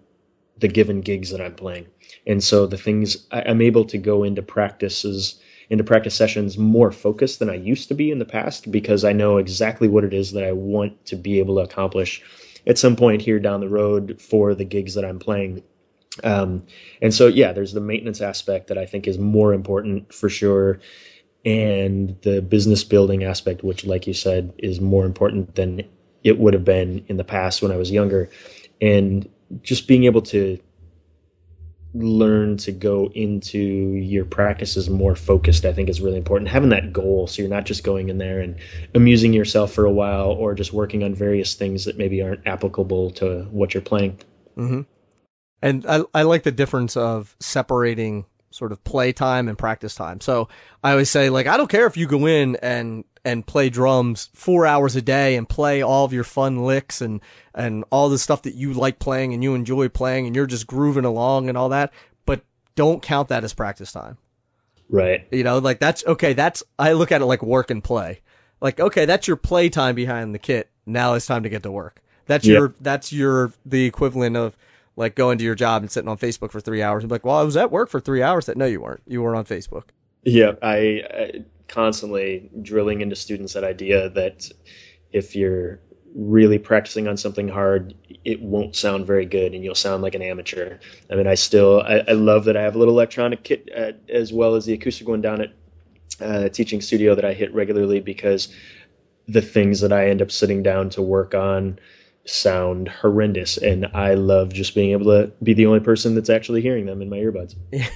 the 0.57 0.67
given 0.67 1.01
gigs 1.01 1.31
that 1.31 1.41
I'm 1.41 1.55
playing. 1.55 1.87
And 2.27 2.43
so 2.43 2.65
the 2.65 2.77
things 2.77 3.27
I, 3.31 3.41
am 3.41 3.61
able 3.61 3.85
to 3.85 3.97
go 3.97 4.23
into 4.23 4.41
practices 4.41 5.39
into 5.69 5.83
practice 5.83 6.15
sessions 6.15 6.57
more 6.57 6.91
focused 6.91 7.37
than 7.37 7.49
I 7.49 7.53
used 7.53 7.87
to 7.89 7.93
be 7.93 8.09
in 8.09 8.17
the 8.17 8.25
past 8.25 8.71
because 8.71 9.03
I 9.03 9.13
know 9.13 9.37
exactly 9.37 9.87
what 9.87 10.03
it 10.03 10.13
is 10.13 10.31
that 10.31 10.43
I 10.43 10.51
want 10.51 11.05
to 11.05 11.15
be 11.15 11.37
able 11.37 11.55
to 11.55 11.61
accomplish 11.61 12.23
at 12.65 12.79
some 12.79 12.95
point 12.95 13.21
here 13.21 13.39
down 13.39 13.59
the 13.59 13.69
road 13.69 14.19
for 14.19 14.55
the 14.55 14.65
gigs 14.65 14.95
that 14.95 15.05
I'm 15.05 15.19
playing. 15.19 15.61
Um, 16.23 16.65
and 17.01 17.13
so, 17.13 17.27
yeah, 17.27 17.53
there's 17.53 17.73
the 17.73 17.81
maintenance 17.81 18.19
aspect 18.19 18.67
that 18.67 18.77
I 18.79 18.85
think 18.85 19.07
is 19.07 19.19
more 19.19 19.53
important 19.53 20.11
for 20.11 20.27
sure. 20.27 20.79
And 21.45 22.17
the 22.21 22.41
business 22.41 22.84
building 22.84 23.23
aspect, 23.23 23.63
which, 23.63 23.86
like 23.86 24.08
you 24.08 24.13
said, 24.13 24.54
is 24.58 24.82
more 24.82 25.06
important 25.06 25.56
than 25.56 25.84
it 26.23 26.38
would 26.38 26.54
have 26.54 26.65
been 26.65 27.06
in 27.08 27.17
the 27.17 27.23
past 27.23 27.62
when 27.62 27.71
I 27.71 27.78
was 27.78 27.91
younger. 27.91 28.30
And 28.82 29.30
just 29.62 29.88
being 29.88 30.04
able 30.04 30.21
to 30.21 30.60
learn 31.93 32.58
to 32.58 32.71
go 32.71 33.10
into 33.15 33.58
your 33.58 34.23
practices 34.23 34.91
more 34.91 35.15
focused 35.15 35.65
i 35.65 35.73
think 35.73 35.89
is 35.89 35.99
really 35.99 36.17
important 36.17 36.47
having 36.47 36.69
that 36.69 36.93
goal 36.93 37.25
so 37.25 37.41
you're 37.41 37.49
not 37.49 37.65
just 37.65 37.84
going 37.84 38.10
in 38.10 38.19
there 38.19 38.39
and 38.39 38.56
amusing 38.93 39.34
yourself 39.34 39.71
for 39.71 39.86
a 39.86 39.91
while 39.91 40.30
or 40.30 40.54
just 40.54 40.71
working 40.71 41.04
on 41.04 41.15
various 41.15 41.56
things 41.56 41.86
that 41.86 41.97
maybe 41.97 42.21
aren't 42.21 42.45
applicable 42.45 43.10
to 43.10 43.41
what 43.49 43.73
you're 43.73 43.82
playing 43.82 44.15
mm-hmm. 44.56 44.82
And 45.62 45.86
I, 45.88 46.04
I 46.13 46.21
like 46.23 46.43
the 46.43 46.52
difference 46.52 46.95
of 46.95 47.36
separating 47.39 48.25
sort 48.59 48.73
of 48.73 48.83
play 48.83 49.13
time 49.13 49.47
and 49.47 49.57
practice 49.57 49.95
time. 49.95 50.19
So 50.19 50.49
I 50.83 50.91
always 50.91 51.09
say, 51.09 51.29
like, 51.29 51.47
I 51.47 51.55
don't 51.55 51.69
care 51.69 51.87
if 51.87 51.95
you 51.95 52.05
go 52.05 52.27
in 52.27 52.57
and, 52.57 53.05
and 53.23 53.47
play 53.47 53.69
drums 53.69 54.29
four 54.33 54.67
hours 54.67 54.97
a 54.97 55.01
day 55.01 55.37
and 55.37 55.47
play 55.47 55.81
all 55.81 56.03
of 56.03 56.11
your 56.11 56.25
fun 56.25 56.65
licks 56.65 57.01
and, 57.01 57.21
and 57.55 57.85
all 57.89 58.09
the 58.09 58.19
stuff 58.19 58.43
that 58.43 58.55
you 58.55 58.73
like 58.73 58.99
playing 58.99 59.33
and 59.33 59.41
you 59.41 59.55
enjoy 59.55 59.87
playing 59.87 60.27
and 60.27 60.35
you're 60.35 60.45
just 60.45 60.67
grooving 60.67 61.05
along 61.05 61.47
and 61.47 61.57
all 61.57 61.69
that. 61.69 61.93
But 62.25 62.41
don't 62.75 63.01
count 63.01 63.29
that 63.29 63.45
as 63.45 63.53
practice 63.53 63.93
time. 63.93 64.17
Right. 64.89 65.25
You 65.31 65.43
know, 65.43 65.59
like 65.59 65.79
that's 65.79 66.05
okay. 66.05 66.33
That's, 66.33 66.61
I 66.77 66.91
look 66.91 67.11
at 67.13 67.21
it 67.21 67.25
like 67.25 67.41
work 67.41 67.71
and 67.71 67.83
play. 67.83 68.21
Like, 68.59 68.79
okay, 68.79 69.05
that's 69.05 69.25
your 69.25 69.37
play 69.37 69.69
time 69.69 69.95
behind 69.95 70.35
the 70.35 70.39
kit. 70.39 70.69
Now 70.85 71.13
it's 71.13 71.25
time 71.25 71.43
to 71.43 71.49
get 71.49 71.63
to 71.63 71.71
work. 71.71 72.01
That's 72.25 72.45
yep. 72.45 72.57
your, 72.57 72.75
that's 72.81 73.13
your, 73.13 73.53
the 73.65 73.85
equivalent 73.85 74.35
of, 74.35 74.57
like 74.99 75.15
going 75.15 75.38
to 75.38 75.43
your 75.45 75.55
job 75.55 75.81
and 75.81 75.89
sitting 75.89 76.09
on 76.09 76.17
Facebook 76.17 76.51
for 76.51 76.59
three 76.59 76.83
hours 76.83 77.03
and 77.03 77.09
be 77.09 77.15
like, 77.15 77.25
well, 77.25 77.38
I 77.38 77.43
was 77.43 77.55
at 77.55 77.71
work 77.71 77.89
for 77.89 78.01
three 78.01 78.21
hours. 78.21 78.45
That 78.45 78.57
no, 78.57 78.65
you 78.65 78.81
weren't. 78.81 79.01
You 79.07 79.21
were 79.21 79.33
on 79.33 79.45
Facebook. 79.45 79.85
Yeah, 80.23 80.51
I, 80.62 81.03
I 81.09 81.45
constantly 81.69 82.49
drilling 82.62 82.99
into 82.99 83.15
students 83.15 83.53
that 83.53 83.63
idea 83.63 84.09
that 84.09 84.51
if 85.13 85.38
you're 85.38 85.79
really 86.13 86.59
practicing 86.59 87.07
on 87.07 87.15
something 87.15 87.47
hard, 87.47 87.93
it 88.25 88.41
won't 88.41 88.75
sound 88.75 89.07
very 89.07 89.25
good 89.25 89.53
and 89.53 89.63
you'll 89.63 89.73
sound 89.73 90.03
like 90.03 90.15
an 90.15 90.21
amateur. 90.21 90.77
I 91.09 91.15
mean, 91.15 91.27
I 91.27 91.35
still, 91.35 91.81
I, 91.81 92.03
I 92.07 92.12
love 92.12 92.43
that 92.45 92.57
I 92.57 92.62
have 92.62 92.75
a 92.75 92.79
little 92.79 92.93
electronic 92.93 93.43
kit 93.43 93.69
uh, 93.75 93.93
as 94.09 94.33
well 94.33 94.55
as 94.55 94.65
the 94.65 94.73
acoustic 94.73 95.07
one 95.07 95.21
down 95.21 95.39
at 95.39 95.53
uh, 96.19 96.49
teaching 96.49 96.81
studio 96.81 97.15
that 97.15 97.23
I 97.23 97.33
hit 97.33 97.53
regularly 97.53 98.01
because 98.01 98.53
the 99.29 99.41
things 99.41 99.79
that 99.79 99.93
I 99.93 100.09
end 100.09 100.21
up 100.21 100.31
sitting 100.31 100.62
down 100.62 100.89
to 100.89 101.01
work 101.01 101.33
on 101.33 101.79
sound 102.29 102.87
horrendous 102.87 103.57
and 103.57 103.87
i 103.93 104.13
love 104.13 104.53
just 104.53 104.75
being 104.75 104.91
able 104.91 105.05
to 105.05 105.31
be 105.43 105.53
the 105.53 105.65
only 105.65 105.79
person 105.79 106.15
that's 106.15 106.29
actually 106.29 106.61
hearing 106.61 106.85
them 106.85 107.01
in 107.01 107.09
my 107.09 107.17
earbuds. 107.17 107.55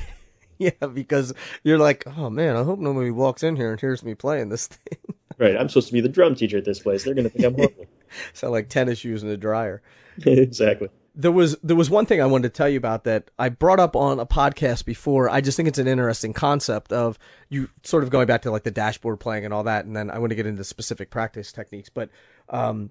Yeah 0.59 0.69
because 0.93 1.33
you're 1.63 1.79
like 1.79 2.05
oh 2.17 2.29
man 2.29 2.55
i 2.55 2.63
hope 2.63 2.79
nobody 2.79 3.11
walks 3.11 3.43
in 3.43 3.55
here 3.55 3.71
and 3.71 3.81
hears 3.81 4.03
me 4.03 4.13
playing 4.15 4.49
this 4.49 4.67
thing. 4.67 4.97
Right 5.39 5.57
i'm 5.57 5.67
supposed 5.67 5.87
to 5.87 5.93
be 5.93 5.99
the 5.99 6.07
drum 6.07 6.35
teacher 6.35 6.59
at 6.59 6.63
this 6.65 6.79
place. 6.79 7.03
They're 7.03 7.15
to 7.15 7.27
think 7.27 7.43
i'm 7.43 7.55
horrible. 7.55 7.85
Sound 8.33 8.53
like 8.53 8.69
tennis 8.69 8.99
shoes 8.99 9.23
in 9.23 9.29
a 9.29 9.37
dryer. 9.37 9.81
Exactly. 10.25 10.89
There 11.15 11.31
was 11.31 11.57
there 11.63 11.75
was 11.75 11.89
one 11.89 12.05
thing 12.05 12.21
I 12.21 12.25
wanted 12.25 12.53
to 12.53 12.57
tell 12.57 12.69
you 12.69 12.77
about 12.77 13.03
that 13.03 13.29
I 13.37 13.49
brought 13.49 13.79
up 13.79 13.95
on 13.95 14.19
a 14.19 14.25
podcast 14.25 14.85
before. 14.85 15.29
I 15.29 15.41
just 15.41 15.55
think 15.57 15.67
it's 15.67 15.77
an 15.79 15.87
interesting 15.87 16.33
concept 16.33 16.91
of 16.91 17.19
you 17.49 17.69
sort 17.83 18.03
of 18.03 18.09
going 18.09 18.25
back 18.25 18.41
to 18.43 18.51
like 18.51 18.63
the 18.63 18.71
dashboard 18.71 19.19
playing 19.19 19.45
and 19.45 19.53
all 19.53 19.63
that, 19.63 19.85
and 19.85 19.95
then 19.95 20.09
I 20.09 20.17
want 20.17 20.31
to 20.31 20.35
get 20.35 20.47
into 20.47 20.63
specific 20.63 21.11
practice 21.11 21.51
techniques. 21.51 21.89
But 21.89 22.09
um, 22.49 22.89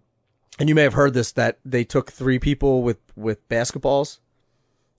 and 0.58 0.68
you 0.68 0.74
may 0.74 0.82
have 0.82 0.94
heard 0.94 1.14
this 1.14 1.32
that 1.32 1.58
they 1.64 1.84
took 1.84 2.10
three 2.10 2.38
people 2.38 2.82
with 2.82 2.98
with 3.16 3.48
basketballs 3.48 4.18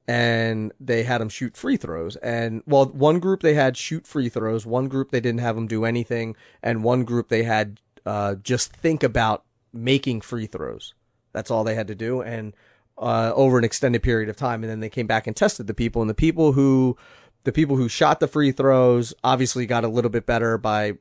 and 0.07 0.73
they 0.79 1.03
had 1.03 1.21
them 1.21 1.29
shoot 1.29 1.55
free 1.55 1.77
throws. 1.77 2.15
And 2.17 2.63
well 2.65 2.85
one 2.85 3.19
group 3.19 3.41
they 3.41 3.53
had 3.53 3.77
shoot 3.77 4.05
free 4.05 4.29
throws 4.29 4.65
one 4.65 4.87
group 4.87 5.11
they 5.11 5.21
didn't 5.21 5.41
have 5.41 5.55
them 5.55 5.67
do 5.67 5.85
anything 5.85 6.35
and 6.61 6.83
one 6.83 7.03
group 7.03 7.29
they 7.29 7.43
had 7.43 7.79
uh, 8.05 8.35
just 8.35 8.73
think 8.73 9.03
about 9.03 9.43
making 9.71 10.21
free 10.21 10.45
throws. 10.45 10.93
That's 11.31 11.49
all 11.49 11.63
they 11.63 11.75
had 11.75 11.87
to 11.87 11.95
do. 11.95 12.21
And 12.21 12.53
uh, 12.97 13.31
over 13.35 13.57
an 13.57 13.63
extended 13.63 14.03
period 14.03 14.29
of 14.29 14.35
time 14.35 14.63
and 14.63 14.69
then 14.69 14.79
they 14.79 14.89
came 14.89 15.07
back 15.07 15.27
and 15.27 15.35
tested 15.35 15.67
the 15.67 15.73
people. 15.73 16.01
And 16.01 16.09
the 16.09 16.15
people 16.15 16.51
who 16.51 16.97
the 17.43 17.51
people 17.51 17.75
who 17.75 17.89
shot 17.89 18.19
the 18.19 18.27
free 18.27 18.51
throws 18.51 19.13
obviously 19.23 19.65
got 19.65 19.83
a 19.83 19.89
little 19.89 20.09
bit 20.09 20.25
better 20.25 20.57
by 20.57 20.93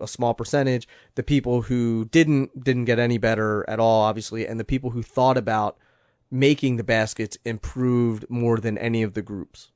a 0.00 0.08
small 0.08 0.34
percentage. 0.34 0.88
The 1.14 1.22
people 1.22 1.62
who 1.62 2.06
didn't 2.06 2.64
didn't 2.64 2.86
get 2.86 2.98
any 2.98 3.18
better 3.18 3.68
at 3.68 3.80
all, 3.80 4.02
obviously, 4.02 4.46
and 4.46 4.58
the 4.58 4.64
people 4.64 4.90
who 4.90 5.02
thought 5.02 5.36
about 5.36 5.76
making 6.30 6.76
the 6.76 6.84
baskets 6.84 7.36
improved 7.44 8.24
more 8.28 8.58
than 8.58 8.78
any 8.78 9.02
of 9.02 9.14
the 9.14 9.22
groups. 9.22 9.72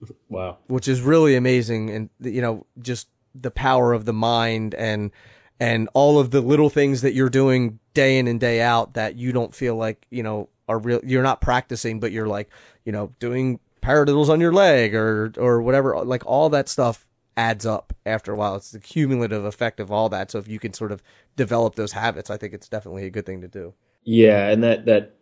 Wow. 0.28 0.58
Which 0.66 0.88
is 0.88 1.00
really 1.00 1.36
amazing 1.36 1.90
and 1.90 2.10
you 2.18 2.40
know, 2.40 2.66
just 2.80 3.08
the 3.34 3.52
power 3.52 3.92
of 3.92 4.04
the 4.04 4.12
mind 4.12 4.74
and 4.74 5.12
and 5.60 5.88
all 5.94 6.18
of 6.18 6.32
the 6.32 6.40
little 6.40 6.70
things 6.70 7.02
that 7.02 7.14
you're 7.14 7.28
doing 7.28 7.78
day 7.94 8.18
in 8.18 8.26
and 8.26 8.40
day 8.40 8.60
out 8.60 8.94
that 8.94 9.14
you 9.14 9.30
don't 9.30 9.54
feel 9.54 9.76
like, 9.76 10.04
you 10.10 10.24
know, 10.24 10.48
are 10.68 10.78
real 10.78 11.00
you're 11.04 11.22
not 11.22 11.40
practicing 11.40 12.00
but 12.00 12.10
you're 12.10 12.26
like, 12.26 12.48
you 12.84 12.90
know, 12.90 13.12
doing 13.20 13.60
paradiddles 13.82 14.28
on 14.28 14.40
your 14.40 14.52
leg 14.52 14.94
or 14.94 15.32
or 15.36 15.60
whatever. 15.60 16.04
Like 16.04 16.24
all 16.24 16.48
that 16.50 16.68
stuff 16.68 17.06
adds 17.36 17.66
up 17.66 17.92
after 18.06 18.32
a 18.32 18.36
while. 18.36 18.56
It's 18.56 18.70
the 18.70 18.78
cumulative 18.78 19.44
effect 19.44 19.80
of 19.80 19.90
all 19.90 20.08
that. 20.10 20.30
So 20.30 20.38
if 20.38 20.48
you 20.48 20.58
can 20.58 20.72
sort 20.72 20.92
of 20.92 21.02
develop 21.36 21.74
those 21.74 21.92
habits, 21.92 22.30
I 22.30 22.36
think 22.36 22.54
it's 22.54 22.68
definitely 22.68 23.04
a 23.06 23.10
good 23.10 23.26
thing 23.26 23.40
to 23.40 23.48
do. 23.48 23.74
Yeah, 24.04 24.48
and 24.48 24.62
that 24.62 24.86
that 24.86 25.14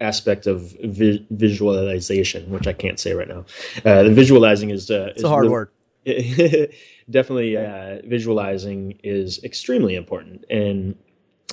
aspect 0.00 0.46
of 0.46 0.76
vi- 0.84 1.26
visualization, 1.30 2.50
which 2.50 2.66
I 2.66 2.72
can't 2.72 3.00
say 3.00 3.14
right 3.14 3.28
now. 3.28 3.44
Uh, 3.84 4.04
the 4.04 4.12
visualizing 4.12 4.70
is 4.70 4.90
uh, 4.90 5.08
it's 5.10 5.18
is 5.18 5.24
a 5.24 5.28
hard 5.28 5.48
word. 5.48 5.70
definitely, 7.10 7.56
uh, 7.56 7.98
visualizing 8.04 8.98
is 9.02 9.42
extremely 9.44 9.94
important, 9.94 10.44
and 10.50 10.96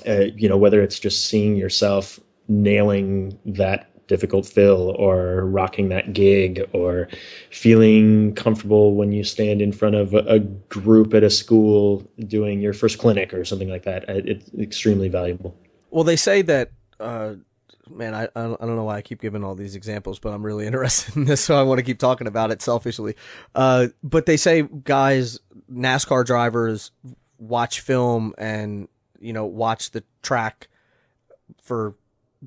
uh, 0.08 0.26
you 0.36 0.50
know 0.50 0.58
whether 0.58 0.82
it's 0.82 1.00
just 1.00 1.26
seeing 1.26 1.56
yourself 1.56 2.20
nailing 2.48 3.38
that 3.46 3.90
difficult 4.08 4.46
fill 4.46 4.96
or 4.98 5.46
rocking 5.46 5.90
that 5.90 6.14
gig 6.14 6.68
or 6.74 7.08
feeling 7.50 8.34
comfortable 8.36 8.96
when 8.96 9.12
you 9.12 9.24
stand 9.24 9.62
in 9.62 9.72
front 9.72 9.96
of 9.96 10.14
a, 10.14 10.40
group 10.70 11.14
at 11.14 11.24
a 11.24 11.30
school 11.30 12.06
doing 12.28 12.60
your 12.60 12.74
first 12.74 12.98
clinic 12.98 13.34
or 13.34 13.46
something 13.46 13.70
like 13.70 13.84
that. 13.84 14.04
It's 14.08 14.50
extremely 14.60 15.10
valuable. 15.10 15.56
Well, 15.90 16.04
they 16.04 16.18
say 16.18 16.42
that, 16.44 16.72
uh, 17.00 17.36
man, 17.90 18.14
I, 18.14 18.24
I 18.36 18.42
don't 18.42 18.76
know 18.76 18.84
why 18.84 18.98
I 18.98 19.02
keep 19.02 19.22
giving 19.22 19.44
all 19.44 19.56
these 19.56 19.76
examples, 19.76 20.20
but 20.20 20.34
I'm 20.34 20.46
really 20.46 20.66
interested 20.68 21.16
in 21.16 21.26
this, 21.26 21.42
so 21.42 21.60
I 21.60 21.64
want 21.64 21.80
to 21.80 21.84
keep 21.84 22.00
talking 22.00 22.28
about 22.28 22.52
it 22.52 22.62
selfishly. 22.62 23.16
Uh, 23.54 23.88
but 24.04 24.26
they 24.26 24.38
say 24.38 24.64
guys, 24.64 25.40
NASCAR 25.72 26.26
drivers 26.26 26.92
watch 27.38 27.82
film 27.82 28.34
and 28.38 28.88
you 29.20 29.34
know 29.34 29.46
watch 29.46 29.92
the 29.92 30.04
track 30.22 30.68
for 31.62 31.96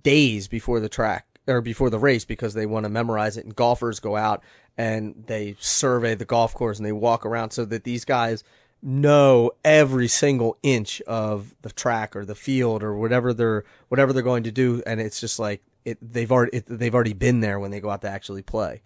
days 0.02 0.48
before 0.48 0.80
the 0.80 0.88
track 0.88 1.26
or 1.49 1.61
before 1.61 1.90
the 1.90 1.99
race 1.99 2.24
because 2.24 2.55
they 2.55 2.66
want 2.66 2.84
to 2.84 2.90
memorize 2.90 3.36
it. 3.36 3.44
And 3.44 3.57
golfers 3.57 4.01
go 4.01 4.16
out 4.16 4.42
and 4.76 5.24
they 5.26 5.57
survey 5.59 6.14
the 6.14 6.24
golf 6.24 6.55
course 6.55 6.78
and 6.78 6.86
they 6.86 6.92
walk 6.92 7.26
around 7.26 7.51
so 7.51 7.64
that 7.64 7.84
these 7.84 8.05
guys 8.05 8.44
know 8.82 9.51
every 9.64 10.07
single 10.07 10.57
inch 10.62 11.01
of 11.03 11.55
the 11.62 11.70
track 11.70 12.14
or 12.14 12.24
the 12.24 12.34
field 12.34 12.82
or 12.82 12.96
whatever 12.96 13.34
they're 13.34 13.64
whatever 13.88 14.12
they're 14.12 14.22
going 14.22 14.44
to 14.44 14.53
do. 14.53 14.82
And 14.86 15.01
it's 15.01 15.20
just 15.20 15.38
like 15.38 15.62
it 15.84 15.99
they've 16.01 16.30
already 16.30 16.59
it, 16.59 16.66
they've 16.66 16.94
already 16.94 17.14
been 17.14 17.40
there 17.40 17.59
when 17.59 17.70
they 17.70 17.80
go 17.80 17.90
out 17.90 18.03
to 18.03 18.09
actually 18.09 18.42
play. 18.42 18.82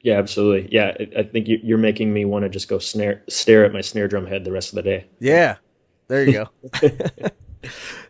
Yeah 0.00 0.18
absolutely. 0.18 0.72
Yeah 0.72 0.96
i 1.18 1.22
think 1.24 1.46
you're 1.48 1.78
making 1.78 2.12
me 2.12 2.24
want 2.24 2.44
to 2.44 2.48
just 2.48 2.68
go 2.68 2.78
snare 2.78 3.22
stare 3.28 3.64
at 3.64 3.72
my 3.72 3.80
snare 3.80 4.08
drum 4.08 4.26
head 4.26 4.44
the 4.44 4.52
rest 4.52 4.70
of 4.70 4.76
the 4.76 4.82
day. 4.82 5.06
Yeah 5.18 5.56
there 6.08 6.24
you 6.24 6.32
go. 6.32 6.48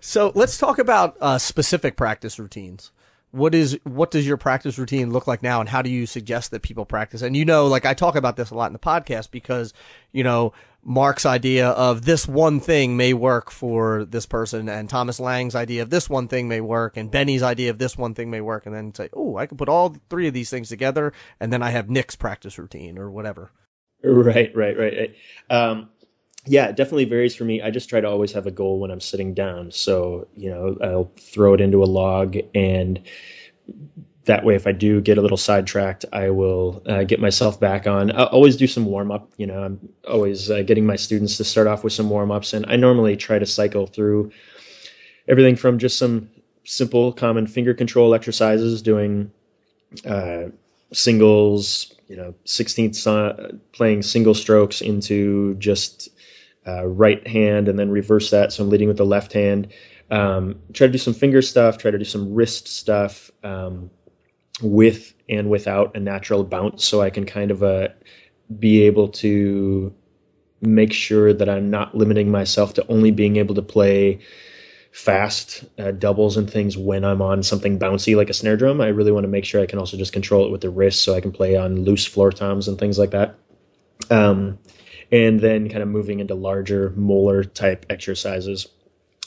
So 0.00 0.32
let's 0.34 0.58
talk 0.58 0.78
about 0.78 1.16
uh, 1.20 1.38
specific 1.38 1.96
practice 1.96 2.38
routines 2.38 2.92
what 3.36 3.54
is 3.54 3.78
what 3.84 4.10
does 4.10 4.26
your 4.26 4.38
practice 4.38 4.78
routine 4.78 5.12
look 5.12 5.26
like 5.26 5.42
now 5.42 5.60
and 5.60 5.68
how 5.68 5.82
do 5.82 5.90
you 5.90 6.06
suggest 6.06 6.50
that 6.50 6.62
people 6.62 6.86
practice 6.86 7.20
and 7.20 7.36
you 7.36 7.44
know 7.44 7.66
like 7.66 7.84
i 7.84 7.92
talk 7.92 8.16
about 8.16 8.36
this 8.36 8.50
a 8.50 8.54
lot 8.54 8.68
in 8.68 8.72
the 8.72 8.78
podcast 8.78 9.30
because 9.30 9.74
you 10.12 10.24
know 10.24 10.52
mark's 10.82 11.26
idea 11.26 11.68
of 11.70 12.04
this 12.06 12.26
one 12.26 12.60
thing 12.60 12.96
may 12.96 13.12
work 13.12 13.50
for 13.50 14.06
this 14.06 14.24
person 14.24 14.68
and 14.68 14.88
thomas 14.88 15.20
lang's 15.20 15.54
idea 15.54 15.82
of 15.82 15.90
this 15.90 16.08
one 16.08 16.28
thing 16.28 16.48
may 16.48 16.60
work 16.60 16.96
and 16.96 17.10
benny's 17.10 17.42
idea 17.42 17.68
of 17.68 17.78
this 17.78 17.98
one 17.98 18.14
thing 18.14 18.30
may 18.30 18.40
work 18.40 18.64
and 18.64 18.74
then 18.74 18.94
say 18.94 19.08
oh 19.12 19.36
i 19.36 19.44
can 19.44 19.58
put 19.58 19.68
all 19.68 19.94
three 20.08 20.26
of 20.26 20.34
these 20.34 20.48
things 20.48 20.68
together 20.68 21.12
and 21.38 21.52
then 21.52 21.62
i 21.62 21.70
have 21.70 21.90
nick's 21.90 22.16
practice 22.16 22.58
routine 22.58 22.96
or 22.98 23.10
whatever 23.10 23.50
right 24.02 24.54
right 24.54 24.76
right, 24.78 24.92
right. 24.98 25.14
Um, 25.50 25.90
yeah, 26.46 26.66
it 26.66 26.76
definitely 26.76 27.04
varies 27.04 27.34
for 27.34 27.44
me. 27.44 27.62
I 27.62 27.70
just 27.70 27.88
try 27.88 28.00
to 28.00 28.08
always 28.08 28.32
have 28.32 28.46
a 28.46 28.50
goal 28.50 28.78
when 28.80 28.90
I'm 28.90 29.00
sitting 29.00 29.34
down. 29.34 29.70
So, 29.70 30.28
you 30.36 30.50
know, 30.50 30.76
I'll 30.82 31.10
throw 31.18 31.54
it 31.54 31.60
into 31.60 31.82
a 31.82 31.86
log 31.86 32.36
and 32.54 33.00
that 34.26 34.44
way, 34.44 34.54
if 34.54 34.66
I 34.66 34.72
do 34.72 35.00
get 35.00 35.18
a 35.18 35.22
little 35.22 35.36
sidetracked, 35.36 36.04
I 36.12 36.30
will 36.30 36.82
uh, 36.86 37.04
get 37.04 37.20
myself 37.20 37.58
back 37.58 37.86
on. 37.86 38.10
I'll 38.10 38.26
always 38.26 38.56
do 38.56 38.66
some 38.66 38.84
warm 38.84 39.10
up. 39.10 39.30
You 39.36 39.46
know, 39.46 39.62
I'm 39.62 39.88
always 40.06 40.50
uh, 40.50 40.62
getting 40.62 40.84
my 40.84 40.96
students 40.96 41.36
to 41.36 41.44
start 41.44 41.68
off 41.68 41.84
with 41.84 41.92
some 41.92 42.10
warm 42.10 42.30
ups, 42.30 42.52
and 42.52 42.66
I 42.68 42.76
normally 42.76 43.16
try 43.16 43.38
to 43.38 43.46
cycle 43.46 43.86
through 43.86 44.32
everything 45.28 45.56
from 45.56 45.78
just 45.78 45.96
some 45.96 46.28
simple, 46.64 47.12
common 47.12 47.46
finger 47.46 47.72
control 47.72 48.14
exercises, 48.14 48.82
doing 48.82 49.30
uh, 50.04 50.46
singles, 50.92 51.94
you 52.08 52.16
know, 52.16 52.34
sixteenths, 52.44 53.06
uh, 53.06 53.52
playing 53.70 54.02
single 54.02 54.34
strokes 54.34 54.80
into 54.80 55.54
just 55.54 56.08
uh, 56.66 56.86
right 56.86 57.26
hand 57.26 57.68
and 57.68 57.78
then 57.78 57.90
reverse 57.90 58.30
that. 58.30 58.52
So 58.52 58.64
I'm 58.64 58.70
leading 58.70 58.88
with 58.88 58.96
the 58.96 59.06
left 59.06 59.32
hand. 59.32 59.72
Um, 60.10 60.60
try 60.72 60.86
to 60.86 60.92
do 60.92 60.98
some 60.98 61.14
finger 61.14 61.42
stuff, 61.42 61.78
try 61.78 61.90
to 61.90 61.98
do 61.98 62.04
some 62.04 62.32
wrist 62.34 62.68
stuff 62.68 63.30
um, 63.42 63.90
with 64.62 65.14
and 65.28 65.50
without 65.50 65.96
a 65.96 66.00
natural 66.00 66.44
bounce 66.44 66.84
so 66.84 67.00
I 67.00 67.10
can 67.10 67.26
kind 67.26 67.50
of 67.50 67.62
uh, 67.62 67.88
be 68.58 68.82
able 68.82 69.08
to 69.08 69.92
make 70.62 70.92
sure 70.92 71.32
that 71.32 71.48
I'm 71.48 71.70
not 71.70 71.94
limiting 71.94 72.30
myself 72.30 72.74
to 72.74 72.86
only 72.88 73.10
being 73.10 73.36
able 73.36 73.54
to 73.56 73.62
play 73.62 74.20
fast 74.92 75.64
uh, 75.78 75.90
doubles 75.90 76.38
and 76.38 76.50
things 76.50 76.76
when 76.76 77.04
I'm 77.04 77.20
on 77.20 77.42
something 77.42 77.78
bouncy 77.78 78.16
like 78.16 78.30
a 78.30 78.34
snare 78.34 78.56
drum. 78.56 78.80
I 78.80 78.88
really 78.88 79.12
want 79.12 79.24
to 79.24 79.28
make 79.28 79.44
sure 79.44 79.60
I 79.60 79.66
can 79.66 79.78
also 79.78 79.96
just 79.96 80.12
control 80.12 80.46
it 80.46 80.50
with 80.50 80.62
the 80.62 80.70
wrist 80.70 81.02
so 81.02 81.14
I 81.14 81.20
can 81.20 81.32
play 81.32 81.56
on 81.56 81.84
loose 81.84 82.06
floor 82.06 82.32
toms 82.32 82.66
and 82.66 82.78
things 82.78 82.98
like 82.98 83.10
that. 83.10 83.34
Um, 84.10 84.58
and 85.12 85.40
then 85.40 85.68
kind 85.68 85.82
of 85.82 85.88
moving 85.88 86.20
into 86.20 86.34
larger 86.34 86.92
molar 86.96 87.44
type 87.44 87.86
exercises. 87.90 88.66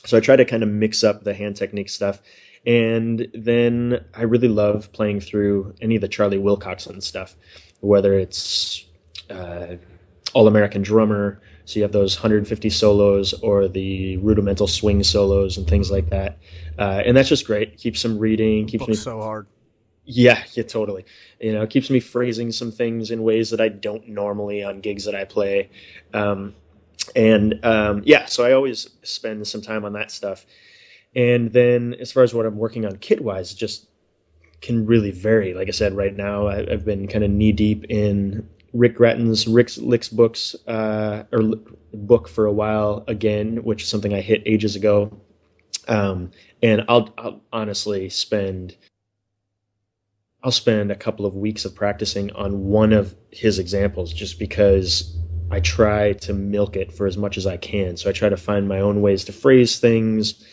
So 0.05 0.17
I 0.17 0.19
try 0.19 0.36
to 0.36 0.45
kind 0.45 0.63
of 0.63 0.69
mix 0.69 1.03
up 1.03 1.23
the 1.23 1.34
hand 1.34 1.55
technique 1.55 1.89
stuff. 1.89 2.21
And 2.65 3.27
then 3.34 4.03
I 4.13 4.23
really 4.23 4.47
love 4.47 4.91
playing 4.91 5.21
through 5.21 5.75
any 5.82 5.95
of 5.95 6.01
the 6.01 6.07
Charley 6.07 6.38
Wilcoxon 6.38 7.01
stuff, 7.01 7.36
whether 7.80 8.13
it's 8.13 8.86
uh, 9.30 9.75
All 10.34 10.47
American 10.47 10.82
Drummer, 10.82 11.41
so 11.69 11.75
you 11.75 11.84
have 11.84 11.91
those 11.91 12.17
150 12.17 12.67
solos 12.71 13.34
or 13.43 13.67
the 13.67 14.17
rudimental 14.17 14.65
swing 14.65 15.03
solos 15.03 15.55
and 15.55 15.67
things 15.67 15.91
like 15.91 16.09
that. 16.09 16.39
Uh, 16.80 17.03
and 17.05 17.15
that's 17.15 17.30
just 17.30 17.45
great. 17.45 17.77
Keeps 17.77 18.01
some 18.01 18.17
reading, 18.17 18.65
keeps 18.65 18.88
me 18.88 18.95
so 18.95 19.21
hard. 19.21 19.45
Yeah, 20.12 20.43
yeah, 20.53 20.64
totally. 20.64 21.05
You 21.39 21.53
know, 21.53 21.62
it 21.62 21.70
keeps 21.70 21.91
me 21.91 21.99
phrasing 21.99 22.51
some 22.51 22.72
things 22.72 23.12
in 23.12 23.22
ways 23.22 23.51
that 23.51 23.62
I 23.62 23.70
don't 23.70 24.07
normally 24.07 24.64
on 24.64 24.82
gigs 24.82 25.05
that 25.05 25.14
I 25.14 25.24
play. 25.24 25.70
Um, 26.16 26.55
and 27.16 27.64
um, 27.64 28.01
yeah, 28.05 28.26
so 28.26 28.43
I 28.43 28.53
always 28.53 28.89
spend 29.03 29.47
some 29.47 29.62
time 29.62 29.86
on 29.86 29.93
that 29.93 30.10
stuff. 30.10 30.47
And 31.16 31.53
then 31.53 31.93
as 31.99 32.12
far 32.12 32.24
as 32.24 32.34
what 32.34 32.47
I'm 32.47 32.57
working 32.57 32.88
on 32.88 32.97
kit 32.97 33.22
wise, 33.22 33.53
just 33.53 33.88
can 34.62 34.88
really 34.88 35.12
vary. 35.12 35.53
Like 35.53 35.68
I 35.68 35.72
said, 35.72 35.93
right 35.93 36.16
now 36.16 36.47
I, 36.47 36.68
have 36.72 36.86
been 36.86 37.07
kind 37.07 37.24
of 37.24 37.30
knee 37.30 37.51
deep 37.51 37.86
in 37.88 38.49
Rick 38.74 38.95
Gratton's 38.95 39.47
Rick's 39.47 39.78
Licks 39.78 40.10
books 40.10 40.55
uh, 40.68 41.26
or 41.32 41.53
book 41.93 42.28
for 42.28 42.47
a 42.47 42.51
while 42.51 43.03
again, 43.07 43.57
which 43.57 43.84
is 43.84 43.89
something 43.89 44.16
I 44.16 44.22
hit 44.22 44.41
ages 44.47 44.76
ago. 44.76 45.22
Um, 45.88 46.32
and 46.64 46.84
I'll, 46.89 47.14
I'll 47.20 47.41
honestly 47.53 48.10
spend 48.10 48.76
I'll 50.43 50.51
spend 50.51 50.91
a 50.91 50.95
couple 50.95 51.25
of 51.25 51.35
weeks 51.35 51.65
of 51.65 51.75
practicing 51.75 52.31
on 52.31 52.65
one 52.65 52.93
of 52.93 53.15
his 53.31 53.59
examples 53.59 54.13
just 54.13 54.39
because 54.39 55.17
I 55.51 55.59
try 55.59 56.13
to 56.13 56.33
milk 56.33 56.75
it 56.75 56.93
for 56.93 57.07
as 57.07 57.17
much 57.17 57.37
as 57.37 57.45
I 57.45 57.57
can. 57.57 57.97
So 57.97 58.09
I 58.09 58.13
try 58.13 58.29
to 58.29 58.37
find 58.37 58.67
my 58.67 58.79
own 58.79 59.01
ways 59.01 59.25
to 59.25 59.33
phrase 59.33 59.79
things, 59.79 60.45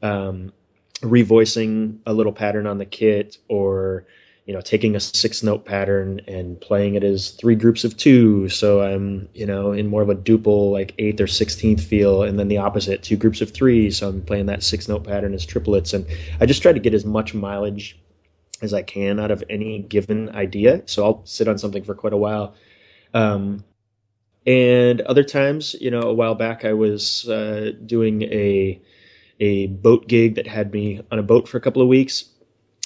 um, 0.00 0.52
revoicing 1.00 1.98
a 2.06 2.14
little 2.14 2.32
pattern 2.32 2.66
on 2.66 2.78
the 2.78 2.86
kit 2.86 3.36
or 3.48 4.06
you 4.46 4.52
know 4.52 4.60
taking 4.60 4.94
a 4.94 5.00
six 5.00 5.42
note 5.42 5.64
pattern 5.64 6.20
and 6.28 6.60
playing 6.60 6.94
it 6.94 7.02
as 7.02 7.30
three 7.30 7.54
groups 7.54 7.84
of 7.84 7.96
two. 7.96 8.48
So 8.48 8.82
i'm 8.82 9.28
you 9.34 9.46
know 9.46 9.72
in 9.72 9.86
more 9.86 10.02
of 10.02 10.10
a 10.10 10.14
duple 10.14 10.70
like 10.70 10.94
eighth 10.98 11.20
or 11.20 11.26
sixteenth 11.26 11.82
feel 11.82 12.22
and 12.22 12.38
then 12.38 12.48
the 12.48 12.58
opposite 12.58 13.02
two 13.02 13.16
groups 13.16 13.40
of 13.40 13.52
three. 13.52 13.90
So 13.90 14.08
i'm 14.08 14.22
playing 14.22 14.46
that 14.46 14.62
six 14.62 14.88
note 14.88 15.04
pattern 15.04 15.34
as 15.34 15.44
triplets. 15.44 15.92
And 15.92 16.06
i 16.40 16.46
just 16.46 16.62
try 16.62 16.72
to 16.72 16.80
get 16.80 16.94
as 16.94 17.04
much 17.04 17.34
mileage 17.34 17.98
as 18.64 18.74
I 18.74 18.82
can 18.82 19.20
out 19.20 19.30
of 19.30 19.44
any 19.48 19.78
given 19.80 20.28
idea. 20.30 20.82
So 20.86 21.04
I'll 21.04 21.26
sit 21.26 21.48
on 21.48 21.58
something 21.58 21.84
for 21.84 21.94
quite 21.94 22.12
a 22.12 22.16
while. 22.18 22.54
Um, 23.12 23.64
and 24.46 25.00
other 25.02 25.24
times, 25.24 25.74
you 25.80 25.90
know, 25.90 26.02
a 26.02 26.12
while 26.12 26.34
back, 26.34 26.64
I 26.64 26.72
was 26.72 27.28
uh, 27.28 27.72
doing 27.86 28.22
a 28.22 28.80
a 29.40 29.66
boat 29.66 30.06
gig 30.06 30.36
that 30.36 30.46
had 30.46 30.72
me 30.72 31.00
on 31.10 31.18
a 31.18 31.22
boat 31.22 31.48
for 31.48 31.56
a 31.56 31.60
couple 31.60 31.82
of 31.82 31.88
weeks, 31.88 32.24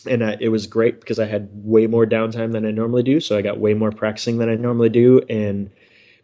and 0.06 0.22
uh, 0.22 0.36
it 0.40 0.48
was 0.50 0.66
great 0.66 1.00
because 1.00 1.18
I 1.18 1.26
had 1.26 1.48
way 1.52 1.86
more 1.86 2.06
downtime 2.06 2.52
than 2.52 2.64
I 2.64 2.70
normally 2.70 3.02
do. 3.02 3.20
So 3.20 3.36
I 3.36 3.42
got 3.42 3.58
way 3.58 3.74
more 3.74 3.90
practicing 3.90 4.38
than 4.38 4.48
I 4.48 4.54
normally 4.54 4.88
do, 4.88 5.20
and 5.28 5.70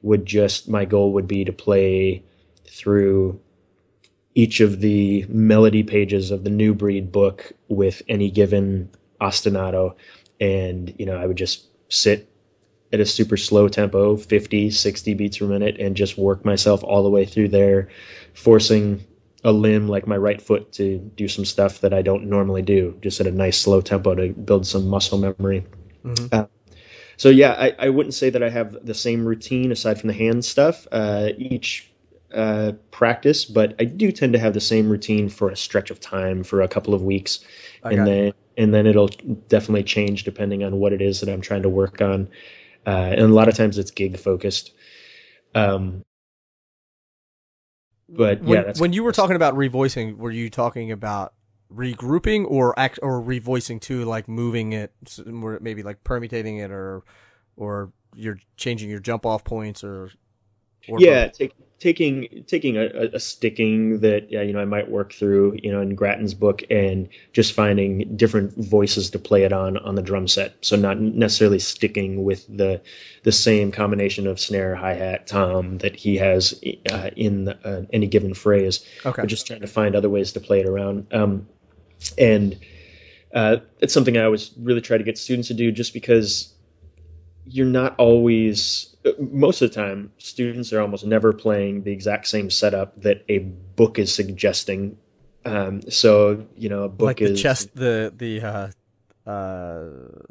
would 0.03 0.25
just 0.25 0.69
my 0.69 0.85
goal 0.85 1.13
would 1.15 1.27
be 1.27 1.45
to 1.45 1.53
play 1.53 2.23
through 2.67 3.41
each 4.35 4.61
of 4.61 4.81
the 4.81 5.25
melody 5.29 5.83
pages 5.83 6.31
of 6.31 6.45
the 6.45 6.51
new 6.51 6.75
breed 6.75 7.13
book 7.13 7.53
with 7.69 8.03
any 8.09 8.31
given 8.31 8.91
ostinato. 9.25 9.95
And 10.41 10.95
you 10.99 11.07
know 11.07 11.17
i 11.17 11.27
would 11.27 11.37
just 11.37 11.67
sit 11.89 12.29
at 12.93 13.01
a 13.01 13.07
super 13.07 13.37
slow 13.37 13.69
tempo 13.69 14.17
50 14.17 14.71
60 14.71 15.15
beats 15.15 15.39
per 15.39 15.47
minute 15.47 15.77
and 15.81 15.97
just 15.97 16.19
work 16.19 16.45
myself 16.45 16.83
all 16.85 17.03
the 17.03 17.11
way 17.11 17.25
through 17.25 17.49
there 17.49 17.89
forcing 18.35 19.05
a 19.43 19.53
limb 19.53 19.89
like 19.89 20.07
my 20.07 20.17
right 20.17 20.41
foot 20.41 20.73
to 20.73 20.99
do 21.17 21.29
some 21.29 21.45
stuff 21.45 21.81
that 21.81 21.93
i 21.93 22.03
don't 22.03 22.25
normally 22.25 22.63
do 22.63 22.97
just 23.01 23.21
at 23.21 23.27
a 23.27 23.31
nice 23.31 23.59
slow 23.61 23.81
tempo 23.81 24.15
to 24.15 24.33
build 24.33 24.67
some 24.67 24.89
muscle 24.89 25.19
memory. 25.19 25.65
Mm-hmm. 26.05 26.27
uh, 26.33 26.47
so 27.17 27.29
yeah 27.29 27.53
I, 27.53 27.75
I 27.79 27.89
wouldn't 27.89 28.15
say 28.15 28.31
that 28.31 28.43
i 28.43 28.51
have 28.51 28.85
the 28.85 28.95
same 28.95 29.25
routine 29.25 29.73
aside 29.73 30.01
from 30.01 30.09
the 30.09 30.15
hand 30.15 30.45
stuff 30.45 30.87
uh, 30.93 31.31
each 31.37 31.91
uh, 32.35 32.73
practice, 32.91 33.45
but 33.45 33.77
I 33.79 33.85
do 33.85 34.11
tend 34.11 34.33
to 34.33 34.41
have 34.41 34.55
the 34.55 34.61
same 34.61 34.89
routine 34.89 35.29
for 35.29 35.51
a 35.51 35.57
stretch 35.57 35.89
of 35.89 36.01
time 36.01 36.43
for 36.43 36.63
a 36.63 36.67
couple 36.67 36.93
of 36.93 37.01
weeks, 37.01 37.45
I 37.85 37.93
and 37.93 38.07
then 38.07 38.33
and 38.57 38.73
then 38.73 38.87
it'll 38.87 39.11
definitely 39.49 39.83
change 39.83 40.25
depending 40.25 40.63
on 40.65 40.77
what 40.77 40.93
it 40.93 41.03
is 41.03 41.21
that 41.21 41.29
I'm 41.29 41.41
trying 41.41 41.63
to 41.63 41.69
work 41.69 42.01
on. 42.01 42.29
Uh, 42.87 42.91
and 43.13 43.21
a 43.21 43.29
lot 43.29 43.49
of 43.49 43.55
times 43.57 43.79
it's 43.79 43.91
gig 43.91 44.19
focused. 44.19 44.73
Um, 45.55 46.03
but 48.09 48.43
when, 48.43 48.65
yeah, 48.65 48.73
when 48.79 48.93
you 48.93 49.03
were 49.03 49.13
talking 49.13 49.37
about 49.37 49.55
revoicing, 49.55 50.17
were 50.17 50.31
you 50.31 50.51
talking 50.51 50.93
about 50.93 51.35
regrouping 51.73 52.45
or 52.49 52.79
act 52.79 52.99
or 53.03 53.21
revoicing 53.23 53.81
too, 53.81 54.05
like 54.05 54.29
moving 54.29 54.73
it, 54.73 54.93
maybe 55.27 55.83
like 55.83 56.05
permutating 56.05 56.63
it, 56.63 56.71
or 56.71 57.03
or 57.57 57.93
you're 58.15 58.39
changing 58.57 58.91
your 58.91 59.01
jump 59.01 59.25
off 59.25 59.43
points, 59.45 59.83
or 59.83 60.11
yeah, 60.89 61.29
take, 61.29 61.53
taking 61.79 62.45
taking 62.47 62.77
a, 62.77 63.11
a, 63.13 63.21
sticking 63.21 64.01
that 64.01 64.31
yeah, 64.31 64.43
you 64.43 64.53
know 64.53 64.61
I 64.61 64.65
might 64.65 64.91
work 64.91 65.13
through 65.13 65.59
you 65.63 65.71
know 65.71 65.81
in 65.81 65.95
Gratton's 65.95 66.33
book 66.35 66.63
and 66.71 67.09
just 67.33 67.53
finding 67.53 68.17
different 68.17 68.57
voices 68.57 69.11
to 69.11 69.19
play 69.19 69.43
it 69.43 69.53
on 69.53 69.77
on 69.79 69.95
the 69.95 70.03
drum 70.03 70.27
set. 70.27 70.57
So 70.63 70.77
not 70.77 70.99
necessarily 70.99 71.59
sticking 71.59 72.25
with 72.25 72.47
the 72.55 72.81
the 73.23 73.33
same 73.33 73.71
combination 73.71 74.27
of 74.27 74.41
snare, 74.41 74.75
hi 74.75 74.95
hat, 74.95 75.27
tom 75.27 75.79
that 75.79 75.97
he 75.97 76.17
has 76.17 76.59
uh, 76.91 77.11
in 77.17 77.45
the, 77.45 77.59
uh, 77.67 77.83
any 77.93 78.07
given 78.07 78.35
phrase. 78.35 78.85
Okay. 79.05 79.23
But 79.23 79.29
just 79.29 79.47
trying 79.47 79.61
to 79.61 79.67
find 79.67 79.95
other 79.95 80.11
ways 80.11 80.33
to 80.33 80.41
play 80.41 80.61
it 80.61 80.67
around. 80.67 81.07
Um, 81.13 81.47
and 82.19 82.59
uh, 83.35 83.57
it's 83.81 83.93
something 83.93 84.17
I 84.17 84.25
always 84.25 84.53
really 84.59 84.81
try 84.81 84.97
to 84.97 85.05
get 85.05 85.19
students 85.19 85.49
to 85.49 85.55
do, 85.55 85.73
just 85.73 85.93
because 85.93 86.55
you're 87.45 87.67
not 87.67 87.95
always 87.99 88.94
most 89.19 89.61
of 89.63 89.71
the 89.71 89.75
time, 89.75 90.13
students 90.19 90.73
are 90.73 90.81
almost 90.81 91.05
never 91.05 91.33
playing 91.33 91.83
the 91.83 91.93
exact 91.93 92.27
same 92.27 92.51
setup 92.51 93.01
that 93.03 93.25
a 93.29 93.39
book 93.39 93.99
is 93.99 94.15
suggesting. 94.15 94.97
Um, 95.45 95.83
so 95.91 96.47
you 96.57 96.69
know, 96.69 96.85
a 96.85 96.89
book 96.89 97.07
like 97.07 97.21
is 97.21 97.33
the 97.33 97.37
chest, 97.37 97.75
the 97.75 98.13
the 98.17 98.41
uh, 98.41 99.31
uh, 99.31 99.85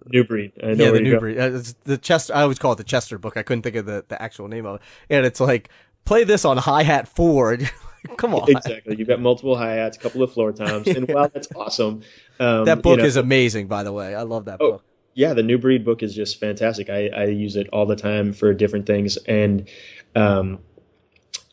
new 0.07 0.23
breed. 0.23 0.53
yeah, 0.57 0.73
the 0.73 0.99
new 0.99 1.19
breed. 1.19 1.37
Uh, 1.37 1.61
the 1.83 1.97
Chester. 1.97 2.35
I 2.35 2.41
always 2.41 2.59
call 2.59 2.73
it 2.73 2.77
the 2.77 2.83
Chester 2.83 3.17
book. 3.17 3.37
I 3.37 3.43
couldn't 3.43 3.61
think 3.61 3.75
of 3.75 3.85
the, 3.85 4.05
the 4.07 4.21
actual 4.21 4.47
name 4.47 4.65
of 4.65 4.75
it. 4.75 4.81
And 5.09 5.25
it's 5.25 5.39
like 5.39 5.69
play 6.05 6.23
this 6.23 6.45
on 6.45 6.57
hi 6.57 6.83
hat 6.83 7.07
four. 7.07 7.57
Come 8.17 8.35
on. 8.35 8.49
Exactly. 8.51 8.97
You've 8.97 9.07
got 9.07 9.21
multiple 9.21 9.55
hi 9.55 9.75
hats, 9.75 9.97
a 9.97 9.99
couple 9.99 10.23
of 10.23 10.33
floor 10.33 10.51
toms, 10.51 10.87
and 10.87 11.07
wow, 11.07 11.29
that's 11.33 11.47
awesome. 11.55 12.01
Um, 12.39 12.65
that 12.65 12.81
book 12.81 12.97
you 12.97 13.03
know, 13.03 13.05
is 13.05 13.17
amazing, 13.17 13.67
by 13.67 13.83
the 13.83 13.93
way. 13.93 14.13
I 14.15 14.23
love 14.23 14.45
that 14.45 14.57
oh, 14.59 14.71
book 14.73 14.83
yeah, 15.13 15.33
the 15.33 15.43
new 15.43 15.57
breed 15.57 15.85
book 15.85 16.03
is 16.03 16.15
just 16.15 16.39
fantastic. 16.39 16.89
I, 16.89 17.07
I 17.09 17.25
use 17.25 17.55
it 17.55 17.67
all 17.71 17.85
the 17.85 17.95
time 17.95 18.33
for 18.33 18.53
different 18.53 18.85
things. 18.85 19.17
And, 19.27 19.69
um, 20.15 20.59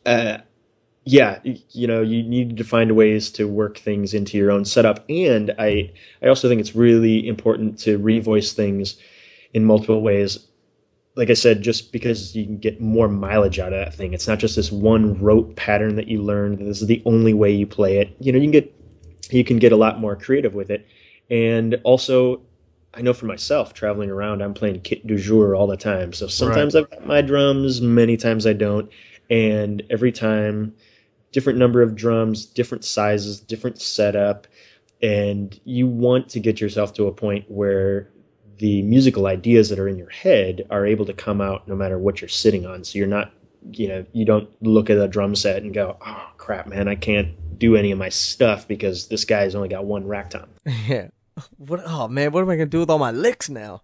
uh, 0.05 0.39
yeah, 1.03 1.39
you 1.43 1.87
know, 1.87 2.01
you 2.01 2.21
need 2.23 2.57
to 2.57 2.63
find 2.63 2.95
ways 2.95 3.31
to 3.31 3.47
work 3.47 3.77
things 3.77 4.13
into 4.13 4.37
your 4.37 4.51
own 4.51 4.65
setup. 4.65 5.03
And 5.09 5.53
I, 5.57 5.91
I 6.21 6.27
also 6.27 6.47
think 6.47 6.61
it's 6.61 6.75
really 6.75 7.27
important 7.27 7.79
to 7.79 7.97
revoice 7.97 8.53
things 8.53 8.97
in 9.53 9.65
multiple 9.65 10.01
ways. 10.01 10.47
Like 11.15 11.29
I 11.29 11.33
said, 11.33 11.61
just 11.61 11.91
because 11.91 12.35
you 12.35 12.45
can 12.45 12.57
get 12.57 12.79
more 12.79 13.07
mileage 13.07 13.59
out 13.59 13.73
of 13.73 13.83
that 13.83 13.93
thing. 13.93 14.13
It's 14.13 14.27
not 14.27 14.39
just 14.39 14.55
this 14.55 14.71
one 14.71 15.19
rote 15.19 15.55
pattern 15.55 15.95
that 15.95 16.07
you 16.07 16.21
learned. 16.21 16.59
This 16.59 16.81
is 16.81 16.87
the 16.87 17.01
only 17.05 17.33
way 17.33 17.51
you 17.51 17.67
play 17.67 17.97
it. 17.97 18.15
You 18.19 18.31
know, 18.31 18.37
you 18.37 18.45
can 18.45 18.51
get, 18.51 18.75
you 19.31 19.43
can 19.43 19.57
get 19.57 19.71
a 19.71 19.77
lot 19.77 19.99
more 19.99 20.15
creative 20.15 20.53
with 20.53 20.69
it. 20.69 20.85
And 21.29 21.79
also, 21.83 22.41
I 22.93 23.01
know 23.01 23.13
for 23.13 23.25
myself, 23.25 23.73
traveling 23.73 24.09
around, 24.09 24.41
I'm 24.41 24.53
playing 24.53 24.81
kit 24.81 25.07
du 25.07 25.17
jour 25.17 25.55
all 25.55 25.67
the 25.67 25.77
time. 25.77 26.11
So 26.11 26.27
sometimes 26.27 26.75
right. 26.75 26.83
I've 26.83 26.89
got 26.89 27.07
my 27.07 27.21
drums, 27.21 27.81
many 27.81 28.17
times 28.17 28.45
I 28.45 28.53
don't. 28.53 28.91
And 29.29 29.81
every 29.89 30.11
time, 30.11 30.75
different 31.31 31.57
number 31.57 31.81
of 31.81 31.95
drums, 31.95 32.45
different 32.45 32.83
sizes, 32.83 33.39
different 33.39 33.81
setup. 33.81 34.45
And 35.01 35.57
you 35.63 35.87
want 35.87 36.27
to 36.29 36.39
get 36.39 36.59
yourself 36.59 36.93
to 36.95 37.07
a 37.07 37.13
point 37.13 37.49
where 37.49 38.09
the 38.57 38.81
musical 38.83 39.25
ideas 39.25 39.69
that 39.69 39.79
are 39.79 39.87
in 39.87 39.97
your 39.97 40.09
head 40.09 40.67
are 40.69 40.85
able 40.85 41.05
to 41.05 41.13
come 41.13 41.39
out 41.39 41.67
no 41.67 41.75
matter 41.75 41.97
what 41.97 42.21
you're 42.21 42.27
sitting 42.27 42.65
on. 42.65 42.83
So 42.83 42.99
you're 42.99 43.07
not, 43.07 43.31
you 43.71 43.87
know, 43.87 44.05
you 44.11 44.25
don't 44.25 44.49
look 44.61 44.89
at 44.89 44.97
a 44.97 45.07
drum 45.07 45.33
set 45.33 45.63
and 45.63 45.73
go, 45.73 45.97
oh 46.05 46.29
crap, 46.37 46.67
man, 46.67 46.89
I 46.89 46.95
can't 46.95 47.57
do 47.57 47.77
any 47.77 47.91
of 47.91 47.97
my 47.97 48.09
stuff 48.09 48.67
because 48.67 49.07
this 49.07 49.23
guy's 49.23 49.55
only 49.55 49.69
got 49.69 49.85
one 49.85 50.05
rack 50.05 50.31
tom. 50.31 50.49
Yeah 50.87 51.07
what? 51.57 51.81
Oh 51.85 52.07
man, 52.07 52.31
what 52.31 52.41
am 52.41 52.49
I 52.49 52.55
gonna 52.55 52.65
do 52.67 52.79
with 52.79 52.89
all 52.89 52.99
my 52.99 53.11
licks 53.11 53.49
now? 53.49 53.81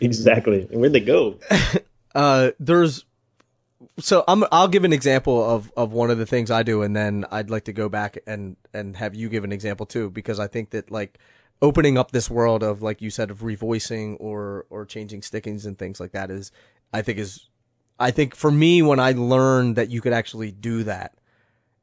Exactly. 0.00 0.66
Where'd 0.70 0.92
they 0.92 1.00
go? 1.00 1.38
uh, 2.14 2.50
there's. 2.58 3.04
So 3.98 4.24
I'm. 4.28 4.44
I'll 4.52 4.68
give 4.68 4.84
an 4.84 4.92
example 4.92 5.42
of 5.42 5.72
of 5.76 5.92
one 5.92 6.10
of 6.10 6.18
the 6.18 6.26
things 6.26 6.50
I 6.50 6.62
do, 6.62 6.82
and 6.82 6.94
then 6.94 7.24
I'd 7.30 7.50
like 7.50 7.64
to 7.64 7.72
go 7.72 7.88
back 7.88 8.18
and 8.26 8.56
and 8.74 8.96
have 8.96 9.14
you 9.14 9.28
give 9.28 9.44
an 9.44 9.52
example 9.52 9.86
too, 9.86 10.10
because 10.10 10.38
I 10.38 10.46
think 10.46 10.70
that 10.70 10.90
like 10.90 11.18
opening 11.62 11.98
up 11.98 12.10
this 12.10 12.30
world 12.30 12.62
of 12.62 12.82
like 12.82 13.02
you 13.02 13.10
said 13.10 13.30
of 13.30 13.40
revoicing 13.40 14.16
or 14.18 14.66
or 14.70 14.84
changing 14.84 15.22
stickings 15.22 15.66
and 15.66 15.78
things 15.78 16.00
like 16.00 16.12
that 16.12 16.30
is, 16.30 16.52
I 16.92 17.02
think 17.02 17.18
is, 17.18 17.48
I 17.98 18.10
think 18.10 18.34
for 18.34 18.50
me 18.50 18.82
when 18.82 19.00
I 19.00 19.12
learned 19.12 19.76
that 19.76 19.90
you 19.90 20.00
could 20.00 20.12
actually 20.12 20.52
do 20.52 20.84
that 20.84 21.14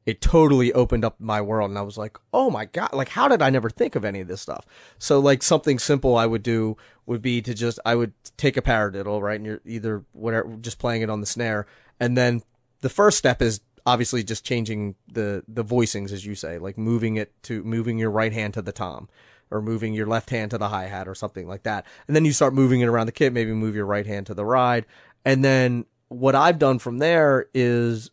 it 0.08 0.22
totally 0.22 0.72
opened 0.72 1.04
up 1.04 1.20
my 1.20 1.38
world 1.38 1.68
and 1.68 1.78
I 1.78 1.82
was 1.82 1.98
like, 1.98 2.16
"Oh 2.32 2.50
my 2.50 2.64
god, 2.64 2.94
like 2.94 3.10
how 3.10 3.28
did 3.28 3.42
I 3.42 3.50
never 3.50 3.68
think 3.68 3.94
of 3.94 4.06
any 4.06 4.20
of 4.20 4.26
this 4.26 4.40
stuff?" 4.40 4.64
So 4.98 5.20
like 5.20 5.42
something 5.42 5.78
simple 5.78 6.16
I 6.16 6.24
would 6.24 6.42
do 6.42 6.78
would 7.04 7.20
be 7.20 7.42
to 7.42 7.52
just 7.52 7.78
I 7.84 7.94
would 7.94 8.14
take 8.38 8.56
a 8.56 8.62
paradiddle, 8.62 9.20
right? 9.20 9.36
And 9.36 9.44
you're 9.44 9.60
either 9.66 10.06
whatever 10.12 10.48
just 10.62 10.78
playing 10.78 11.02
it 11.02 11.10
on 11.10 11.20
the 11.20 11.26
snare 11.26 11.66
and 12.00 12.16
then 12.16 12.40
the 12.80 12.88
first 12.88 13.18
step 13.18 13.42
is 13.42 13.60
obviously 13.84 14.24
just 14.24 14.46
changing 14.46 14.94
the 15.12 15.44
the 15.46 15.62
voicings 15.62 16.10
as 16.10 16.24
you 16.24 16.34
say, 16.34 16.56
like 16.56 16.78
moving 16.78 17.16
it 17.16 17.30
to 17.42 17.62
moving 17.64 17.98
your 17.98 18.10
right 18.10 18.32
hand 18.32 18.54
to 18.54 18.62
the 18.62 18.72
tom 18.72 19.10
or 19.50 19.60
moving 19.60 19.92
your 19.92 20.06
left 20.06 20.30
hand 20.30 20.52
to 20.52 20.58
the 20.58 20.70
hi 20.70 20.86
hat 20.86 21.06
or 21.06 21.14
something 21.14 21.46
like 21.46 21.64
that. 21.64 21.84
And 22.06 22.16
then 22.16 22.24
you 22.24 22.32
start 22.32 22.54
moving 22.54 22.80
it 22.80 22.86
around 22.86 23.06
the 23.08 23.12
kit, 23.12 23.34
maybe 23.34 23.52
move 23.52 23.74
your 23.74 23.84
right 23.84 24.06
hand 24.06 24.24
to 24.28 24.34
the 24.34 24.46
ride. 24.46 24.86
And 25.26 25.44
then 25.44 25.84
what 26.08 26.34
I've 26.34 26.58
done 26.58 26.78
from 26.78 26.96
there 26.96 27.50
is 27.52 28.10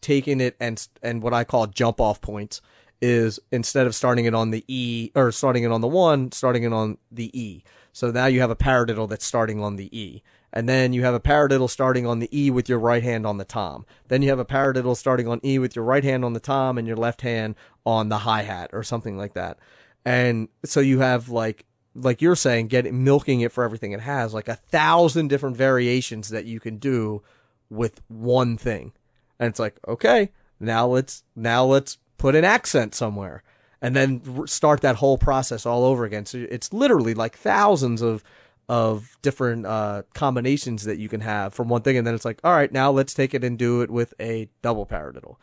taking 0.00 0.40
it 0.40 0.56
and 0.60 0.86
and 1.02 1.22
what 1.22 1.34
I 1.34 1.44
call 1.44 1.66
jump 1.66 2.00
off 2.00 2.20
points 2.20 2.60
is 3.00 3.40
instead 3.50 3.86
of 3.86 3.94
starting 3.94 4.26
it 4.26 4.34
on 4.34 4.50
the 4.50 4.64
E 4.68 5.10
or 5.14 5.32
starting 5.32 5.64
it 5.64 5.72
on 5.72 5.80
the 5.80 5.88
one, 5.88 6.32
starting 6.32 6.64
it 6.64 6.72
on 6.72 6.98
the 7.10 7.30
E. 7.38 7.62
So 7.92 8.10
now 8.10 8.26
you 8.26 8.40
have 8.40 8.50
a 8.50 8.56
paradiddle 8.56 9.08
that's 9.08 9.24
starting 9.24 9.62
on 9.62 9.76
the 9.76 9.96
E. 9.98 10.22
And 10.52 10.68
then 10.68 10.92
you 10.92 11.04
have 11.04 11.14
a 11.14 11.20
paradiddle 11.20 11.70
starting 11.70 12.06
on 12.06 12.18
the 12.18 12.28
E 12.36 12.50
with 12.50 12.68
your 12.68 12.78
right 12.78 13.02
hand 13.02 13.24
on 13.24 13.38
the 13.38 13.44
tom. 13.44 13.86
Then 14.08 14.20
you 14.20 14.30
have 14.30 14.40
a 14.40 14.44
paradiddle 14.44 14.96
starting 14.96 15.28
on 15.28 15.40
E 15.44 15.58
with 15.58 15.76
your 15.76 15.84
right 15.84 16.02
hand 16.02 16.24
on 16.24 16.32
the 16.32 16.40
tom 16.40 16.76
and 16.76 16.86
your 16.86 16.96
left 16.96 17.22
hand 17.22 17.54
on 17.86 18.08
the 18.08 18.18
hi 18.18 18.42
hat 18.42 18.70
or 18.72 18.82
something 18.82 19.16
like 19.16 19.34
that. 19.34 19.58
And 20.04 20.48
so 20.64 20.80
you 20.80 21.00
have 21.00 21.28
like 21.28 21.66
like 21.94 22.22
you're 22.22 22.36
saying, 22.36 22.68
getting 22.68 23.02
milking 23.02 23.40
it 23.40 23.52
for 23.52 23.64
everything 23.64 23.92
it 23.92 24.00
has, 24.00 24.32
like 24.32 24.48
a 24.48 24.54
thousand 24.54 25.28
different 25.28 25.56
variations 25.56 26.28
that 26.28 26.44
you 26.44 26.60
can 26.60 26.76
do 26.76 27.22
with 27.68 28.00
one 28.08 28.56
thing 28.56 28.92
and 29.40 29.48
it's 29.48 29.58
like 29.58 29.76
okay 29.88 30.30
now 30.60 30.86
let's 30.86 31.24
now 31.34 31.64
let's 31.64 31.98
put 32.18 32.36
an 32.36 32.44
accent 32.44 32.94
somewhere. 32.94 33.42
And 33.82 33.96
then 33.96 34.46
start 34.46 34.82
that 34.82 34.96
whole 34.96 35.16
process 35.16 35.64
all 35.64 35.84
over 35.84 36.04
again. 36.04 36.26
So 36.26 36.46
it's 36.50 36.70
literally 36.72 37.14
like 37.14 37.36
thousands 37.36 38.02
of 38.02 38.22
of 38.68 39.16
different 39.20 39.66
uh, 39.66 40.02
combinations 40.14 40.84
that 40.84 40.98
you 40.98 41.08
can 41.08 41.22
have 41.22 41.54
from 41.54 41.68
one 41.68 41.82
thing. 41.82 41.96
And 41.96 42.06
then 42.06 42.14
it's 42.14 42.26
like 42.26 42.40
all 42.44 42.52
right 42.52 42.70
now 42.70 42.90
let's 42.90 43.14
take 43.14 43.32
it 43.32 43.42
and 43.42 43.58
do 43.58 43.80
it 43.80 43.90
with 43.90 44.12
a 44.20 44.50
double 44.60 44.84
paradiddle. 44.84 45.36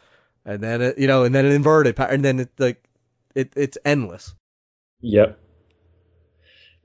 And 0.45 0.61
then 0.61 0.81
it, 0.81 0.99
you 0.99 1.07
know 1.07 1.23
and 1.23 1.33
then 1.33 1.45
an 1.45 1.51
inverted 1.51 1.99
and 1.99 2.23
then 2.23 2.41
it 2.41 2.51
like 2.59 2.83
it, 3.33 3.51
it's 3.55 3.77
endless. 3.83 4.35
Yep 5.01 5.39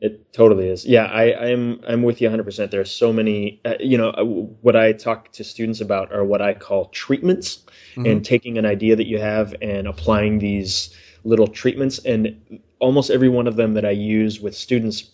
it 0.03 0.33
totally 0.33 0.69
is. 0.69 0.85
Yeah, 0.85 1.05
I, 1.05 1.51
I'm 1.51 1.81
I'm 1.87 2.03
with 2.03 2.21
you 2.21 2.27
100. 2.27 2.43
percent 2.43 2.71
There 2.73 2.81
are 2.81 2.85
so 2.85 3.13
many. 3.13 3.61
Uh, 3.65 3.75
you 3.79 3.97
know, 3.97 4.11
uh, 4.11 4.25
what 4.25 4.75
I 4.75 4.93
talk 4.93 5.31
to 5.33 5.45
students 5.45 5.81
about 5.81 6.13
are 6.13 6.25
what 6.25 6.43
I 6.43 6.55
call 6.55 6.87
treatments, 6.87 7.65
mm-hmm. 7.93 8.07
and 8.07 8.25
taking 8.25 8.59
an 8.59 8.67
idea 8.67 8.97
that 8.97 9.07
you 9.07 9.21
have 9.21 9.55
and 9.63 9.87
applying 9.87 10.41
these 10.41 10.93
little 11.23 11.47
treatments. 11.47 12.01
And 12.01 12.61
almost 12.81 13.11
every 13.11 13.29
one 13.29 13.47
of 13.47 13.55
them 13.55 13.75
that 13.75 13.85
I 13.85 13.93
use 13.93 14.41
with 14.41 14.57
students 14.57 15.09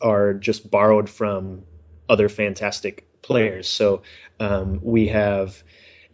are 0.00 0.34
just 0.34 0.70
borrowed 0.70 1.10
from 1.10 1.64
other 2.08 2.28
fantastic 2.28 3.08
players. 3.22 3.68
So 3.68 4.02
um, 4.38 4.78
we 4.84 5.08
have 5.08 5.64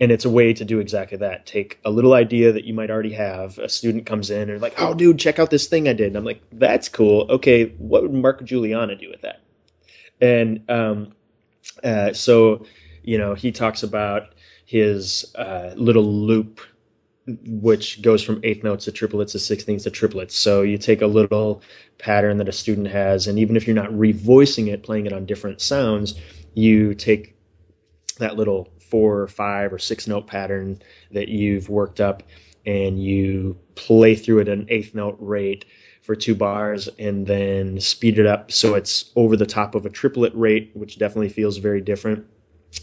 and 0.00 0.12
it's 0.12 0.24
a 0.24 0.30
way 0.30 0.52
to 0.52 0.64
do 0.64 0.78
exactly 0.78 1.18
that. 1.18 1.46
Take 1.46 1.78
a 1.84 1.90
little 1.90 2.14
idea 2.14 2.52
that 2.52 2.64
you 2.64 2.74
might 2.74 2.90
already 2.90 3.12
have. 3.12 3.58
A 3.58 3.68
student 3.68 4.06
comes 4.06 4.30
in 4.30 4.50
and 4.50 4.62
like, 4.62 4.74
oh, 4.78 4.94
dude, 4.94 5.18
check 5.18 5.38
out 5.38 5.50
this 5.50 5.66
thing 5.66 5.88
I 5.88 5.92
did. 5.92 6.08
And 6.08 6.16
I'm 6.16 6.24
like, 6.24 6.42
that's 6.52 6.88
cool. 6.88 7.26
Okay, 7.30 7.70
what 7.78 8.02
would 8.02 8.12
Mark 8.12 8.40
Guiliana 8.42 8.98
do 8.98 9.10
with 9.10 9.22
that? 9.22 9.42
And 10.20 10.68
um, 10.70 11.14
uh, 11.82 12.12
so, 12.12 12.66
you 13.02 13.18
know, 13.18 13.34
he 13.34 13.50
talks 13.52 13.82
about 13.82 14.34
his 14.64 15.34
uh, 15.34 15.72
little 15.76 16.04
loop, 16.04 16.60
which 17.46 18.00
goes 18.02 18.22
from 18.22 18.40
eighth 18.42 18.64
notes 18.64 18.84
to 18.84 18.92
triplets 18.92 19.32
to 19.32 19.38
sixteenths 19.38 19.84
to 19.84 19.90
triplets. 19.90 20.36
So 20.36 20.62
you 20.62 20.78
take 20.78 21.02
a 21.02 21.06
little 21.06 21.62
pattern 21.98 22.38
that 22.38 22.48
a 22.48 22.52
student 22.52 22.88
has, 22.88 23.26
and 23.26 23.38
even 23.38 23.56
if 23.56 23.66
you're 23.66 23.76
not 23.76 23.90
revoicing 23.90 24.72
it, 24.72 24.82
playing 24.82 25.06
it 25.06 25.12
on 25.12 25.26
different 25.26 25.60
sounds, 25.60 26.14
you 26.54 26.94
take 26.94 27.36
that 28.18 28.36
little 28.36 28.68
four 28.90 29.20
or 29.20 29.28
five 29.28 29.72
or 29.72 29.78
six 29.78 30.06
note 30.06 30.26
pattern 30.26 30.80
that 31.10 31.28
you've 31.28 31.68
worked 31.68 32.00
up 32.00 32.22
and 32.66 33.02
you 33.02 33.58
play 33.74 34.14
through 34.14 34.40
it 34.40 34.48
at 34.48 34.58
an 34.58 34.66
eighth 34.68 34.94
note 34.94 35.16
rate 35.20 35.64
for 36.02 36.14
two 36.14 36.34
bars 36.34 36.88
and 36.98 37.26
then 37.26 37.80
speed 37.80 38.18
it 38.18 38.26
up 38.26 38.50
so 38.50 38.74
it's 38.74 39.10
over 39.14 39.36
the 39.36 39.46
top 39.46 39.74
of 39.74 39.84
a 39.86 39.90
triplet 39.90 40.32
rate, 40.34 40.70
which 40.74 40.98
definitely 40.98 41.28
feels 41.28 41.58
very 41.58 41.80
different. 41.80 42.26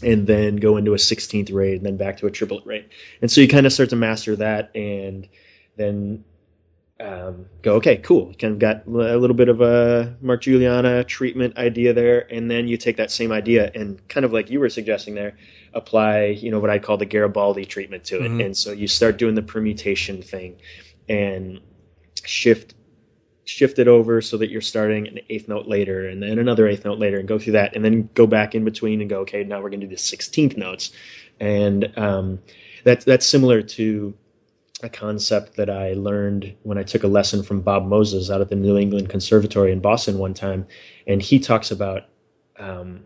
And 0.02 0.26
then 0.26 0.56
go 0.56 0.76
into 0.76 0.94
a 0.94 0.96
16th 0.96 1.52
rate 1.52 1.76
and 1.76 1.86
then 1.86 1.96
back 1.96 2.16
to 2.18 2.26
a 2.26 2.30
triplet 2.30 2.66
rate. 2.66 2.88
And 3.22 3.30
so 3.30 3.40
you 3.40 3.46
kind 3.46 3.66
of 3.66 3.72
start 3.72 3.90
to 3.90 3.96
master 3.96 4.34
that 4.36 4.74
and 4.74 5.28
then 5.76 6.24
um, 6.98 7.46
go, 7.62 7.74
okay, 7.74 7.98
cool. 7.98 8.28
You 8.30 8.36
kind 8.36 8.52
of 8.54 8.58
got 8.58 8.86
a 8.86 9.16
little 9.18 9.36
bit 9.36 9.48
of 9.48 9.60
a 9.60 10.16
Mark 10.20 10.42
Guiliana 10.42 11.06
treatment 11.06 11.56
idea 11.56 11.92
there, 11.92 12.32
and 12.32 12.50
then 12.50 12.68
you 12.68 12.76
take 12.76 12.96
that 12.96 13.10
same 13.10 13.32
idea 13.32 13.70
and 13.74 14.06
kind 14.08 14.24
of 14.24 14.32
like 14.32 14.50
you 14.50 14.60
were 14.60 14.70
suggesting 14.70 15.14
there, 15.14 15.36
apply, 15.76 16.24
you 16.26 16.50
know, 16.50 16.58
what 16.58 16.70
I 16.70 16.78
call 16.78 16.96
the 16.96 17.06
Garibaldi 17.06 17.64
treatment 17.64 18.04
to 18.04 18.16
it. 18.16 18.28
Mm-hmm. 18.28 18.40
And 18.40 18.56
so 18.56 18.72
you 18.72 18.88
start 18.88 19.18
doing 19.18 19.34
the 19.34 19.42
permutation 19.42 20.22
thing 20.22 20.56
and 21.08 21.60
shift 22.24 22.74
shift 23.44 23.78
it 23.78 23.86
over 23.86 24.20
so 24.20 24.36
that 24.36 24.50
you're 24.50 24.60
starting 24.60 25.06
an 25.06 25.20
eighth 25.30 25.46
note 25.46 25.68
later 25.68 26.08
and 26.08 26.20
then 26.20 26.40
another 26.40 26.66
eighth 26.66 26.84
note 26.84 26.98
later 26.98 27.20
and 27.20 27.28
go 27.28 27.38
through 27.38 27.52
that 27.52 27.76
and 27.76 27.84
then 27.84 28.10
go 28.14 28.26
back 28.26 28.56
in 28.56 28.64
between 28.64 29.00
and 29.00 29.08
go 29.08 29.20
okay 29.20 29.44
now 29.44 29.62
we're 29.62 29.70
going 29.70 29.78
to 29.78 29.86
do 29.86 29.94
the 29.94 30.00
16th 30.00 30.56
notes 30.56 30.90
and 31.38 31.96
um, 31.96 32.40
that's 32.82 33.04
that's 33.04 33.24
similar 33.24 33.62
to 33.62 34.16
a 34.82 34.88
concept 34.88 35.56
that 35.56 35.70
I 35.70 35.94
learned 35.94 36.54
when 36.62 36.76
I 36.76 36.82
took 36.82 37.02
a 37.02 37.08
lesson 37.08 37.42
from 37.42 37.62
Bob 37.62 37.86
Moses 37.86 38.30
out 38.30 38.40
at 38.40 38.48
the 38.48 38.56
New 38.56 38.76
England 38.76 39.08
Conservatory 39.08 39.72
in 39.72 39.80
Boston 39.80 40.18
one 40.18 40.34
time, 40.34 40.66
and 41.06 41.22
he 41.22 41.38
talks 41.38 41.70
about 41.70 42.02
um, 42.58 43.04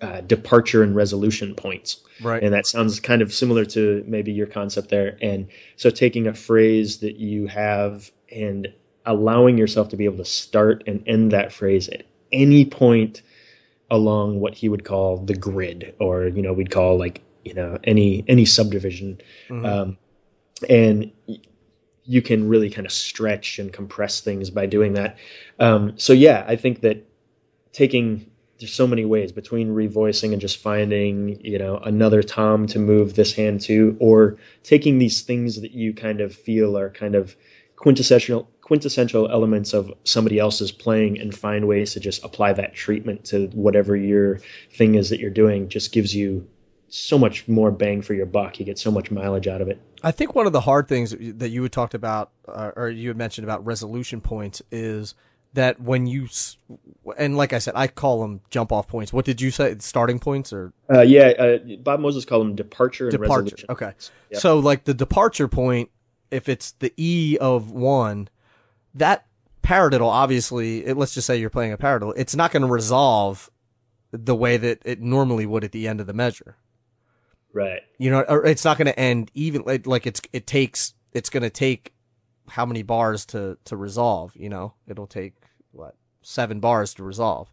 uh, 0.00 0.20
departure 0.22 0.82
and 0.82 0.96
resolution 0.96 1.54
points. 1.54 2.00
Right. 2.22 2.42
And 2.42 2.52
that 2.54 2.66
sounds 2.66 3.00
kind 3.00 3.22
of 3.22 3.32
similar 3.32 3.64
to 3.66 4.04
maybe 4.06 4.32
your 4.32 4.46
concept 4.46 4.88
there. 4.88 5.18
And 5.20 5.48
so 5.76 5.90
taking 5.90 6.26
a 6.26 6.34
phrase 6.34 6.98
that 6.98 7.16
you 7.16 7.46
have 7.48 8.10
and 8.30 8.72
allowing 9.06 9.58
yourself 9.58 9.88
to 9.90 9.96
be 9.96 10.04
able 10.04 10.18
to 10.18 10.24
start 10.24 10.84
and 10.86 11.02
end 11.06 11.32
that 11.32 11.52
phrase 11.52 11.88
at 11.88 12.04
any 12.32 12.64
point 12.64 13.22
along 13.90 14.40
what 14.40 14.54
he 14.54 14.68
would 14.68 14.84
call 14.84 15.18
the 15.18 15.34
grid, 15.34 15.94
or 15.98 16.28
you 16.28 16.42
know, 16.42 16.52
we'd 16.52 16.70
call 16.70 16.98
like 16.98 17.22
you 17.44 17.54
know 17.54 17.78
any 17.84 18.24
any 18.28 18.44
subdivision. 18.44 19.20
Mm-hmm. 19.48 19.66
Um, 19.66 19.98
and 20.68 21.10
you 22.04 22.22
can 22.22 22.48
really 22.48 22.70
kind 22.70 22.86
of 22.86 22.92
stretch 22.92 23.58
and 23.58 23.72
compress 23.72 24.20
things 24.20 24.50
by 24.50 24.66
doing 24.66 24.94
that. 24.94 25.18
Um, 25.58 25.94
so 25.96 26.12
yeah, 26.12 26.44
I 26.46 26.56
think 26.56 26.80
that 26.82 27.06
taking 27.72 28.29
there's 28.60 28.72
so 28.72 28.86
many 28.86 29.04
ways 29.04 29.32
between 29.32 29.74
revoicing 29.74 30.32
and 30.32 30.40
just 30.40 30.58
finding 30.58 31.40
you 31.42 31.58
know 31.58 31.78
another 31.78 32.22
tom 32.22 32.66
to 32.66 32.78
move 32.78 33.14
this 33.14 33.34
hand 33.34 33.60
to, 33.62 33.96
or 33.98 34.36
taking 34.62 34.98
these 34.98 35.22
things 35.22 35.60
that 35.60 35.72
you 35.72 35.92
kind 35.92 36.20
of 36.20 36.34
feel 36.34 36.78
are 36.78 36.90
kind 36.90 37.14
of 37.14 37.34
quintessential 37.76 38.48
quintessential 38.60 39.28
elements 39.30 39.72
of 39.72 39.92
somebody 40.04 40.38
else's 40.38 40.70
playing 40.70 41.18
and 41.18 41.36
find 41.36 41.66
ways 41.66 41.92
to 41.92 41.98
just 41.98 42.22
apply 42.22 42.52
that 42.52 42.72
treatment 42.72 43.24
to 43.24 43.48
whatever 43.48 43.96
your 43.96 44.38
thing 44.72 44.94
is 44.94 45.10
that 45.10 45.18
you're 45.18 45.28
doing 45.28 45.68
just 45.68 45.90
gives 45.90 46.14
you 46.14 46.46
so 46.90 47.18
much 47.18 47.48
more 47.48 47.70
bang 47.70 48.02
for 48.02 48.14
your 48.14 48.26
buck. 48.26 48.58
You 48.58 48.66
get 48.66 48.78
so 48.78 48.90
much 48.90 49.10
mileage 49.10 49.46
out 49.46 49.60
of 49.60 49.68
it. 49.68 49.80
I 50.02 50.10
think 50.10 50.34
one 50.34 50.46
of 50.46 50.52
the 50.52 50.60
hard 50.60 50.88
things 50.88 51.14
that 51.18 51.50
you 51.50 51.62
had 51.62 51.72
talked 51.72 51.94
about, 51.94 52.30
uh, 52.48 52.72
or 52.76 52.88
you 52.88 53.08
had 53.08 53.16
mentioned 53.16 53.44
about 53.44 53.64
resolution 53.64 54.20
points, 54.20 54.60
is 54.70 55.14
that 55.54 55.80
when 55.80 56.06
you 56.06 56.28
and 57.18 57.36
like 57.36 57.52
I 57.52 57.58
said, 57.58 57.74
I 57.76 57.88
call 57.88 58.22
them 58.22 58.40
jump 58.50 58.72
off 58.72 58.88
points. 58.88 59.12
What 59.12 59.24
did 59.24 59.40
you 59.40 59.50
say? 59.50 59.76
Starting 59.78 60.18
points 60.18 60.52
or? 60.52 60.72
Uh, 60.92 61.00
yeah, 61.00 61.28
uh, 61.38 61.58
Bob 61.78 62.00
Moses 62.00 62.24
called 62.24 62.46
them 62.46 62.56
departure 62.56 63.08
and 63.08 63.12
departure. 63.12 63.42
resolution. 63.42 63.66
Okay, 63.70 63.92
yep. 64.30 64.40
so 64.40 64.58
like 64.58 64.84
the 64.84 64.94
departure 64.94 65.48
point, 65.48 65.90
if 66.30 66.48
it's 66.48 66.72
the 66.72 66.92
E 66.96 67.36
of 67.40 67.70
one, 67.70 68.28
that 68.94 69.26
paradiddle 69.62 70.10
obviously, 70.10 70.86
it, 70.86 70.96
let's 70.96 71.14
just 71.14 71.26
say 71.26 71.36
you're 71.36 71.50
playing 71.50 71.72
a 71.72 71.78
paradiddle, 71.78 72.12
it's 72.16 72.34
not 72.34 72.52
going 72.52 72.62
to 72.62 72.68
resolve 72.68 73.50
the 74.12 74.34
way 74.34 74.56
that 74.56 74.80
it 74.84 75.00
normally 75.00 75.46
would 75.46 75.64
at 75.64 75.72
the 75.72 75.86
end 75.86 76.00
of 76.00 76.06
the 76.06 76.12
measure. 76.12 76.56
Right. 77.52 77.80
You 77.98 78.10
know, 78.10 78.20
or 78.22 78.44
it's 78.46 78.64
not 78.64 78.78
going 78.78 78.86
to 78.86 78.98
end 78.98 79.30
even 79.34 79.62
like, 79.62 79.86
like 79.86 80.06
it's 80.06 80.20
it 80.32 80.46
takes 80.46 80.94
it's 81.12 81.30
going 81.30 81.42
to 81.42 81.50
take 81.50 81.92
how 82.48 82.66
many 82.66 82.82
bars 82.82 83.24
to 83.26 83.58
to 83.64 83.76
resolve. 83.76 84.32
You 84.36 84.48
know, 84.48 84.74
it'll 84.86 85.06
take 85.06 85.34
what 85.72 85.94
seven 86.22 86.60
bars 86.60 86.94
to 86.94 87.04
resolve. 87.04 87.48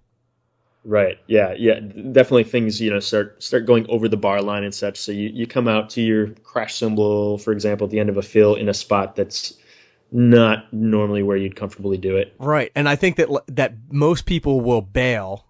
Right. 0.83 1.19
Yeah. 1.27 1.53
Yeah. 1.57 1.79
Definitely 1.79 2.45
things 2.45 2.79
you 2.79 2.89
know 2.89 2.99
start 2.99 3.43
start 3.43 3.65
going 3.65 3.85
over 3.89 4.07
the 4.07 4.17
bar 4.17 4.41
line 4.41 4.63
and 4.63 4.73
such. 4.73 4.97
So 4.97 5.11
you 5.11 5.29
you 5.29 5.45
come 5.45 5.67
out 5.67 5.89
to 5.91 6.01
your 6.01 6.27
crash 6.43 6.75
cymbal, 6.75 7.37
for 7.39 7.51
example, 7.51 7.85
at 7.85 7.91
the 7.91 7.99
end 7.99 8.09
of 8.09 8.17
a 8.17 8.21
fill 8.21 8.55
in 8.55 8.69
a 8.69 8.73
spot 8.73 9.15
that's 9.15 9.53
not 10.11 10.71
normally 10.73 11.23
where 11.23 11.35
you'd 11.35 11.57
comfortably 11.57 11.97
do 11.97 12.15
it. 12.15 12.33
Right. 12.39 12.71
And 12.73 12.87
I 12.87 12.95
think 12.95 13.17
that 13.17 13.29
that 13.47 13.73
most 13.91 14.25
people 14.25 14.61
will 14.61 14.81
bail 14.81 15.45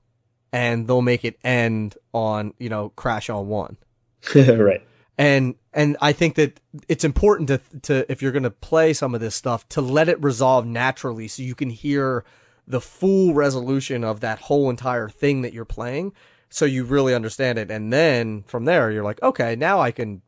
and 0.52 0.88
they'll 0.88 1.04
make 1.04 1.24
it 1.24 1.38
end 1.44 1.96
on 2.14 2.54
you 2.58 2.70
know 2.70 2.90
crash 2.90 3.30
on 3.30 3.48
one. 3.48 3.78
right. 4.36 4.82
And 5.20 5.56
and 5.74 5.98
I 6.02 6.14
think 6.14 6.36
that 6.36 6.60
it's 6.88 7.04
important 7.04 7.50
to 7.50 7.62
to 7.84 8.12
if 8.12 8.24
you're 8.24 8.32
going 8.32 8.42
to 8.42 8.50
play 8.50 8.94
some 8.94 9.14
of 9.14 9.22
this 9.22 9.36
stuff 9.36 9.70
to 9.70 9.82
let 9.82 10.10
it 10.10 10.22
resolve 10.24 10.66
naturally 10.66 11.28
so 11.28 11.44
you 11.44 11.54
can 11.54 11.70
hear 11.70 12.26
the 12.68 12.82
full 12.82 13.34
resolution 13.34 14.04
of 14.04 14.20
that 14.20 14.40
whole 14.40 14.70
entire 14.70 15.10
thing 15.10 15.42
that 15.42 15.54
you're 15.54 15.66
playing. 15.66 16.14
So 16.50 16.66
you 16.66 16.84
really 16.84 17.14
understand 17.14 17.58
it. 17.58 17.72
And 17.72 17.92
then 17.92 18.44
from 18.44 18.66
there 18.66 18.92
you're 18.92 19.04
like 19.04 19.22
okay 19.24 19.56
now 19.56 19.80
I 19.80 19.92
can 19.92 20.22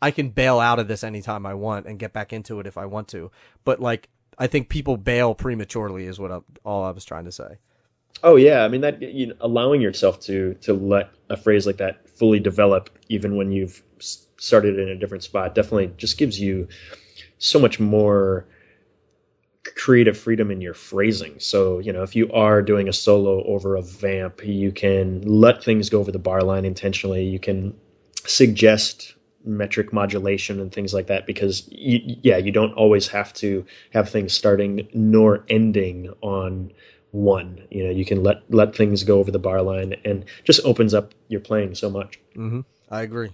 I 0.00 0.10
can 0.10 0.30
bail 0.30 0.60
out 0.60 0.78
of 0.78 0.88
this 0.88 1.02
anytime 1.02 1.44
I 1.44 1.54
want 1.54 1.86
and 1.86 1.98
get 1.98 2.12
back 2.12 2.32
into 2.32 2.60
it 2.60 2.66
if 2.66 2.78
I 2.78 2.86
want 2.86 3.08
to. 3.08 3.30
But 3.64 3.80
like 3.80 4.08
I 4.38 4.46
think 4.46 4.68
people 4.68 4.96
bail 4.96 5.34
prematurely 5.34 6.06
is 6.06 6.20
what 6.20 6.30
I, 6.30 6.38
all 6.64 6.84
I 6.84 6.90
was 6.90 7.04
trying 7.04 7.24
to 7.24 7.32
say. 7.32 7.58
Oh 8.22 8.36
yeah, 8.36 8.64
I 8.64 8.68
mean 8.68 8.80
that 8.80 9.00
you 9.00 9.28
know, 9.28 9.34
allowing 9.40 9.80
yourself 9.80 10.20
to 10.20 10.54
to 10.62 10.72
let 10.72 11.10
a 11.28 11.36
phrase 11.36 11.66
like 11.66 11.76
that 11.78 12.08
fully 12.08 12.40
develop, 12.40 12.90
even 13.08 13.36
when 13.36 13.52
you've 13.52 13.82
started 14.00 14.78
in 14.78 14.88
a 14.88 14.96
different 14.96 15.22
spot, 15.22 15.54
definitely 15.54 15.92
just 15.96 16.18
gives 16.18 16.40
you 16.40 16.68
so 17.38 17.58
much 17.58 17.78
more 17.78 18.46
creative 19.76 20.16
freedom 20.16 20.50
in 20.50 20.60
your 20.60 20.74
phrasing. 20.74 21.38
So 21.38 21.78
you 21.78 21.92
know, 21.92 22.02
if 22.02 22.14
you 22.16 22.30
are 22.32 22.62
doing 22.62 22.88
a 22.88 22.92
solo 22.92 23.44
over 23.44 23.76
a 23.76 23.82
vamp, 23.82 24.44
you 24.44 24.72
can 24.72 25.22
let 25.22 25.62
things 25.62 25.88
go 25.88 26.00
over 26.00 26.12
the 26.12 26.18
bar 26.18 26.42
line 26.42 26.64
intentionally. 26.64 27.24
You 27.24 27.38
can 27.38 27.74
suggest 28.24 29.14
metric 29.44 29.92
modulation 29.92 30.60
and 30.60 30.72
things 30.72 30.92
like 30.92 31.06
that 31.06 31.26
because 31.26 31.66
you, 31.70 32.16
yeah 32.22 32.36
you 32.36 32.50
don't 32.50 32.72
always 32.72 33.08
have 33.08 33.32
to 33.32 33.64
have 33.92 34.10
things 34.10 34.34
starting 34.34 34.86
nor 34.92 35.44
ending 35.48 36.12
on 36.20 36.70
one. 37.12 37.66
You 37.70 37.84
know, 37.84 37.90
you 37.90 38.04
can 38.04 38.22
let 38.22 38.42
let 38.50 38.74
things 38.74 39.04
go 39.04 39.18
over 39.18 39.30
the 39.30 39.38
bar 39.38 39.62
line, 39.62 39.94
and 40.04 40.24
just 40.44 40.64
opens 40.64 40.94
up 40.94 41.14
your 41.28 41.40
playing 41.40 41.74
so 41.74 41.90
much. 41.90 42.18
Mm-hmm. 42.36 42.60
I 42.90 43.02
agree. 43.02 43.30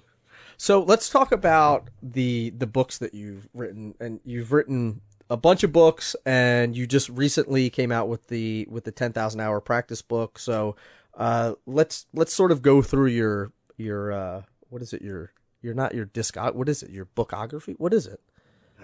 So 0.57 0.82
let's 0.82 1.09
talk 1.09 1.32
about 1.32 1.89
the 2.03 2.51
the 2.51 2.66
books 2.66 2.99
that 2.99 3.14
you've 3.14 3.49
written, 3.55 3.95
and 4.01 4.20
you've 4.24 4.53
written 4.53 5.01
a 5.31 5.37
bunch 5.37 5.62
of 5.62 5.72
books, 5.72 6.14
and 6.27 6.77
you 6.77 6.87
just 6.87 7.09
recently 7.09 7.70
came 7.70 7.91
out 7.91 8.09
with 8.09 8.29
the 8.29 8.66
with 8.70 8.85
the 8.85 8.93
ten 8.93 9.12
thousand 9.12 9.41
hour 9.41 9.61
practice 9.61 10.03
book. 10.03 10.39
So 10.39 10.77
uh, 11.16 11.55
let's 11.66 12.07
let's 12.12 12.33
sort 12.33 12.53
of 12.53 12.62
go 12.62 12.83
through 12.83 13.09
your 13.09 13.53
your 13.77 14.12
uh, 14.12 14.43
what 14.70 14.83
is 14.83 14.93
it 14.93 15.03
your 15.03 15.33
you're 15.62 15.75
not 15.75 15.95
your 15.95 16.05
disc 16.05 16.37
what 16.37 16.68
is 16.68 16.83
it 16.83 16.91
your 16.91 17.07
bookography 17.07 17.75
what 17.79 17.95
is 17.95 18.07
it 18.07 18.20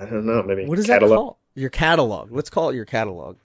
I 0.00 0.06
don't 0.06 0.24
know 0.24 0.42
maybe 0.42 0.64
what 0.64 0.78
is 0.78 0.86
catalog. 0.86 1.10
that 1.10 1.16
called 1.16 1.36
your 1.54 1.68
catalog 1.68 2.32
let's 2.32 2.48
call 2.48 2.70
it 2.70 2.74
your 2.76 2.86
catalog 2.86 3.36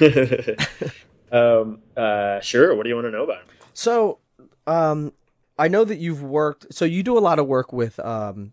um, 1.32 1.80
uh, 1.96 2.40
sure. 2.40 2.74
What 2.74 2.82
do 2.82 2.88
you 2.88 2.94
want 2.94 3.06
to 3.06 3.10
know 3.10 3.24
about? 3.24 3.42
So, 3.74 4.18
um, 4.66 5.12
I 5.58 5.68
know 5.68 5.84
that 5.84 5.96
you've 5.96 6.22
worked. 6.22 6.72
So 6.72 6.84
you 6.84 7.02
do 7.02 7.16
a 7.16 7.20
lot 7.20 7.38
of 7.38 7.46
work 7.46 7.72
with 7.72 7.98
um, 8.00 8.52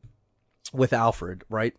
with 0.74 0.94
Alfred, 0.94 1.44
right? 1.50 1.76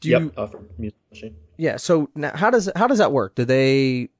Do 0.00 0.08
yep, 0.08 0.22
you, 0.22 0.32
Alfred 0.36 0.68
Music 0.78 0.98
Machine. 1.10 1.36
Yeah. 1.56 1.76
So 1.76 2.10
now, 2.14 2.36
how 2.36 2.50
does 2.50 2.70
how 2.76 2.86
does 2.86 2.98
that 2.98 3.12
work? 3.12 3.34
Do 3.34 3.44
they 3.44 4.10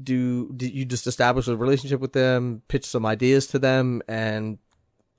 do? 0.00 0.52
Do 0.52 0.66
you 0.66 0.84
just 0.84 1.06
establish 1.06 1.48
a 1.48 1.56
relationship 1.56 2.00
with 2.00 2.12
them, 2.12 2.62
pitch 2.68 2.84
some 2.84 3.04
ideas 3.04 3.48
to 3.48 3.58
them, 3.58 4.02
and 4.06 4.58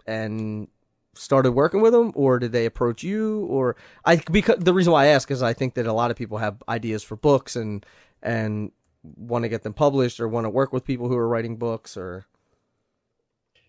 and 0.08 0.68
started 1.16 1.52
working 1.52 1.82
with 1.82 1.94
them, 1.94 2.12
or 2.16 2.40
did 2.40 2.52
they 2.52 2.66
approach 2.66 3.04
you? 3.04 3.46
Or 3.46 3.76
I 4.06 4.18
because 4.18 4.60
the 4.60 4.74
reason 4.74 4.94
why 4.94 5.06
I 5.06 5.08
ask 5.08 5.30
is 5.32 5.44
I 5.44 5.54
think 5.54 5.76
that 5.76 5.86
a 5.86 5.94
lot 5.94 6.12
of 6.12 6.18
people 6.18 6.38
have 6.38 6.64
ideas 6.70 7.04
for 7.04 7.16
books 7.16 7.56
and 7.56 7.86
and 8.22 8.72
want 9.04 9.44
to 9.44 9.50
get 9.50 9.64
them 9.64 9.74
published 9.74 10.20
or 10.20 10.28
want 10.28 10.46
to 10.46 10.50
work 10.50 10.72
with 10.72 10.86
people 10.86 11.08
who 11.08 11.18
are 11.18 11.28
writing 11.28 11.58
books 11.58 11.98
or. 11.98 12.26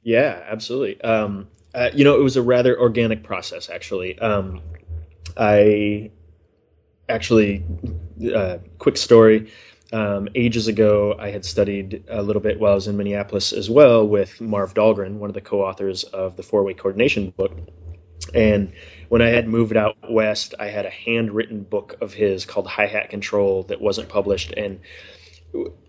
Yeah, 0.02 0.42
absolutely. 0.46 1.00
Um, 1.00 1.48
uh, 1.74 1.90
you 1.94 2.04
know, 2.04 2.14
it 2.20 2.22
was 2.22 2.36
a 2.36 2.42
rather 2.42 2.78
organic 2.78 3.22
process 3.24 3.70
actually. 3.70 4.18
Um, 4.18 4.60
I 5.37 6.11
actually, 7.09 7.64
uh, 8.35 8.59
quick 8.78 8.97
story. 8.97 9.51
Um, 9.93 10.28
ages 10.35 10.66
ago, 10.66 11.14
I 11.18 11.30
had 11.30 11.45
studied 11.45 12.05
a 12.09 12.22
little 12.22 12.43
bit 12.43 12.59
while 12.59 12.72
I 12.72 12.74
was 12.74 12.89
in 12.89 12.97
Minneapolis 12.97 13.53
as 13.53 13.70
well 13.70 14.07
with 14.07 14.41
Marv 14.41 14.74
Dahlgren, 14.74 15.18
one 15.18 15.30
of 15.30 15.35
the 15.35 15.41
co-authors 15.41 16.05
of 16.05 16.37
the 16.37 16.43
Four 16.43 16.64
Way 16.64 16.74
Coordination 16.74 17.30
book. 17.37 17.53
And 18.32 18.72
when 19.09 19.22
I 19.22 19.28
had 19.28 19.47
moved 19.47 19.76
out 19.76 19.97
west, 20.11 20.55
I 20.59 20.66
had 20.66 20.87
a 20.87 20.91
handwritten 20.91 21.62
book 21.62 21.97
of 22.01 22.14
his 22.14 22.45
called 22.45 22.66
Hi 22.66 22.87
Hat 22.87 23.11
Control 23.11 23.62
that 23.64 23.80
wasn't 23.80 24.09
published, 24.09 24.53
and 24.57 24.80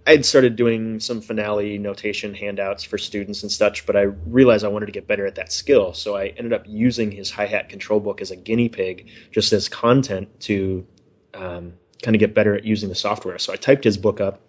I 0.07 0.11
had 0.11 0.25
started 0.25 0.55
doing 0.55 0.99
some 0.99 1.21
finale 1.21 1.77
notation 1.79 2.35
handouts 2.35 2.83
for 2.83 2.97
students 2.97 3.41
and 3.41 3.51
such, 3.51 3.85
but 3.87 3.95
I 3.95 4.01
realized 4.01 4.63
I 4.63 4.67
wanted 4.67 4.85
to 4.85 4.91
get 4.91 5.07
better 5.07 5.25
at 5.25 5.35
that 5.35 5.51
skill. 5.51 5.93
So 5.93 6.15
I 6.15 6.27
ended 6.37 6.53
up 6.53 6.63
using 6.67 7.11
his 7.11 7.31
hi 7.31 7.47
hat 7.47 7.69
control 7.69 7.99
book 7.99 8.21
as 8.21 8.29
a 8.29 8.35
guinea 8.35 8.69
pig, 8.69 9.09
just 9.31 9.51
as 9.51 9.67
content 9.67 10.39
to 10.41 10.85
um, 11.33 11.73
kind 12.03 12.15
of 12.15 12.19
get 12.19 12.35
better 12.35 12.55
at 12.55 12.63
using 12.63 12.89
the 12.89 12.95
software. 12.95 13.39
So 13.39 13.51
I 13.51 13.55
typed 13.55 13.83
his 13.83 13.97
book 13.97 14.21
up 14.21 14.41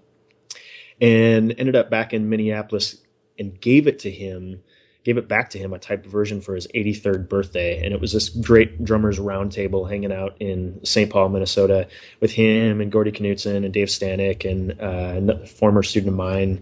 and 1.00 1.54
ended 1.58 1.76
up 1.76 1.88
back 1.88 2.12
in 2.12 2.28
Minneapolis 2.28 2.98
and 3.38 3.58
gave 3.60 3.86
it 3.86 3.98
to 4.00 4.10
him, 4.10 4.62
gave 5.06 5.18
it 5.18 5.28
back 5.28 5.50
to 5.50 5.56
him, 5.56 5.72
a 5.72 5.78
typed 5.78 6.04
version 6.04 6.40
for 6.40 6.56
his 6.56 6.66
83rd 6.74 7.28
birthday. 7.28 7.80
And 7.84 7.94
it 7.94 8.00
was 8.00 8.12
this 8.12 8.28
great 8.28 8.82
drummers 8.82 9.20
roundtable 9.20 9.88
hanging 9.88 10.12
out 10.12 10.34
in 10.40 10.84
St. 10.84 11.08
Paul, 11.08 11.28
Minnesota 11.28 11.86
with 12.18 12.32
him 12.32 12.80
and 12.80 12.90
Gordy 12.90 13.12
Knudtson 13.12 13.64
and 13.64 13.72
Dave 13.72 13.86
Stanoch 13.86 14.44
and 14.44 14.72
uh, 14.80 15.32
a 15.32 15.46
former 15.46 15.84
student 15.84 16.08
of 16.08 16.16
mine. 16.16 16.60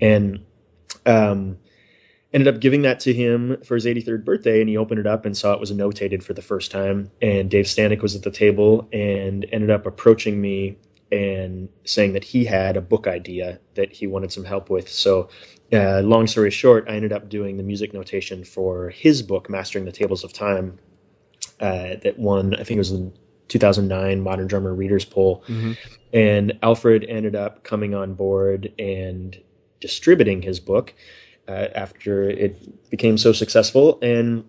And, 0.00 0.44
um, 1.06 1.58
ended 2.32 2.52
up 2.52 2.60
giving 2.60 2.82
that 2.82 2.98
to 2.98 3.12
him 3.12 3.58
for 3.62 3.76
his 3.76 3.86
83rd 3.86 4.24
birthday 4.24 4.58
and 4.58 4.68
he 4.68 4.76
opened 4.76 4.98
it 4.98 5.06
up 5.06 5.24
and 5.24 5.36
saw 5.36 5.52
it 5.52 5.60
was 5.60 5.70
notated 5.70 6.24
for 6.24 6.32
the 6.32 6.42
first 6.42 6.72
time 6.72 7.12
and 7.22 7.48
dave 7.48 7.66
stanoch 7.66 8.02
was 8.02 8.16
at 8.16 8.22
the 8.22 8.30
table 8.32 8.88
and 8.92 9.46
ended 9.52 9.70
up 9.70 9.86
approaching 9.86 10.40
me 10.40 10.76
and 11.12 11.68
saying 11.84 12.12
that 12.14 12.24
he 12.24 12.44
had 12.44 12.76
a 12.76 12.80
book 12.80 13.06
idea 13.06 13.60
that 13.74 13.92
he 13.92 14.08
wanted 14.08 14.32
some 14.32 14.42
help 14.42 14.68
with 14.68 14.88
so 14.88 15.28
uh, 15.74 16.00
long 16.02 16.26
story 16.26 16.50
short 16.50 16.84
i 16.88 16.92
ended 16.92 17.12
up 17.12 17.28
doing 17.28 17.56
the 17.56 17.62
music 17.62 17.92
notation 17.92 18.44
for 18.44 18.90
his 18.90 19.22
book 19.22 19.50
mastering 19.50 19.84
the 19.84 19.92
tables 19.92 20.24
of 20.24 20.32
time 20.32 20.78
uh, 21.60 21.96
that 22.02 22.14
won 22.18 22.54
i 22.54 22.64
think 22.64 22.76
it 22.76 22.78
was 22.78 22.92
the 22.92 23.12
2009 23.48 24.20
modern 24.22 24.46
drummer 24.46 24.74
readers 24.74 25.04
poll 25.04 25.42
mm-hmm. 25.48 25.72
and 26.12 26.58
alfred 26.62 27.04
ended 27.08 27.34
up 27.34 27.62
coming 27.62 27.94
on 27.94 28.14
board 28.14 28.72
and 28.78 29.38
distributing 29.80 30.40
his 30.40 30.60
book 30.60 30.94
uh, 31.48 31.68
after 31.74 32.28
it 32.30 32.90
became 32.90 33.18
so 33.18 33.32
successful. 33.32 33.98
And 34.00 34.44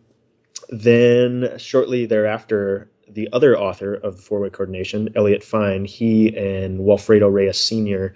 then 0.69 1.57
shortly 1.57 2.05
thereafter, 2.05 2.89
the 3.07 3.29
other 3.33 3.57
author 3.57 3.95
of 3.95 4.15
the 4.15 4.21
four 4.21 4.39
way 4.39 4.49
coordination, 4.49 5.09
Elliot 5.15 5.43
Fine, 5.43 5.85
he 5.85 6.35
and 6.37 6.79
Walfredo 6.79 7.27
Reyes 7.27 7.59
Sr. 7.59 8.15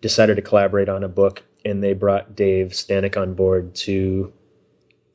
decided 0.00 0.36
to 0.36 0.42
collaborate 0.42 0.88
on 0.88 1.02
a 1.02 1.08
book, 1.08 1.42
and 1.64 1.82
they 1.82 1.92
brought 1.92 2.36
Dave 2.36 2.68
Stanoch 2.68 3.16
on 3.16 3.34
board 3.34 3.74
to 3.76 4.32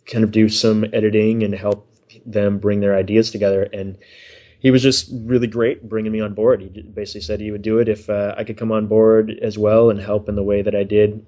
kind 0.05 0.23
of 0.23 0.31
do 0.31 0.49
some 0.49 0.85
editing 0.93 1.43
and 1.43 1.53
help 1.53 1.87
them 2.25 2.59
bring 2.59 2.79
their 2.79 2.95
ideas 2.95 3.31
together. 3.31 3.63
And 3.73 3.97
he 4.59 4.71
was 4.71 4.81
just 4.81 5.09
really 5.11 5.47
great 5.47 5.87
bringing 5.89 6.11
me 6.11 6.21
on 6.21 6.33
board. 6.33 6.61
He 6.61 6.81
basically 6.81 7.21
said 7.21 7.39
he 7.39 7.51
would 7.51 7.61
do 7.61 7.79
it 7.79 7.89
if 7.89 8.09
uh, 8.09 8.35
I 8.37 8.43
could 8.43 8.57
come 8.57 8.71
on 8.71 8.87
board 8.87 9.31
as 9.41 9.57
well 9.57 9.89
and 9.89 9.99
help 9.99 10.29
in 10.29 10.35
the 10.35 10.43
way 10.43 10.61
that 10.61 10.75
I 10.75 10.83
did 10.83 11.25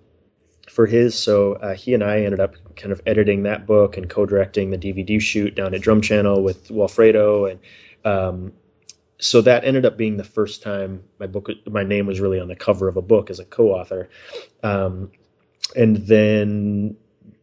for 0.70 0.86
his. 0.86 1.16
So 1.16 1.54
uh, 1.54 1.76
he 1.76 1.94
and 1.94 2.04
I 2.04 2.22
ended 2.22 2.40
up 2.40 2.56
kind 2.76 2.92
of 2.92 3.02
editing 3.06 3.44
that 3.44 3.66
book 3.66 3.98
and 3.98 4.10
co-directing 4.10 4.72
the 4.72 4.78
DVD 4.78 5.20
shoot 5.20 5.56
down 5.56 5.74
at 5.74 5.82
Drum 5.82 6.02
Channel 6.02 6.44
with 6.44 6.70
Walfredo, 6.70 7.52
and 7.52 7.60
um, 8.04 8.54
so 9.18 9.42
that 9.42 9.64
ended 9.64 9.86
up 9.86 9.98
being 9.98 10.18
the 10.18 10.24
first 10.24 10.62
time 10.62 11.04
my 11.20 11.28
book, 11.28 11.50
my 11.70 11.84
name 11.84 12.06
was 12.06 12.20
really 12.20 12.40
on 12.40 12.48
the 12.48 12.56
cover 12.56 12.88
of 12.88 12.98
a 12.98 13.02
book 13.02 13.30
as 13.30 13.40
a 13.40 13.46
co-author. 13.46 14.10
Um, 14.64 15.12
and 15.76 15.98
then, 16.08 16.98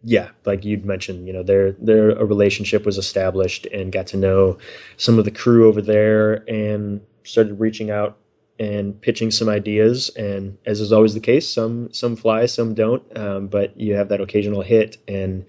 yeah, 0.05 0.31
like 0.45 0.64
you'd 0.64 0.85
mentioned, 0.85 1.27
you 1.27 1.33
know, 1.33 1.43
their 1.43 1.73
their 1.73 2.11
a 2.11 2.25
relationship 2.25 2.85
was 2.85 2.99
established 2.99 3.66
and 3.66 3.93
got 3.93 4.07
to 4.09 4.16
know 4.16 4.59
some 4.97 5.18
of 5.18 5.25
the 5.25 5.31
crew 5.31 5.68
over 5.68 5.81
there 5.81 6.49
and 6.49 7.01
started 7.25 7.59
reaching 7.59 7.91
out 7.91 8.18
and 8.59 9.01
pitching 9.01 9.31
some 9.31 9.49
ideas. 9.49 10.11
And 10.11 10.59
as 10.66 10.81
is 10.81 10.93
always 10.93 11.14
the 11.14 11.20
case, 11.20 11.53
some 11.53 11.93
some 11.93 12.16
fly, 12.16 12.47
some 12.47 12.75
don't. 12.75 13.05
Um, 13.16 13.49
but 13.49 13.79
you 13.79 13.95
have 13.95 14.09
that 14.09 14.20
occasional 14.20 14.62
hit. 14.62 14.99
And 15.09 15.47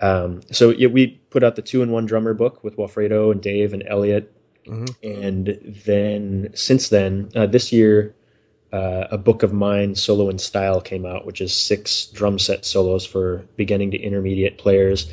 um, 0.00 0.42
so 0.50 0.70
yeah, 0.70 0.88
we 0.88 1.20
put 1.30 1.42
out 1.42 1.56
the 1.56 1.62
two 1.62 1.82
in 1.82 1.90
one 1.90 2.06
drummer 2.06 2.34
book 2.34 2.62
with 2.62 2.76
Walfredo 2.76 3.30
and 3.30 3.40
Dave 3.40 3.72
and 3.72 3.82
Elliot. 3.86 4.32
Mm-hmm. 4.66 5.24
And 5.24 5.74
then 5.84 6.50
since 6.54 6.88
then, 6.88 7.30
uh, 7.34 7.46
this 7.46 7.72
year, 7.72 8.14
uh, 8.72 9.06
a 9.10 9.18
book 9.18 9.42
of 9.42 9.52
mine, 9.52 9.94
Solo 9.94 10.28
in 10.28 10.38
Style, 10.38 10.80
came 10.80 11.06
out, 11.06 11.24
which 11.24 11.40
is 11.40 11.54
six 11.54 12.06
drum 12.06 12.38
set 12.38 12.64
solos 12.64 13.06
for 13.06 13.46
beginning 13.56 13.90
to 13.92 13.98
intermediate 13.98 14.58
players. 14.58 15.10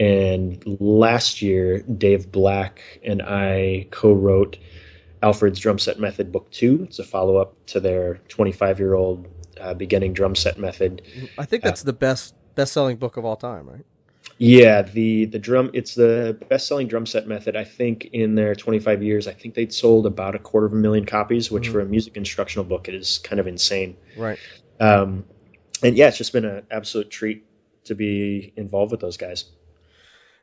And 0.00 0.62
last 0.80 1.42
year, 1.42 1.80
Dave 1.82 2.30
Black 2.30 2.80
and 3.04 3.22
I 3.22 3.86
co 3.90 4.12
wrote 4.12 4.58
Alfred's 5.22 5.58
Drum 5.58 5.78
Set 5.78 5.98
Method 5.98 6.30
Book 6.30 6.50
Two. 6.50 6.84
It's 6.84 6.98
a 6.98 7.04
follow 7.04 7.36
up 7.36 7.54
to 7.66 7.80
their 7.80 8.20
25 8.28 8.78
year 8.78 8.94
old 8.94 9.26
uh, 9.60 9.74
beginning 9.74 10.12
drum 10.12 10.34
set 10.34 10.58
method. 10.58 11.02
I 11.36 11.44
think 11.44 11.62
that's 11.62 11.82
uh, 11.82 11.86
the 11.86 11.92
best 11.92 12.34
best 12.54 12.72
selling 12.72 12.96
book 12.96 13.16
of 13.16 13.24
all 13.24 13.36
time, 13.36 13.68
right? 13.68 13.84
Yeah, 14.36 14.82
the 14.82 15.24
the 15.24 15.38
drum 15.38 15.70
it's 15.72 15.94
the 15.94 16.38
best 16.48 16.68
selling 16.68 16.86
drum 16.86 17.06
set 17.06 17.26
method. 17.26 17.56
I 17.56 17.64
think 17.64 18.06
in 18.12 18.34
their 18.34 18.54
25 18.54 19.02
years, 19.02 19.26
I 19.26 19.32
think 19.32 19.54
they'd 19.54 19.72
sold 19.72 20.06
about 20.06 20.34
a 20.34 20.38
quarter 20.38 20.66
of 20.66 20.72
a 20.72 20.76
million 20.76 21.04
copies, 21.06 21.50
which 21.50 21.64
mm-hmm. 21.64 21.72
for 21.72 21.80
a 21.80 21.86
music 21.86 22.16
instructional 22.16 22.64
book, 22.64 22.88
is 22.88 23.18
kind 23.18 23.40
of 23.40 23.46
insane. 23.46 23.96
Right. 24.16 24.38
Um, 24.78 25.24
and 25.82 25.96
yeah, 25.96 26.08
it's 26.08 26.18
just 26.18 26.32
been 26.32 26.44
an 26.44 26.66
absolute 26.70 27.10
treat 27.10 27.44
to 27.84 27.94
be 27.94 28.52
involved 28.56 28.92
with 28.92 29.00
those 29.00 29.16
guys. 29.16 29.46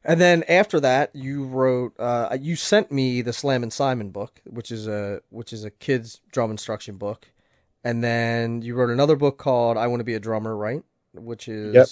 And 0.03 0.21
then 0.21 0.43
after 0.47 0.79
that, 0.81 1.15
you 1.15 1.45
wrote, 1.45 1.93
uh, 1.97 2.37
you 2.39 2.55
sent 2.55 2.91
me 2.91 3.21
the 3.21 3.33
Slam 3.33 3.63
and 3.63 3.73
Simon 3.73 4.11
book, 4.11 4.39
which 4.45 4.71
is 4.71 4.87
a 4.87 5.21
which 5.29 5.51
is 5.51 5.63
a 5.63 5.71
kids 5.71 6.21
drum 6.31 6.51
instruction 6.51 6.97
book, 6.97 7.27
and 7.83 8.03
then 8.03 8.61
you 8.61 8.75
wrote 8.75 8.89
another 8.89 9.15
book 9.15 9.37
called 9.37 9.77
I 9.77 9.87
Want 9.87 9.99
to 9.99 10.03
Be 10.03 10.15
a 10.15 10.19
Drummer, 10.19 10.55
right? 10.55 10.83
Which 11.13 11.47
is, 11.47 11.73
yep. 11.73 11.87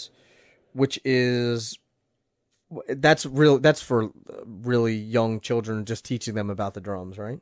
which 0.73 0.99
is, 1.05 1.77
that's 2.88 3.26
real. 3.26 3.59
That's 3.59 3.82
for 3.82 4.11
really 4.45 4.95
young 4.95 5.39
children, 5.39 5.86
just 5.86 6.05
teaching 6.05 6.36
them 6.36 6.49
about 6.49 6.74
the 6.74 6.82
drums, 6.82 7.17
right? 7.17 7.39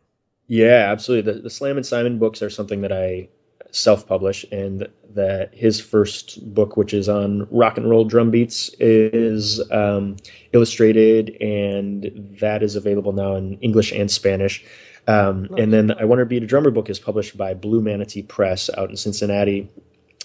Yeah, 0.47 0.91
absolutely. 0.91 1.33
The, 1.33 1.41
the 1.41 1.49
Slam 1.49 1.77
and 1.77 1.85
Simon 1.85 2.19
books 2.19 2.41
are 2.41 2.49
something 2.49 2.81
that 2.81 2.91
I 2.91 3.29
self-publish 3.71 4.45
and 4.51 4.87
that 5.13 5.53
his 5.53 5.79
first 5.79 6.53
book 6.53 6.75
which 6.77 6.93
is 6.93 7.07
on 7.07 7.47
rock 7.51 7.77
and 7.77 7.89
roll 7.89 8.03
drum 8.03 8.29
beats 8.29 8.69
is 8.79 9.61
um, 9.71 10.17
illustrated 10.53 11.37
and 11.41 12.35
that 12.39 12.61
is 12.61 12.75
available 12.75 13.13
now 13.13 13.35
in 13.35 13.57
english 13.59 13.91
and 13.91 14.11
spanish 14.11 14.63
um, 15.07 15.43
nice. 15.43 15.61
and 15.61 15.73
then 15.73 15.91
i 15.99 16.03
want 16.05 16.19
to 16.19 16.25
be 16.25 16.37
a 16.37 16.41
drummer 16.41 16.69
book 16.69 16.89
is 16.89 16.99
published 16.99 17.37
by 17.37 17.53
blue 17.53 17.81
manatee 17.81 18.23
press 18.23 18.69
out 18.77 18.89
in 18.89 18.97
cincinnati 18.97 19.69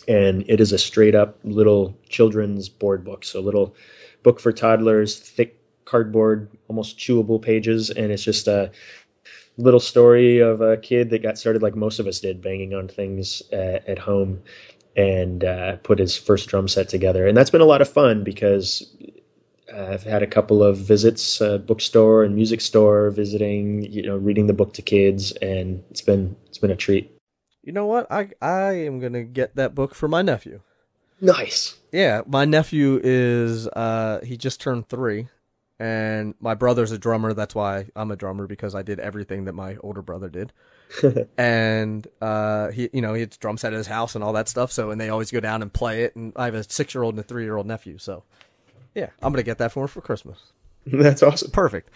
and 0.09 0.45
it 0.49 0.61
is 0.61 0.73
a 0.73 0.79
straight 0.79 1.15
up 1.15 1.39
little 1.45 1.97
children's 2.09 2.69
board 2.69 3.05
book 3.05 3.25
so 3.25 3.41
little 3.41 3.77
book 4.27 4.41
for 4.41 4.53
toddlers 4.53 5.19
thick 5.19 5.61
cardboard 5.85 6.49
almost 6.69 6.99
chewable 6.99 7.41
pages 7.41 7.91
and 7.91 8.11
it's 8.11 8.25
just 8.25 8.49
a 8.49 8.73
little 9.59 9.81
story 9.81 10.39
of 10.39 10.61
a 10.61 10.77
kid 10.77 11.11
that 11.11 11.23
got 11.23 11.39
started 11.39 11.63
like 11.63 11.75
most 11.75 11.99
of 11.99 12.07
us 12.07 12.21
did, 12.21 12.43
banging 12.43 12.75
on 12.75 12.89
things 12.89 13.43
uh, 13.53 13.81
at 13.87 13.99
home 13.99 14.43
and 14.97 15.45
uh, 15.45 15.77
put 15.77 15.99
his 15.99 16.17
first 16.17 16.49
drum 16.49 16.69
set 16.69 16.89
together. 16.89 17.27
And 17.27 17.37
that's 17.37 17.51
been 17.51 17.61
a 17.61 17.67
lot 17.67 17.83
of 17.83 17.89
fun 17.89 18.25
because 18.25 18.95
uh, 19.73 19.87
I've 19.93 20.03
had 20.03 20.23
a 20.23 20.27
couple 20.27 20.63
of 20.63 20.79
visits, 20.79 21.41
uh, 21.41 21.59
bookstore 21.59 22.25
and 22.25 22.35
music 22.35 22.61
store, 22.61 23.11
visiting, 23.11 23.91
you 23.91 24.03
know, 24.03 24.17
reading 24.17 24.47
the 24.47 24.53
book 24.53 24.73
to 24.75 24.83
kids, 24.83 25.33
and 25.33 25.83
it's 25.91 26.03
been 26.03 26.37
it's 26.47 26.59
been 26.59 26.71
a 26.71 26.77
treat. 26.77 27.11
You 27.63 27.73
know 27.73 27.87
what? 27.87 28.11
I 28.11 28.31
I 28.41 28.73
am 28.73 29.01
gonna 29.01 29.25
get 29.25 29.57
that 29.57 29.75
book 29.75 29.95
for 29.95 30.09
my 30.09 30.23
nephew. 30.23 30.61
Nice. 31.21 31.77
Yeah, 31.97 32.21
my 32.27 32.45
nephew 32.45 33.01
is 33.03 33.67
uh 33.69 34.21
he 34.23 34.37
just 34.37 34.61
turned 34.61 34.87
three, 34.87 35.29
and 35.79 36.35
my 36.41 36.55
brother's 36.55 36.93
a 36.93 36.99
drummer. 36.99 37.33
That's 37.33 37.55
why 37.55 37.87
I'm 37.97 38.11
a 38.11 38.17
drummer 38.17 38.47
because 38.47 38.75
I 38.75 38.83
did 38.83 39.01
everything 39.01 39.47
that 39.47 39.55
my 39.55 39.77
older 39.77 40.03
brother 40.03 40.29
did. 40.29 40.53
and 41.39 42.07
uh, 42.21 42.71
he, 42.71 42.91
you 42.93 43.01
know, 43.01 43.15
he 43.15 43.21
has 43.21 43.39
drum 43.39 43.57
set 43.57 43.73
at 43.73 43.79
his 43.79 43.87
house 43.87 44.15
and 44.15 44.23
all 44.23 44.35
that 44.35 44.47
stuff. 44.47 44.71
So, 44.73 44.91
and 44.91 45.01
they 45.01 45.09
always 45.09 45.31
go 45.31 45.41
down 45.41 45.63
and 45.63 45.73
play 45.73 46.05
it. 46.05 46.15
And 46.17 46.35
I 46.37 46.45
have 46.45 46.55
a 46.55 46.65
six 46.65 46.95
year 46.95 47.03
old 47.03 47.15
and 47.15 47.21
a 47.21 47.27
three 47.27 47.45
year 47.45 47.57
old 47.57 47.67
nephew. 47.67 47.97
So, 47.97 48.25
yeah, 48.95 49.09
I'm 49.23 49.33
gonna 49.33 49.43
get 49.43 49.57
that 49.57 49.73
for 49.73 49.85
him 49.85 49.89
for 49.89 50.03
Christmas. 50.03 50.53
That's 50.87 51.23
awesome. 51.23 51.51
Perfect. 51.51 51.89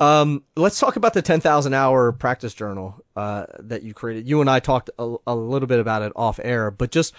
Um, 0.00 0.42
let's 0.56 0.80
talk 0.80 0.96
about 0.96 1.12
the 1.12 1.22
10,000 1.22 1.74
hour 1.74 2.12
practice 2.12 2.54
journal 2.54 3.04
uh, 3.14 3.44
that 3.58 3.82
you 3.82 3.92
created. 3.92 4.26
You 4.26 4.40
and 4.40 4.48
I 4.48 4.58
talked 4.58 4.88
a, 4.98 5.16
a 5.26 5.36
little 5.36 5.68
bit 5.68 5.80
about 5.80 6.00
it 6.00 6.12
off 6.16 6.40
air, 6.42 6.70
but 6.70 6.90
just 6.90 7.14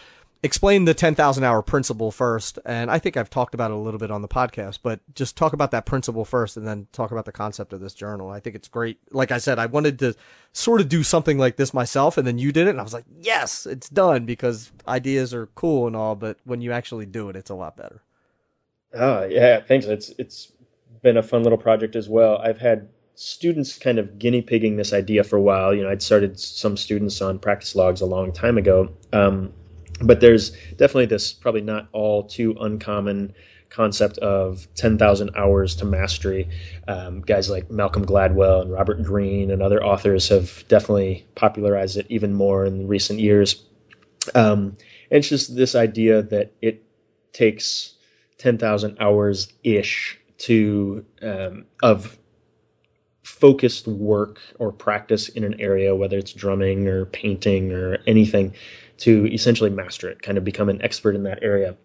explain 0.45 0.85
the 0.85 0.93
10,000 0.93 1.43
hour 1.43 1.61
principle 1.63 2.11
first. 2.11 2.59
And 2.65 2.91
I 2.91 2.99
think 2.99 3.17
I've 3.17 3.31
talked 3.31 3.55
about 3.55 3.71
it 3.71 3.73
a 3.73 3.77
little 3.77 3.99
bit 3.99 4.11
on 4.11 4.21
the 4.21 4.27
podcast, 4.27 4.79
but 4.83 4.99
just 5.15 5.35
talk 5.35 5.53
about 5.53 5.71
that 5.71 5.87
principle 5.87 6.23
first 6.23 6.55
and 6.55 6.67
then 6.67 6.87
talk 6.91 7.11
about 7.11 7.25
the 7.25 7.31
concept 7.31 7.73
of 7.73 7.79
this 7.79 7.95
journal. 7.95 8.29
I 8.29 8.39
think 8.39 8.55
it's 8.55 8.67
great. 8.67 8.99
Like 9.11 9.31
I 9.31 9.39
said, 9.39 9.57
I 9.57 9.65
wanted 9.65 9.97
to 9.99 10.13
sort 10.53 10.81
of 10.81 10.87
do 10.87 11.01
something 11.01 11.39
like 11.39 11.55
this 11.55 11.73
myself 11.73 12.17
and 12.17 12.27
then 12.27 12.37
you 12.37 12.51
did 12.51 12.67
it 12.67 12.71
and 12.71 12.79
I 12.79 12.83
was 12.83 12.93
like, 12.93 13.05
yes, 13.19 13.65
it's 13.65 13.89
done 13.89 14.25
because 14.25 14.71
ideas 14.87 15.33
are 15.33 15.47
cool 15.47 15.87
and 15.87 15.95
all, 15.95 16.15
but 16.15 16.37
when 16.45 16.61
you 16.61 16.71
actually 16.71 17.07
do 17.07 17.29
it, 17.29 17.35
it's 17.35 17.49
a 17.49 17.55
lot 17.55 17.75
better. 17.75 18.03
Oh, 18.93 19.25
yeah. 19.25 19.61
Thanks. 19.61 19.87
It's, 19.87 20.09
it's 20.19 20.51
been 21.01 21.17
a 21.17 21.23
fun 21.23 21.41
little 21.41 21.57
project 21.57 21.95
as 21.95 22.07
well. 22.07 22.37
I've 22.37 22.59
had 22.59 22.87
students 23.15 23.79
kind 23.79 23.97
of 23.97 24.19
guinea 24.19 24.43
pigging 24.43 24.77
this 24.77 24.93
idea 24.93 25.23
for 25.23 25.37
a 25.37 25.41
while. 25.41 25.73
You 25.73 25.83
know, 25.83 25.89
I'd 25.89 26.03
started 26.03 26.39
some 26.39 26.77
students 26.77 27.19
on 27.19 27.39
practice 27.39 27.75
logs 27.75 28.01
a 28.01 28.05
long 28.05 28.31
time 28.31 28.57
ago. 28.59 28.89
Um, 29.11 29.51
but 30.01 30.19
there's 30.19 30.51
definitely 30.71 31.05
this 31.05 31.33
probably 31.33 31.61
not 31.61 31.87
all 31.91 32.23
too 32.23 32.55
uncommon 32.59 33.33
concept 33.69 34.17
of 34.19 34.67
10,000 34.75 35.31
hours 35.35 35.75
to 35.75 35.85
mastery. 35.85 36.47
Um, 36.87 37.21
guys 37.21 37.49
like 37.49 37.69
Malcolm 37.69 38.05
Gladwell 38.05 38.61
and 38.61 38.71
Robert 38.71 39.03
Greene 39.03 39.51
and 39.51 39.61
other 39.61 39.83
authors 39.83 40.29
have 40.29 40.65
definitely 40.67 41.25
popularized 41.35 41.97
it 41.97 42.05
even 42.09 42.33
more 42.33 42.65
in 42.65 42.87
recent 42.87 43.19
years. 43.19 43.65
Um, 44.33 44.77
and 45.11 45.19
it's 45.19 45.29
just 45.29 45.55
this 45.55 45.75
idea 45.75 46.21
that 46.23 46.53
it 46.61 46.83
takes 47.33 47.95
10,000 48.37 48.97
hours 48.99 49.51
ish 49.63 50.19
to 50.37 51.05
um, 51.21 51.65
of 51.83 52.17
focused 53.23 53.87
work 53.87 54.39
or 54.59 54.71
practice 54.71 55.29
in 55.29 55.43
an 55.43 55.59
area, 55.59 55.95
whether 55.95 56.17
it's 56.17 56.31
drumming 56.31 56.87
or 56.87 57.05
painting 57.05 57.71
or 57.71 57.97
anything, 58.07 58.53
to 58.99 59.31
essentially 59.31 59.69
master 59.69 60.09
it, 60.09 60.21
kind 60.21 60.37
of 60.37 60.43
become 60.43 60.69
an 60.69 60.81
expert 60.81 61.15
in 61.15 61.23
that 61.23 61.39
area. 61.41 61.75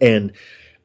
And 0.00 0.32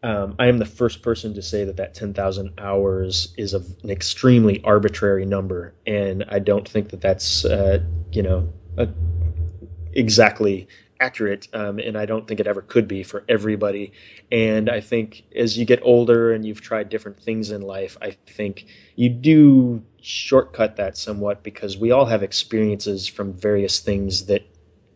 um, 0.04 0.36
I 0.40 0.48
am 0.48 0.58
the 0.58 0.66
first 0.66 1.02
person 1.04 1.34
to 1.36 1.42
say 1.42 1.64
that 1.64 1.78
that 1.78 1.94
10,000 1.94 2.54
hours 2.58 3.34
is 3.38 3.54
a, 3.54 3.60
an 3.84 3.90
extremely 3.90 4.62
arbitrary 4.64 5.26
number, 5.26 5.76
and 5.86 6.26
I 6.28 6.40
don't 6.40 6.68
think 6.68 6.90
that 6.90 7.02
that's 7.02 7.46
uh, 7.46 7.84
you 8.12 8.24
know 8.24 8.52
a, 8.78 8.88
exactly 9.94 10.68
accurate, 11.00 11.48
um, 11.54 11.78
and 11.78 11.98
I 11.98 12.06
don't 12.06 12.28
think 12.28 12.40
it 12.40 12.48
ever 12.48 12.62
could 12.62 12.88
be 12.88 13.04
for 13.04 13.24
everybody. 13.30 13.92
And 14.32 14.70
I 14.70 14.80
think 14.82 15.24
as 15.36 15.58
you 15.58 15.66
get 15.66 15.80
older 15.84 16.32
and 16.32 16.46
you've 16.46 16.62
tried 16.62 16.90
different 16.90 17.20
things 17.20 17.52
in 17.52 17.62
life, 17.62 17.98
I 18.02 18.12
think 18.12 18.66
you 18.96 19.10
do 19.10 19.84
shortcut 20.02 20.78
that 20.78 20.98
somewhat 20.98 21.44
because 21.44 21.78
we 21.78 21.92
all 21.92 22.06
have 22.06 22.24
experiences 22.24 23.08
from 23.08 23.34
various 23.34 23.80
things 23.80 24.26
that 24.26 24.44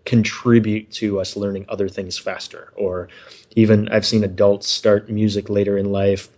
contribute 0.06 0.92
to 0.92 1.20
us 1.20 1.36
learning 1.36 1.66
other 1.68 1.90
things 1.90 2.18
faster. 2.18 2.72
Or 2.76 3.10
even 3.56 3.90
I've 3.90 4.06
seen 4.06 4.24
adults 4.24 4.68
start 4.68 5.10
music 5.10 5.50
later 5.50 5.78
in 5.78 5.92
life 5.92 6.30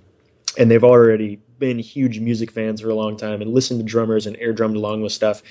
and 0.58 0.72
they've 0.72 0.84
already 0.84 1.40
been 1.60 1.80
huge 1.80 2.20
music 2.20 2.52
fans 2.52 2.82
for 2.82 2.90
a 2.90 2.96
long 2.96 3.18
time 3.18 3.42
and 3.42 3.54
listened 3.54 3.80
to 3.80 3.86
drummers 3.86 4.26
and 4.26 4.36
air 4.38 4.54
drummed 4.54 4.76
along 4.76 5.02
with 5.02 5.12
stuff. 5.12 5.44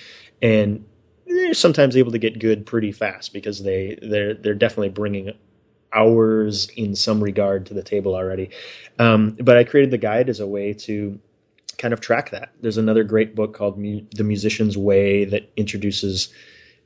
And 0.43 0.85
they're 1.27 1.55
sometimes 1.55 1.97
able 1.97 2.12
to 2.12 2.19
get 2.19 2.39
good 2.39 2.67
pretty 2.67 2.93
fast 2.93 3.33
because 3.33 3.62
they 3.62 3.99
they're 4.03 4.35
they're 4.35 4.55
definitely 4.55 4.91
bringing 4.91 5.33
hours 5.93 6.69
in 6.77 6.95
some 6.95 7.23
regard 7.23 7.67
to 7.67 7.75
the 7.75 7.83
table 7.83 8.14
already. 8.14 8.51
Um, 8.99 9.37
but 9.41 9.57
I 9.57 9.64
created 9.64 9.91
the 9.91 9.99
guide 9.99 10.29
as 10.29 10.41
a 10.41 10.47
way 10.47 10.73
to 10.75 11.19
kind 11.79 11.93
of 11.95 12.01
track 12.01 12.31
that. 12.31 12.51
There's 12.61 12.79
another 12.79 13.05
great 13.05 13.35
book 13.35 13.55
called 13.55 13.79
Mu- 13.79 14.07
The 14.14 14.25
Musician's 14.25 14.77
Way 14.77 15.25
that 15.27 15.51
introduces 15.57 16.33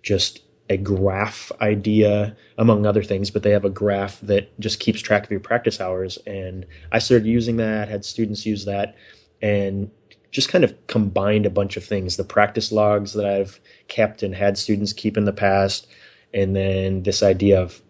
just 0.02 0.42
a 0.70 0.78
graph 0.78 1.52
idea 1.60 2.34
among 2.56 2.86
other 2.86 3.02
things 3.02 3.30
but 3.30 3.42
they 3.42 3.50
have 3.50 3.64
a 3.64 3.70
graph 3.70 4.20
that 4.20 4.58
just 4.58 4.80
keeps 4.80 5.00
track 5.00 5.24
of 5.24 5.30
your 5.30 5.40
practice 5.40 5.80
hours 5.80 6.18
and 6.26 6.64
i 6.92 6.98
started 6.98 7.26
using 7.26 7.56
that 7.56 7.88
had 7.88 8.04
students 8.04 8.46
use 8.46 8.64
that 8.64 8.96
and 9.42 9.90
just 10.30 10.48
kind 10.48 10.64
of 10.64 10.74
combined 10.86 11.46
a 11.46 11.50
bunch 11.50 11.76
of 11.76 11.84
things 11.84 12.16
the 12.16 12.24
practice 12.24 12.70
logs 12.72 13.12
that 13.14 13.26
I've 13.26 13.60
kept 13.88 14.22
and 14.22 14.34
had 14.34 14.56
students 14.56 14.92
keep 14.92 15.16
in 15.16 15.24
the 15.24 15.32
past, 15.32 15.86
and 16.32 16.54
then 16.54 17.02
this 17.02 17.22
idea 17.22 17.60
of 17.60 17.82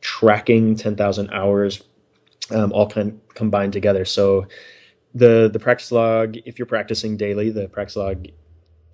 tracking 0.00 0.74
10,000 0.76 1.30
hours 1.30 1.82
um, 2.50 2.72
all 2.72 2.88
kind 2.88 3.08
of 3.08 3.34
combined 3.34 3.72
together. 3.72 4.04
So 4.04 4.46
the 5.14 5.48
the 5.52 5.58
practice 5.58 5.92
log, 5.92 6.36
if 6.44 6.58
you're 6.58 6.66
practicing 6.66 7.16
daily, 7.16 7.50
the 7.50 7.68
practice 7.68 7.96
log 7.96 8.26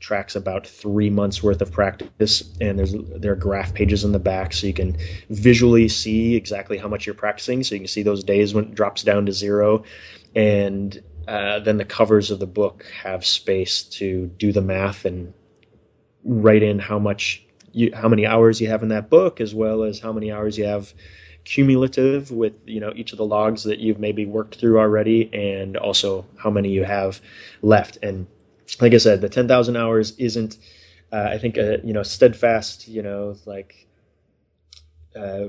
tracks 0.00 0.36
about 0.36 0.66
three 0.66 1.10
months 1.10 1.42
worth 1.42 1.60
of 1.60 1.72
practice 1.72 2.42
and 2.60 2.78
there's 2.78 2.94
there 3.16 3.32
are 3.32 3.36
graph 3.36 3.74
pages 3.74 4.04
in 4.04 4.12
the 4.12 4.18
back 4.18 4.52
so 4.52 4.66
you 4.66 4.72
can 4.72 4.96
visually 5.30 5.88
see 5.88 6.36
exactly 6.36 6.78
how 6.78 6.88
much 6.88 7.04
you're 7.06 7.14
practicing 7.14 7.64
so 7.64 7.74
you 7.74 7.80
can 7.80 7.88
see 7.88 8.02
those 8.02 8.22
days 8.22 8.54
when 8.54 8.64
it 8.64 8.74
drops 8.74 9.02
down 9.02 9.26
to 9.26 9.32
zero 9.32 9.82
and 10.34 11.02
uh, 11.28 11.58
then 11.58 11.76
the 11.76 11.84
covers 11.84 12.30
of 12.30 12.38
the 12.38 12.46
book 12.46 12.86
have 13.02 13.24
space 13.24 13.82
to 13.82 14.28
do 14.38 14.50
the 14.50 14.62
math 14.62 15.04
and 15.04 15.34
write 16.24 16.62
in 16.62 16.78
how 16.78 16.98
much 16.98 17.44
you, 17.72 17.94
how 17.94 18.08
many 18.08 18.26
hours 18.26 18.60
you 18.60 18.68
have 18.68 18.82
in 18.82 18.88
that 18.88 19.10
book, 19.10 19.40
as 19.40 19.54
well 19.54 19.82
as 19.82 20.00
how 20.00 20.12
many 20.12 20.32
hours 20.32 20.56
you 20.56 20.64
have 20.64 20.94
cumulative 21.44 22.30
with 22.30 22.52
you 22.66 22.80
know 22.80 22.92
each 22.94 23.12
of 23.12 23.18
the 23.18 23.24
logs 23.24 23.64
that 23.64 23.78
you've 23.78 23.98
maybe 23.98 24.26
worked 24.26 24.56
through 24.56 24.78
already, 24.78 25.32
and 25.32 25.76
also 25.76 26.26
how 26.36 26.50
many 26.50 26.70
you 26.70 26.84
have 26.84 27.20
left. 27.62 27.98
And 28.02 28.26
like 28.80 28.94
I 28.94 28.98
said, 28.98 29.20
the 29.20 29.28
ten 29.28 29.48
thousand 29.48 29.76
hours 29.76 30.16
isn't, 30.18 30.58
uh, 31.12 31.28
I 31.30 31.38
think, 31.38 31.56
a 31.56 31.80
you 31.84 31.92
know 31.92 32.02
steadfast, 32.02 32.88
you 32.88 33.02
know, 33.02 33.36
like 33.46 33.88
uh, 35.16 35.48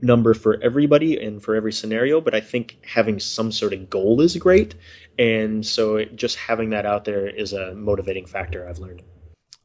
number 0.00 0.34
for 0.34 0.60
everybody 0.62 1.22
and 1.22 1.42
for 1.42 1.54
every 1.54 1.72
scenario, 1.72 2.20
but 2.20 2.34
I 2.34 2.40
think 2.40 2.78
having 2.84 3.18
some 3.18 3.50
sort 3.50 3.72
of 3.72 3.90
goal 3.90 4.20
is 4.20 4.36
great. 4.36 4.74
And 5.18 5.66
so 5.66 5.96
it, 5.96 6.14
just 6.14 6.36
having 6.36 6.70
that 6.70 6.86
out 6.86 7.04
there 7.04 7.26
is 7.26 7.52
a 7.52 7.74
motivating 7.74 8.26
factor 8.26 8.68
I've 8.68 8.78
learned. 8.78 9.02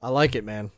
I 0.01 0.09
like 0.09 0.35
it, 0.35 0.43
man. 0.43 0.71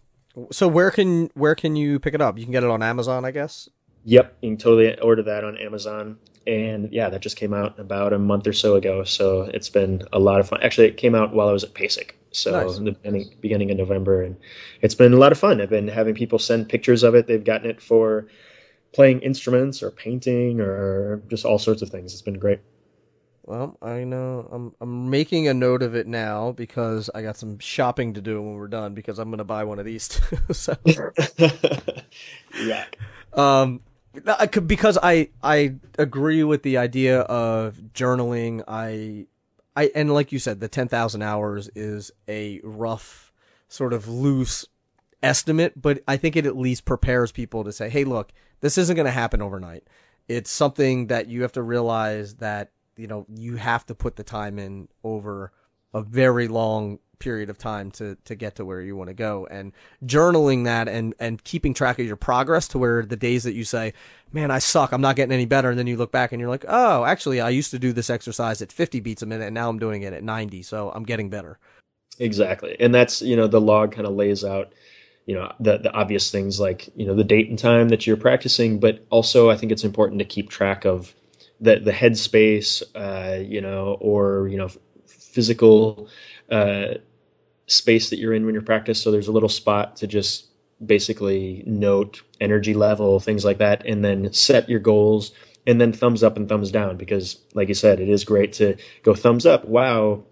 So 0.51 0.67
where 0.67 0.91
can 0.91 1.29
where 1.33 1.55
can 1.55 1.75
you 1.75 1.99
pick 1.99 2.13
it 2.13 2.21
up? 2.21 2.37
You 2.37 2.43
can 2.43 2.51
get 2.51 2.63
it 2.63 2.69
on 2.69 2.83
Amazon, 2.83 3.23
I 3.23 3.31
guess. 3.31 3.69
Yep, 4.05 4.37
you 4.41 4.51
can 4.51 4.57
totally 4.57 4.99
order 4.99 5.23
that 5.23 5.43
on 5.43 5.57
Amazon. 5.57 6.17
And 6.47 6.91
yeah, 6.93 7.09
that 7.09 7.21
just 7.21 7.37
came 7.37 7.53
out 7.53 7.79
about 7.79 8.13
a 8.13 8.19
month 8.19 8.45
or 8.45 8.53
so 8.53 8.75
ago. 8.75 9.03
So 9.03 9.49
it's 9.53 9.69
been 9.69 10.03
a 10.13 10.19
lot 10.19 10.39
of 10.39 10.47
fun. 10.47 10.61
Actually, 10.61 10.87
it 10.87 10.97
came 10.97 11.15
out 11.15 11.33
while 11.33 11.49
I 11.49 11.51
was 11.51 11.63
at 11.63 11.73
PASIC. 11.73 12.15
So 12.31 12.51
nice. 12.51 12.77
the 12.77 12.91
beginning, 12.91 13.33
beginning 13.41 13.71
of 13.71 13.77
November, 13.77 14.21
and 14.21 14.35
it's 14.81 14.93
been 14.93 15.13
a 15.13 15.17
lot 15.17 15.31
of 15.31 15.39
fun. 15.39 15.61
I've 15.61 15.69
been 15.69 15.87
having 15.87 16.13
people 16.13 16.37
send 16.37 16.67
pictures 16.67 17.01
of 17.01 17.15
it. 17.15 17.27
They've 17.27 17.43
gotten 17.43 17.69
it 17.69 17.81
for 17.81 18.27
playing 18.91 19.21
instruments 19.21 19.81
or 19.81 19.89
painting 19.89 20.59
or 20.59 21.21
just 21.29 21.45
all 21.45 21.57
sorts 21.57 21.81
of 21.81 21.89
things. 21.89 22.13
It's 22.13 22.21
been 22.21 22.37
great. 22.37 22.59
Well, 23.43 23.77
I 23.81 24.03
know 24.03 24.49
I'm 24.51 24.73
I'm 24.81 25.09
making 25.09 25.47
a 25.47 25.53
note 25.53 25.81
of 25.81 25.95
it 25.95 26.07
now 26.07 26.51
because 26.51 27.09
I 27.13 27.21
got 27.21 27.37
some 27.37 27.59
shopping 27.59 28.15
to 28.15 28.21
do 28.21 28.41
when 28.41 28.55
we're 28.55 28.67
done 28.67 28.93
because 28.95 29.17
I'm 29.17 29.29
going 29.29 29.37
to 29.37 29.43
buy 29.43 29.63
one 29.63 29.79
of 29.79 29.85
these 29.85 30.07
too. 30.09 30.53
so 30.53 30.75
yeah. 32.59 32.85
Um 33.33 33.81
because 34.65 34.97
I 35.01 35.29
I 35.43 35.75
agree 35.97 36.43
with 36.43 36.63
the 36.63 36.77
idea 36.77 37.21
of 37.21 37.75
journaling. 37.93 38.63
I 38.67 39.27
I 39.75 39.91
and 39.95 40.13
like 40.13 40.31
you 40.31 40.39
said 40.39 40.59
the 40.59 40.67
10,000 40.67 41.21
hours 41.21 41.69
is 41.75 42.11
a 42.27 42.61
rough 42.63 43.33
sort 43.67 43.93
of 43.93 44.07
loose 44.07 44.65
estimate, 45.21 45.81
but 45.81 46.03
I 46.07 46.17
think 46.17 46.35
it 46.35 46.45
at 46.45 46.57
least 46.57 46.85
prepares 46.85 47.31
people 47.31 47.63
to 47.63 47.71
say, 47.71 47.89
"Hey, 47.89 48.03
look, 48.03 48.31
this 48.61 48.77
isn't 48.77 48.95
going 48.95 49.05
to 49.05 49.11
happen 49.11 49.41
overnight. 49.41 49.87
It's 50.27 50.49
something 50.49 51.07
that 51.07 51.27
you 51.27 51.43
have 51.43 51.51
to 51.53 51.61
realize 51.61 52.35
that, 52.35 52.71
you 52.97 53.07
know, 53.07 53.25
you 53.33 53.57
have 53.57 53.85
to 53.87 53.95
put 53.95 54.15
the 54.15 54.23
time 54.23 54.57
in 54.57 54.87
over 55.03 55.51
a 55.93 56.01
very 56.01 56.47
long 56.47 56.99
period 57.19 57.49
of 57.49 57.57
time 57.57 57.91
to 57.91 58.17
to 58.25 58.35
get 58.35 58.55
to 58.55 58.65
where 58.65 58.81
you 58.81 58.95
want 58.95 59.09
to 59.09 59.13
go. 59.13 59.47
And 59.49 59.73
journaling 60.05 60.65
that 60.65 60.87
and 60.87 61.13
and 61.19 61.43
keeping 61.43 61.73
track 61.73 61.99
of 61.99 62.05
your 62.05 62.15
progress 62.15 62.67
to 62.69 62.77
where 62.77 63.05
the 63.05 63.15
days 63.15 63.43
that 63.43 63.53
you 63.53 63.63
say 63.63 63.93
man 64.31 64.51
i 64.51 64.59
suck. 64.59 64.91
I'm 64.91 65.01
not 65.01 65.15
getting 65.15 65.33
any 65.33 65.45
better. 65.45 65.69
And 65.69 65.79
then 65.79 65.87
you 65.87 65.97
look 65.97 66.11
back 66.11 66.31
and 66.31 66.39
you're 66.39 66.49
like 66.49 66.65
oh 66.67 67.05
actually 67.05 67.41
i 67.41 67.49
used 67.49 67.71
to 67.71 67.79
do 67.79 67.93
this 67.93 68.09
exercise 68.09 68.61
at 68.61 68.71
50 68.71 68.99
beats 68.99 69.21
a 69.21 69.25
minute 69.25 69.45
and 69.45 69.53
now 69.53 69.69
i'm 69.69 69.79
doing 69.79 70.03
it 70.03 70.13
at 70.13 70.23
90 70.23 70.61
so 70.63 70.91
i'm 70.91 71.03
getting 71.03 71.29
better. 71.29 71.59
Exactly. 72.19 72.77
And 72.79 72.93
that's 72.93 73.21
you 73.21 73.35
know 73.35 73.47
the 73.47 73.61
log 73.61 73.91
kind 73.91 74.07
of 74.07 74.13
lays 74.13 74.43
out 74.43 74.73
you 75.25 75.33
know 75.33 75.51
the 75.59 75.77
the 75.77 75.91
obvious 75.93 76.31
things 76.31 76.59
like 76.59 76.89
you 76.95 77.05
know 77.05 77.15
the 77.15 77.23
date 77.23 77.49
and 77.49 77.57
time 77.57 77.89
that 77.89 78.05
you're 78.05 78.17
practicing, 78.17 78.79
but 78.79 79.05
also 79.09 79.49
I 79.49 79.57
think 79.57 79.71
it's 79.71 79.83
important 79.83 80.19
to 80.19 80.25
keep 80.25 80.49
track 80.49 80.85
of 80.85 81.13
the 81.59 81.79
the 81.79 81.91
headspace, 81.91 82.83
uh, 82.95 83.39
you 83.39 83.61
know, 83.61 83.97
or 83.99 84.47
you 84.47 84.57
know 84.57 84.69
physical 85.07 86.07
uh, 86.49 86.95
space 87.67 88.09
that 88.09 88.19
you're 88.19 88.33
in 88.33 88.45
when 88.45 88.53
you're 88.53 88.63
practice. 88.63 89.01
So 89.01 89.11
there's 89.11 89.27
a 89.27 89.31
little 89.31 89.49
spot 89.49 89.95
to 89.97 90.07
just 90.07 90.47
basically 90.83 91.63
note 91.65 92.21
energy 92.39 92.73
level, 92.73 93.19
things 93.19 93.45
like 93.45 93.57
that, 93.59 93.85
and 93.85 94.03
then 94.03 94.31
set 94.33 94.69
your 94.69 94.79
goals. 94.79 95.31
And 95.67 95.81
then 95.81 95.93
thumbs 95.93 96.21
up 96.21 96.37
and 96.37 96.47
thumbs 96.47 96.69
down 96.69 96.95
because, 96.95 97.39
like 97.55 97.69
you 97.69 97.73
said, 97.73 97.99
it 97.99 98.07
is 98.07 98.23
great 98.23 98.53
to 98.53 98.77
go 99.01 99.15
thumbs 99.15 99.47
up. 99.47 99.65
Wow, 99.65 100.23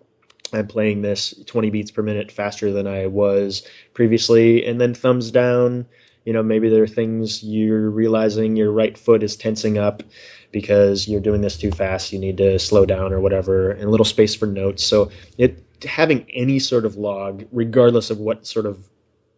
I'm 0.54 0.68
playing 0.68 1.02
this 1.02 1.34
20 1.48 1.72
beats 1.72 1.90
per 1.90 2.04
minute 2.04 2.32
faster 2.32 2.72
than 2.72 2.86
I 2.86 3.08
was 3.08 3.68
previously, 3.96 4.64
and 4.64 4.80
then 4.80 4.94
thumbs 4.94 5.32
down. 5.32 5.88
You 6.26 6.34
know, 6.34 6.44
maybe 6.44 6.70
there 6.70 6.84
are 6.84 6.88
things 6.88 7.44
you're 7.44 7.90
realizing 7.90 8.56
your 8.56 8.72
right 8.72 8.96
foot 8.96 9.24
is 9.24 9.36
tensing 9.36 9.80
up 9.80 10.04
because 10.52 11.08
you're 11.08 11.20
doing 11.20 11.42
this 11.42 11.58
too 11.58 11.72
fast. 11.72 12.14
You 12.14 12.20
need 12.20 12.38
to 12.38 12.60
slow 12.60 12.86
down 12.86 13.12
or 13.12 13.20
whatever, 13.20 13.72
and 13.72 13.84
a 13.84 13.90
little 13.90 14.06
space 14.06 14.36
for 14.36 14.46
notes. 14.46 14.84
So 14.84 15.10
it 15.40 15.64
having 15.84 16.26
any 16.32 16.60
sort 16.60 16.86
of 16.86 16.96
log, 16.96 17.46
regardless 17.52 18.10
of 18.10 18.20
what 18.20 18.46
sort 18.46 18.66
of 18.66 18.88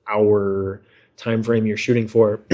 hour 0.08 0.82
time 1.18 1.43
frame 1.43 1.66
you're 1.66 1.78
shooting 1.78 2.08
for. 2.08 2.41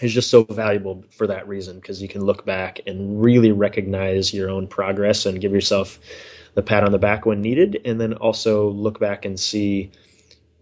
is 0.00 0.12
just 0.12 0.30
so 0.30 0.44
valuable 0.44 1.04
for 1.10 1.26
that 1.26 1.46
reason 1.46 1.76
because 1.76 2.02
you 2.02 2.08
can 2.08 2.24
look 2.24 2.44
back 2.44 2.80
and 2.86 3.22
really 3.22 3.52
recognize 3.52 4.34
your 4.34 4.50
own 4.50 4.66
progress 4.66 5.24
and 5.24 5.40
give 5.40 5.52
yourself 5.52 5.98
the 6.54 6.62
pat 6.62 6.84
on 6.84 6.92
the 6.92 6.98
back 6.98 7.26
when 7.26 7.40
needed, 7.40 7.80
and 7.84 8.00
then 8.00 8.12
also 8.14 8.68
look 8.70 9.00
back 9.00 9.24
and 9.24 9.38
see 9.38 9.90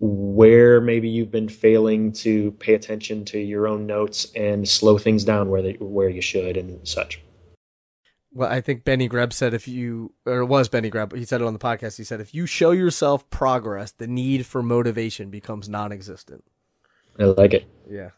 where 0.01 0.81
maybe 0.81 1.09
you've 1.09 1.31
been 1.31 1.49
failing 1.49 2.13
to 2.13 2.51
pay 2.53 2.75
attention 2.75 3.25
to 3.25 3.39
your 3.39 3.69
own 3.69 3.87
notes 3.87 4.33
and 4.35 4.69
slow 4.69 4.99
things 4.99 5.23
down 5.23 5.49
where 5.49 5.63
they, 5.63 5.75
where 5.75 6.09
you 6.09 6.23
should 6.23 6.57
and 6.57 6.87
such. 6.89 7.21
Well, 8.35 8.51
I 8.51 8.61
think 8.61 8.85
Benny 8.85 9.09
Greb 9.09 9.33
said 9.33 9.53
if 9.53 9.69
you, 9.69 10.13
or 10.25 10.39
it 10.39 10.47
was 10.47 10.69
Benny 10.69 10.89
Greb, 10.89 11.15
he 11.15 11.25
said 11.25 11.41
it 11.41 11.47
on 11.47 11.53
the 11.53 11.59
podcast. 11.59 11.99
He 11.99 12.05
said 12.05 12.21
if 12.21 12.35
you 12.35 12.47
show 12.47 12.71
yourself 12.71 13.29
progress, 13.29 13.91
the 13.93 14.07
need 14.07 14.47
for 14.47 14.63
motivation 14.63 15.31
becomes 15.31 15.69
non-existent. 15.69 16.45
I 17.19 17.25
like 17.25 17.53
it. 17.53 17.67
Yeah. 17.91 18.11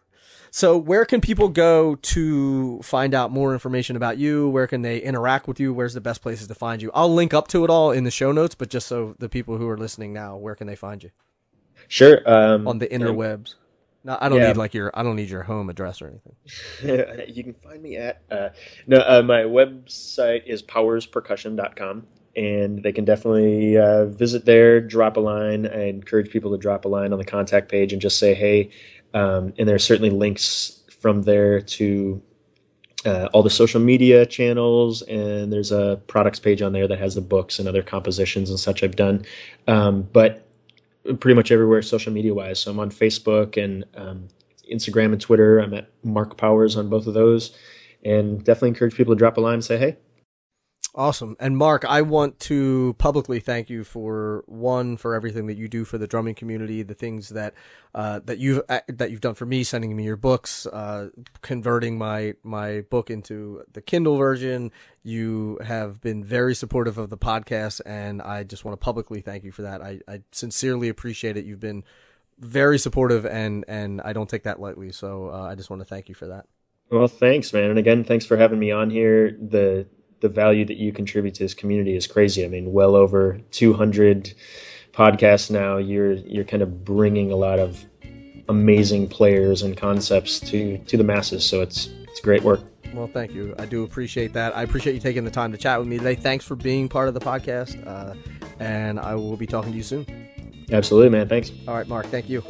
So, 0.53 0.77
where 0.79 1.05
can 1.05 1.21
people 1.21 1.49
go 1.49 1.97
to 1.97 2.81
find 2.83 3.13
out 3.13 3.33
more 3.33 3.55
information 3.55 3.97
about 3.97 4.19
you? 4.19 4.49
Where 4.51 4.69
can 4.69 4.83
they 4.83 4.99
interact 4.99 5.49
with 5.49 5.59
you? 5.59 5.75
Where's 5.75 5.95
the 5.95 6.01
best 6.01 6.23
places 6.23 6.47
to 6.47 6.55
find 6.55 6.81
you? 6.81 6.93
I'll 6.95 7.13
link 7.13 7.35
up 7.35 7.49
to 7.49 7.65
it 7.65 7.71
all 7.71 7.91
in 7.91 8.05
the 8.05 8.13
show 8.13 8.31
notes, 8.31 8.55
but 8.55 8.71
just 8.71 8.87
so 8.87 9.17
the 9.19 9.29
people 9.29 9.59
who 9.59 9.69
are 9.69 9.77
listening 9.77 10.13
now, 10.13 10.37
where 10.37 10.55
can 10.55 10.69
they 10.69 10.77
find 10.77 11.03
you 11.03 11.11
Sure. 11.89 12.23
Um, 12.25 12.69
on 12.69 12.79
the 12.79 12.87
interwebs? 12.87 13.57
No, 14.05 14.19
I 14.21 14.29
don't 14.29 14.39
Yeah. 14.39 14.49
need 14.49 14.57
like 14.59 14.75
your 14.75 14.91
I 14.95 15.03
don't 15.03 15.17
need 15.17 15.31
your 15.31 15.43
home 15.43 15.71
address 15.71 16.03
or 16.03 16.09
anything. 16.09 16.37
you 17.35 17.43
can 17.43 17.55
find 17.55 17.83
me 17.83 17.97
at 17.97 18.23
uh, 18.31 18.51
no 18.87 18.99
uh, 18.99 19.23
my 19.23 19.41
website 19.43 20.47
is 20.47 20.63
powerspercussion.com 20.63 22.07
and 22.37 22.83
they 22.83 22.93
can 22.93 23.05
definitely 23.05 23.79
uh, 23.79 24.05
visit 24.07 24.45
there 24.45 24.81
drop 24.81 25.17
a 25.17 25.21
line 25.21 25.67
i 25.69 25.89
encourage 25.89 26.31
people 26.31 26.51
to 26.51 26.59
drop 26.59 26.85
a 26.85 26.89
line 26.89 27.13
on 27.13 27.19
the 27.19 27.25
contact 27.25 27.71
page 27.71 27.93
and 27.93 28.03
just 28.03 28.19
say 28.19 28.35
hey 28.35 28.69
um, 29.15 29.55
and 29.59 29.69
there 29.69 29.77
are 29.77 29.79
certainly 29.81 30.11
links 30.11 30.83
from 31.01 31.23
there 31.23 31.61
to 31.61 32.21
uh, 33.07 33.29
all 33.33 33.43
the 33.43 33.51
social 33.51 33.81
media 33.81 34.27
channels 34.27 35.03
and 35.03 35.53
there's 35.53 35.71
a 35.73 36.01
products 36.09 36.41
page 36.41 36.61
on 36.61 36.73
there 36.73 36.89
that 36.89 36.99
has 36.99 37.15
the 37.15 37.21
books 37.21 37.59
and 37.59 37.69
other 37.69 37.83
compositions 37.83 38.51
and 38.51 38.59
such 38.61 38.83
i've 38.83 38.97
done 38.97 39.25
um, 39.69 40.03
but 40.13 40.44
pretty 41.21 41.35
much 41.35 41.53
everywhere 41.53 41.83
social 41.83 42.13
media 42.13 42.33
wise 42.33 42.59
so 42.59 42.71
i'm 42.71 42.81
on 42.81 42.91
facebook 42.91 43.63
and 43.63 43.85
um, 43.95 44.29
Instagram 44.71 45.13
and 45.13 45.21
Twitter. 45.21 45.59
I'm 45.59 45.75
at 45.75 45.91
Mark 46.03 46.37
Powers 46.37 46.77
on 46.77 46.89
both 46.89 47.07
of 47.07 47.15
those, 47.15 47.57
and 48.05 48.45
definitely 48.45 48.71
encourage 48.71 48.95
people 48.95 49.15
to 49.15 49.19
drop 49.19 49.37
a 49.37 49.41
line 49.41 49.55
and 49.55 49.65
say, 49.65 49.79
"Hey, 49.79 49.97
Awesome. 50.97 51.37
And 51.41 51.57
Mark, 51.57 51.85
I 51.85 52.03
want 52.03 52.39
to 52.41 52.95
publicly 52.99 53.41
thank 53.41 53.69
you 53.69 53.83
for 53.83 54.45
one 54.47 54.97
for 54.97 55.17
everything 55.17 55.49
that 55.49 55.57
you 55.57 55.67
do 55.67 55.85
for 55.85 55.99
the 55.99 56.07
drumming 56.07 56.37
community, 56.37 56.85
the 56.85 56.95
things 56.95 57.31
that 57.31 57.53
uh, 57.97 58.21
that 58.27 58.39
you've 58.39 58.63
uh, 58.69 58.79
that 58.87 59.11
you've 59.11 59.21
done 59.21 59.35
for 59.35 59.45
me, 59.45 59.65
sending 59.65 59.97
me 59.97 60.05
your 60.05 60.17
books, 60.17 60.67
uh, 60.67 61.09
converting 61.43 61.99
my 61.99 62.35
my 62.45 62.83
book 62.83 63.11
into 63.11 63.65
the 63.73 63.83
Kindle 63.83 64.19
version. 64.19 64.71
You 65.03 65.59
have 65.65 66.01
been 66.01 66.23
very 66.23 66.55
supportive 66.55 66.97
of 66.97 67.11
the 67.11 67.19
podcast, 67.19 67.81
and 67.85 68.23
I 68.23 68.45
just 68.45 68.65
want 68.65 68.81
to 68.81 68.85
publicly 68.85 69.21
thank 69.21 69.43
you 69.43 69.51
for 69.51 69.63
that. 69.63 69.83
I, 69.83 69.99
I 70.07 70.23
sincerely 70.31 70.89
appreciate 70.89 71.37
it. 71.37 71.45
You've 71.45 71.59
been 71.59 71.83
very 72.39 72.79
supportive, 72.79 73.27
and 73.27 73.65
and 73.67 74.01
I 74.03 74.13
don't 74.13 74.31
take 74.31 74.45
that 74.45 74.61
lightly. 74.61 74.93
So 74.93 75.31
uh, 75.31 75.43
I 75.43 75.57
just 75.57 75.71
want 75.71 75.83
to 75.83 75.87
thank 75.87 76.09
you 76.09 76.15
for 76.15 76.29
that. 76.29 76.47
well, 76.89 77.09
thanks, 77.09 77.53
man." 77.53 77.71
And 77.71 77.81
again, 77.81 78.05
thanks 78.05 78.25
for 78.25 78.37
having 78.37 78.61
me 78.61 78.71
on 78.71 78.91
here. 78.91 79.33
The 79.33 79.89
the 80.21 80.29
value 80.29 80.65
that 80.65 80.77
you 80.77 80.93
contribute 80.93 81.35
to 81.35 81.43
this 81.43 81.55
community 81.55 81.97
is 81.97 82.07
crazy. 82.07 82.45
I 82.45 82.49
mean, 82.49 82.73
well 82.73 82.95
over 82.95 83.41
200 83.51 84.35
podcasts 84.93 85.51
now. 85.51 85.77
You're 85.77 86.13
you're 86.13 86.45
kind 86.45 86.63
of 86.63 86.85
bringing 86.85 87.31
a 87.31 87.37
lot 87.37 87.59
of 87.59 87.85
amazing 88.49 89.09
players 89.09 89.63
and 89.63 89.77
concepts 89.77 90.41
to 90.41 90.79
to 90.79 90.97
the 90.97 91.05
masses. 91.05 91.45
So 91.45 91.61
it's 91.61 91.89
it's 92.09 92.21
great 92.21 92.43
work. 92.43 92.61
Well, 92.95 93.11
thank 93.13 93.33
you. 93.33 93.55
I 93.59 93.67
do 93.67 93.83
appreciate 93.83 94.33
that. 94.35 94.57
I 94.57 94.63
appreciate 94.63 94.95
you 94.95 95.01
taking 95.01 95.25
the 95.25 95.31
time 95.31 95.51
to 95.51 95.59
chat 95.59 95.81
with 95.81 95.89
me 95.89 95.99
today. 95.99 96.15
Thanks 96.15 96.45
for 96.45 96.55
being 96.55 96.89
part 96.89 97.09
of 97.09 97.15
the 97.15 97.21
podcast. 97.21 97.85
Uh, 97.85 98.15
and 98.61 99.01
I 99.01 99.17
will 99.17 99.37
be 99.37 99.47
talking 99.47 99.73
to 99.73 99.77
you 99.77 99.83
soon. 99.83 100.07
Absolutely, 100.71 101.11
man. 101.11 101.29
Thanks. 101.29 101.51
All 101.67 101.75
right, 101.75 101.89
Mark. 101.89 102.07
Thank 102.07 102.29
you. 102.29 102.43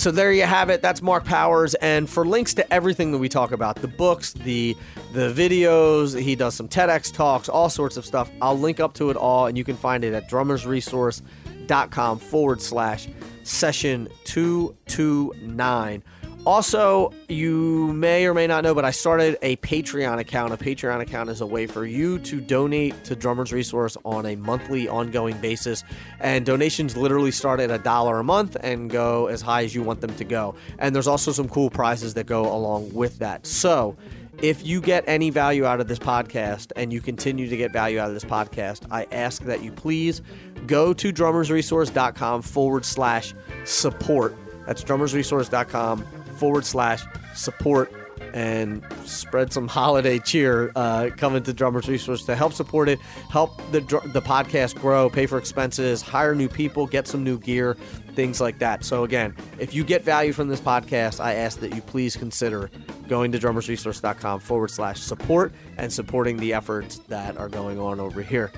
So 0.00 0.10
there 0.10 0.32
you 0.32 0.44
have 0.44 0.70
it. 0.70 0.80
That's 0.80 1.02
Mark 1.02 1.26
Powers. 1.26 1.74
And 1.74 2.08
for 2.08 2.24
links 2.24 2.54
to 2.54 2.72
everything 2.72 3.12
that 3.12 3.18
we 3.18 3.28
talk 3.28 3.52
about, 3.52 3.76
the 3.76 3.86
books, 3.86 4.32
the 4.32 4.74
the 5.12 5.30
videos, 5.30 6.18
he 6.18 6.34
does 6.34 6.54
some 6.54 6.68
TEDx 6.68 7.12
talks, 7.12 7.50
all 7.50 7.68
sorts 7.68 7.98
of 7.98 8.06
stuff. 8.06 8.30
I'll 8.40 8.58
link 8.58 8.80
up 8.80 8.94
to 8.94 9.10
it 9.10 9.18
all, 9.18 9.44
and 9.44 9.58
you 9.58 9.64
can 9.64 9.76
find 9.76 10.02
it 10.02 10.14
at 10.14 10.30
drummersresource.com 10.30 12.18
forward 12.18 12.62
slash 12.62 13.08
session 13.42 14.08
229. 14.24 16.02
Also, 16.46 17.12
you 17.28 17.92
may 17.92 18.26
or 18.26 18.32
may 18.32 18.46
not 18.46 18.64
know, 18.64 18.74
but 18.74 18.84
I 18.84 18.92
started 18.92 19.36
a 19.42 19.56
Patreon 19.56 20.18
account. 20.18 20.54
A 20.54 20.56
Patreon 20.56 21.00
account 21.00 21.28
is 21.28 21.42
a 21.42 21.46
way 21.46 21.66
for 21.66 21.84
you 21.84 22.18
to 22.20 22.40
donate 22.40 23.04
to 23.04 23.14
Drummers 23.14 23.52
Resource 23.52 23.96
on 24.06 24.24
a 24.24 24.36
monthly, 24.36 24.88
ongoing 24.88 25.36
basis. 25.38 25.84
And 26.18 26.46
donations 26.46 26.96
literally 26.96 27.30
start 27.30 27.60
at 27.60 27.70
a 27.70 27.76
dollar 27.78 28.20
a 28.20 28.24
month 28.24 28.56
and 28.62 28.88
go 28.88 29.26
as 29.26 29.42
high 29.42 29.64
as 29.64 29.74
you 29.74 29.82
want 29.82 30.00
them 30.00 30.14
to 30.16 30.24
go. 30.24 30.54
And 30.78 30.94
there's 30.94 31.06
also 31.06 31.30
some 31.30 31.48
cool 31.48 31.68
prizes 31.68 32.14
that 32.14 32.24
go 32.24 32.50
along 32.50 32.94
with 32.94 33.18
that. 33.18 33.46
So, 33.46 33.96
if 34.40 34.66
you 34.66 34.80
get 34.80 35.04
any 35.06 35.28
value 35.28 35.66
out 35.66 35.80
of 35.80 35.88
this 35.88 35.98
podcast 35.98 36.72
and 36.74 36.90
you 36.90 37.02
continue 37.02 37.50
to 37.50 37.56
get 37.58 37.70
value 37.70 37.98
out 37.98 38.08
of 38.08 38.14
this 38.14 38.24
podcast, 38.24 38.86
I 38.90 39.06
ask 39.12 39.44
that 39.44 39.62
you 39.62 39.70
please 39.70 40.22
go 40.66 40.94
to 40.94 41.12
drummersresource.com 41.12 42.40
forward 42.40 42.86
slash 42.86 43.34
support. 43.66 44.34
That's 44.64 44.82
drummersresource.com 44.82 46.19
forward 46.40 46.64
slash 46.64 47.04
support 47.34 47.92
and 48.34 48.84
spread 49.04 49.52
some 49.52 49.68
holiday 49.80 50.18
cheer 50.18 50.72
uh, 50.76 51.10
coming 51.16 51.42
to 51.42 51.52
Drummers 51.52 51.88
Resource 51.88 52.24
to 52.24 52.34
help 52.34 52.52
support 52.52 52.88
it, 52.88 52.98
help 53.30 53.56
the 53.72 53.80
the 54.12 54.22
podcast 54.22 54.80
grow, 54.80 55.10
pay 55.10 55.26
for 55.26 55.38
expenses, 55.38 56.02
hire 56.02 56.34
new 56.34 56.48
people, 56.48 56.86
get 56.86 57.06
some 57.06 57.22
new 57.22 57.38
gear, 57.38 57.74
things 58.14 58.40
like 58.40 58.58
that. 58.58 58.84
So 58.84 59.04
again, 59.04 59.36
if 59.58 59.74
you 59.74 59.84
get 59.84 60.04
value 60.04 60.32
from 60.32 60.48
this 60.48 60.60
podcast, 60.60 61.20
I 61.20 61.34
ask 61.34 61.60
that 61.60 61.74
you 61.74 61.82
please 61.82 62.16
consider 62.16 62.70
going 63.08 63.32
to 63.32 63.38
drummersresource.com 63.38 64.40
forward 64.40 64.70
slash 64.70 65.00
support 65.00 65.52
and 65.76 65.92
supporting 65.92 66.36
the 66.36 66.54
efforts 66.54 66.98
that 67.08 67.36
are 67.36 67.48
going 67.48 67.78
on 67.78 68.00
over 68.00 68.22
here. 68.22 68.52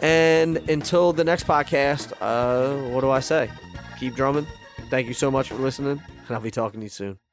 And 0.00 0.56
until 0.70 1.12
the 1.12 1.24
next 1.24 1.46
podcast, 1.46 2.12
uh, 2.20 2.90
what 2.90 3.00
do 3.00 3.10
I 3.10 3.20
say? 3.20 3.50
Keep 3.98 4.14
drumming. 4.14 4.46
Thank 4.90 5.08
you 5.08 5.14
so 5.14 5.30
much 5.30 5.48
for 5.48 5.56
listening, 5.56 6.00
and 6.26 6.30
I'll 6.30 6.40
be 6.40 6.50
talking 6.50 6.80
to 6.80 6.86
you 6.86 6.90
soon. 6.90 7.27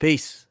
Peace. 0.00 0.49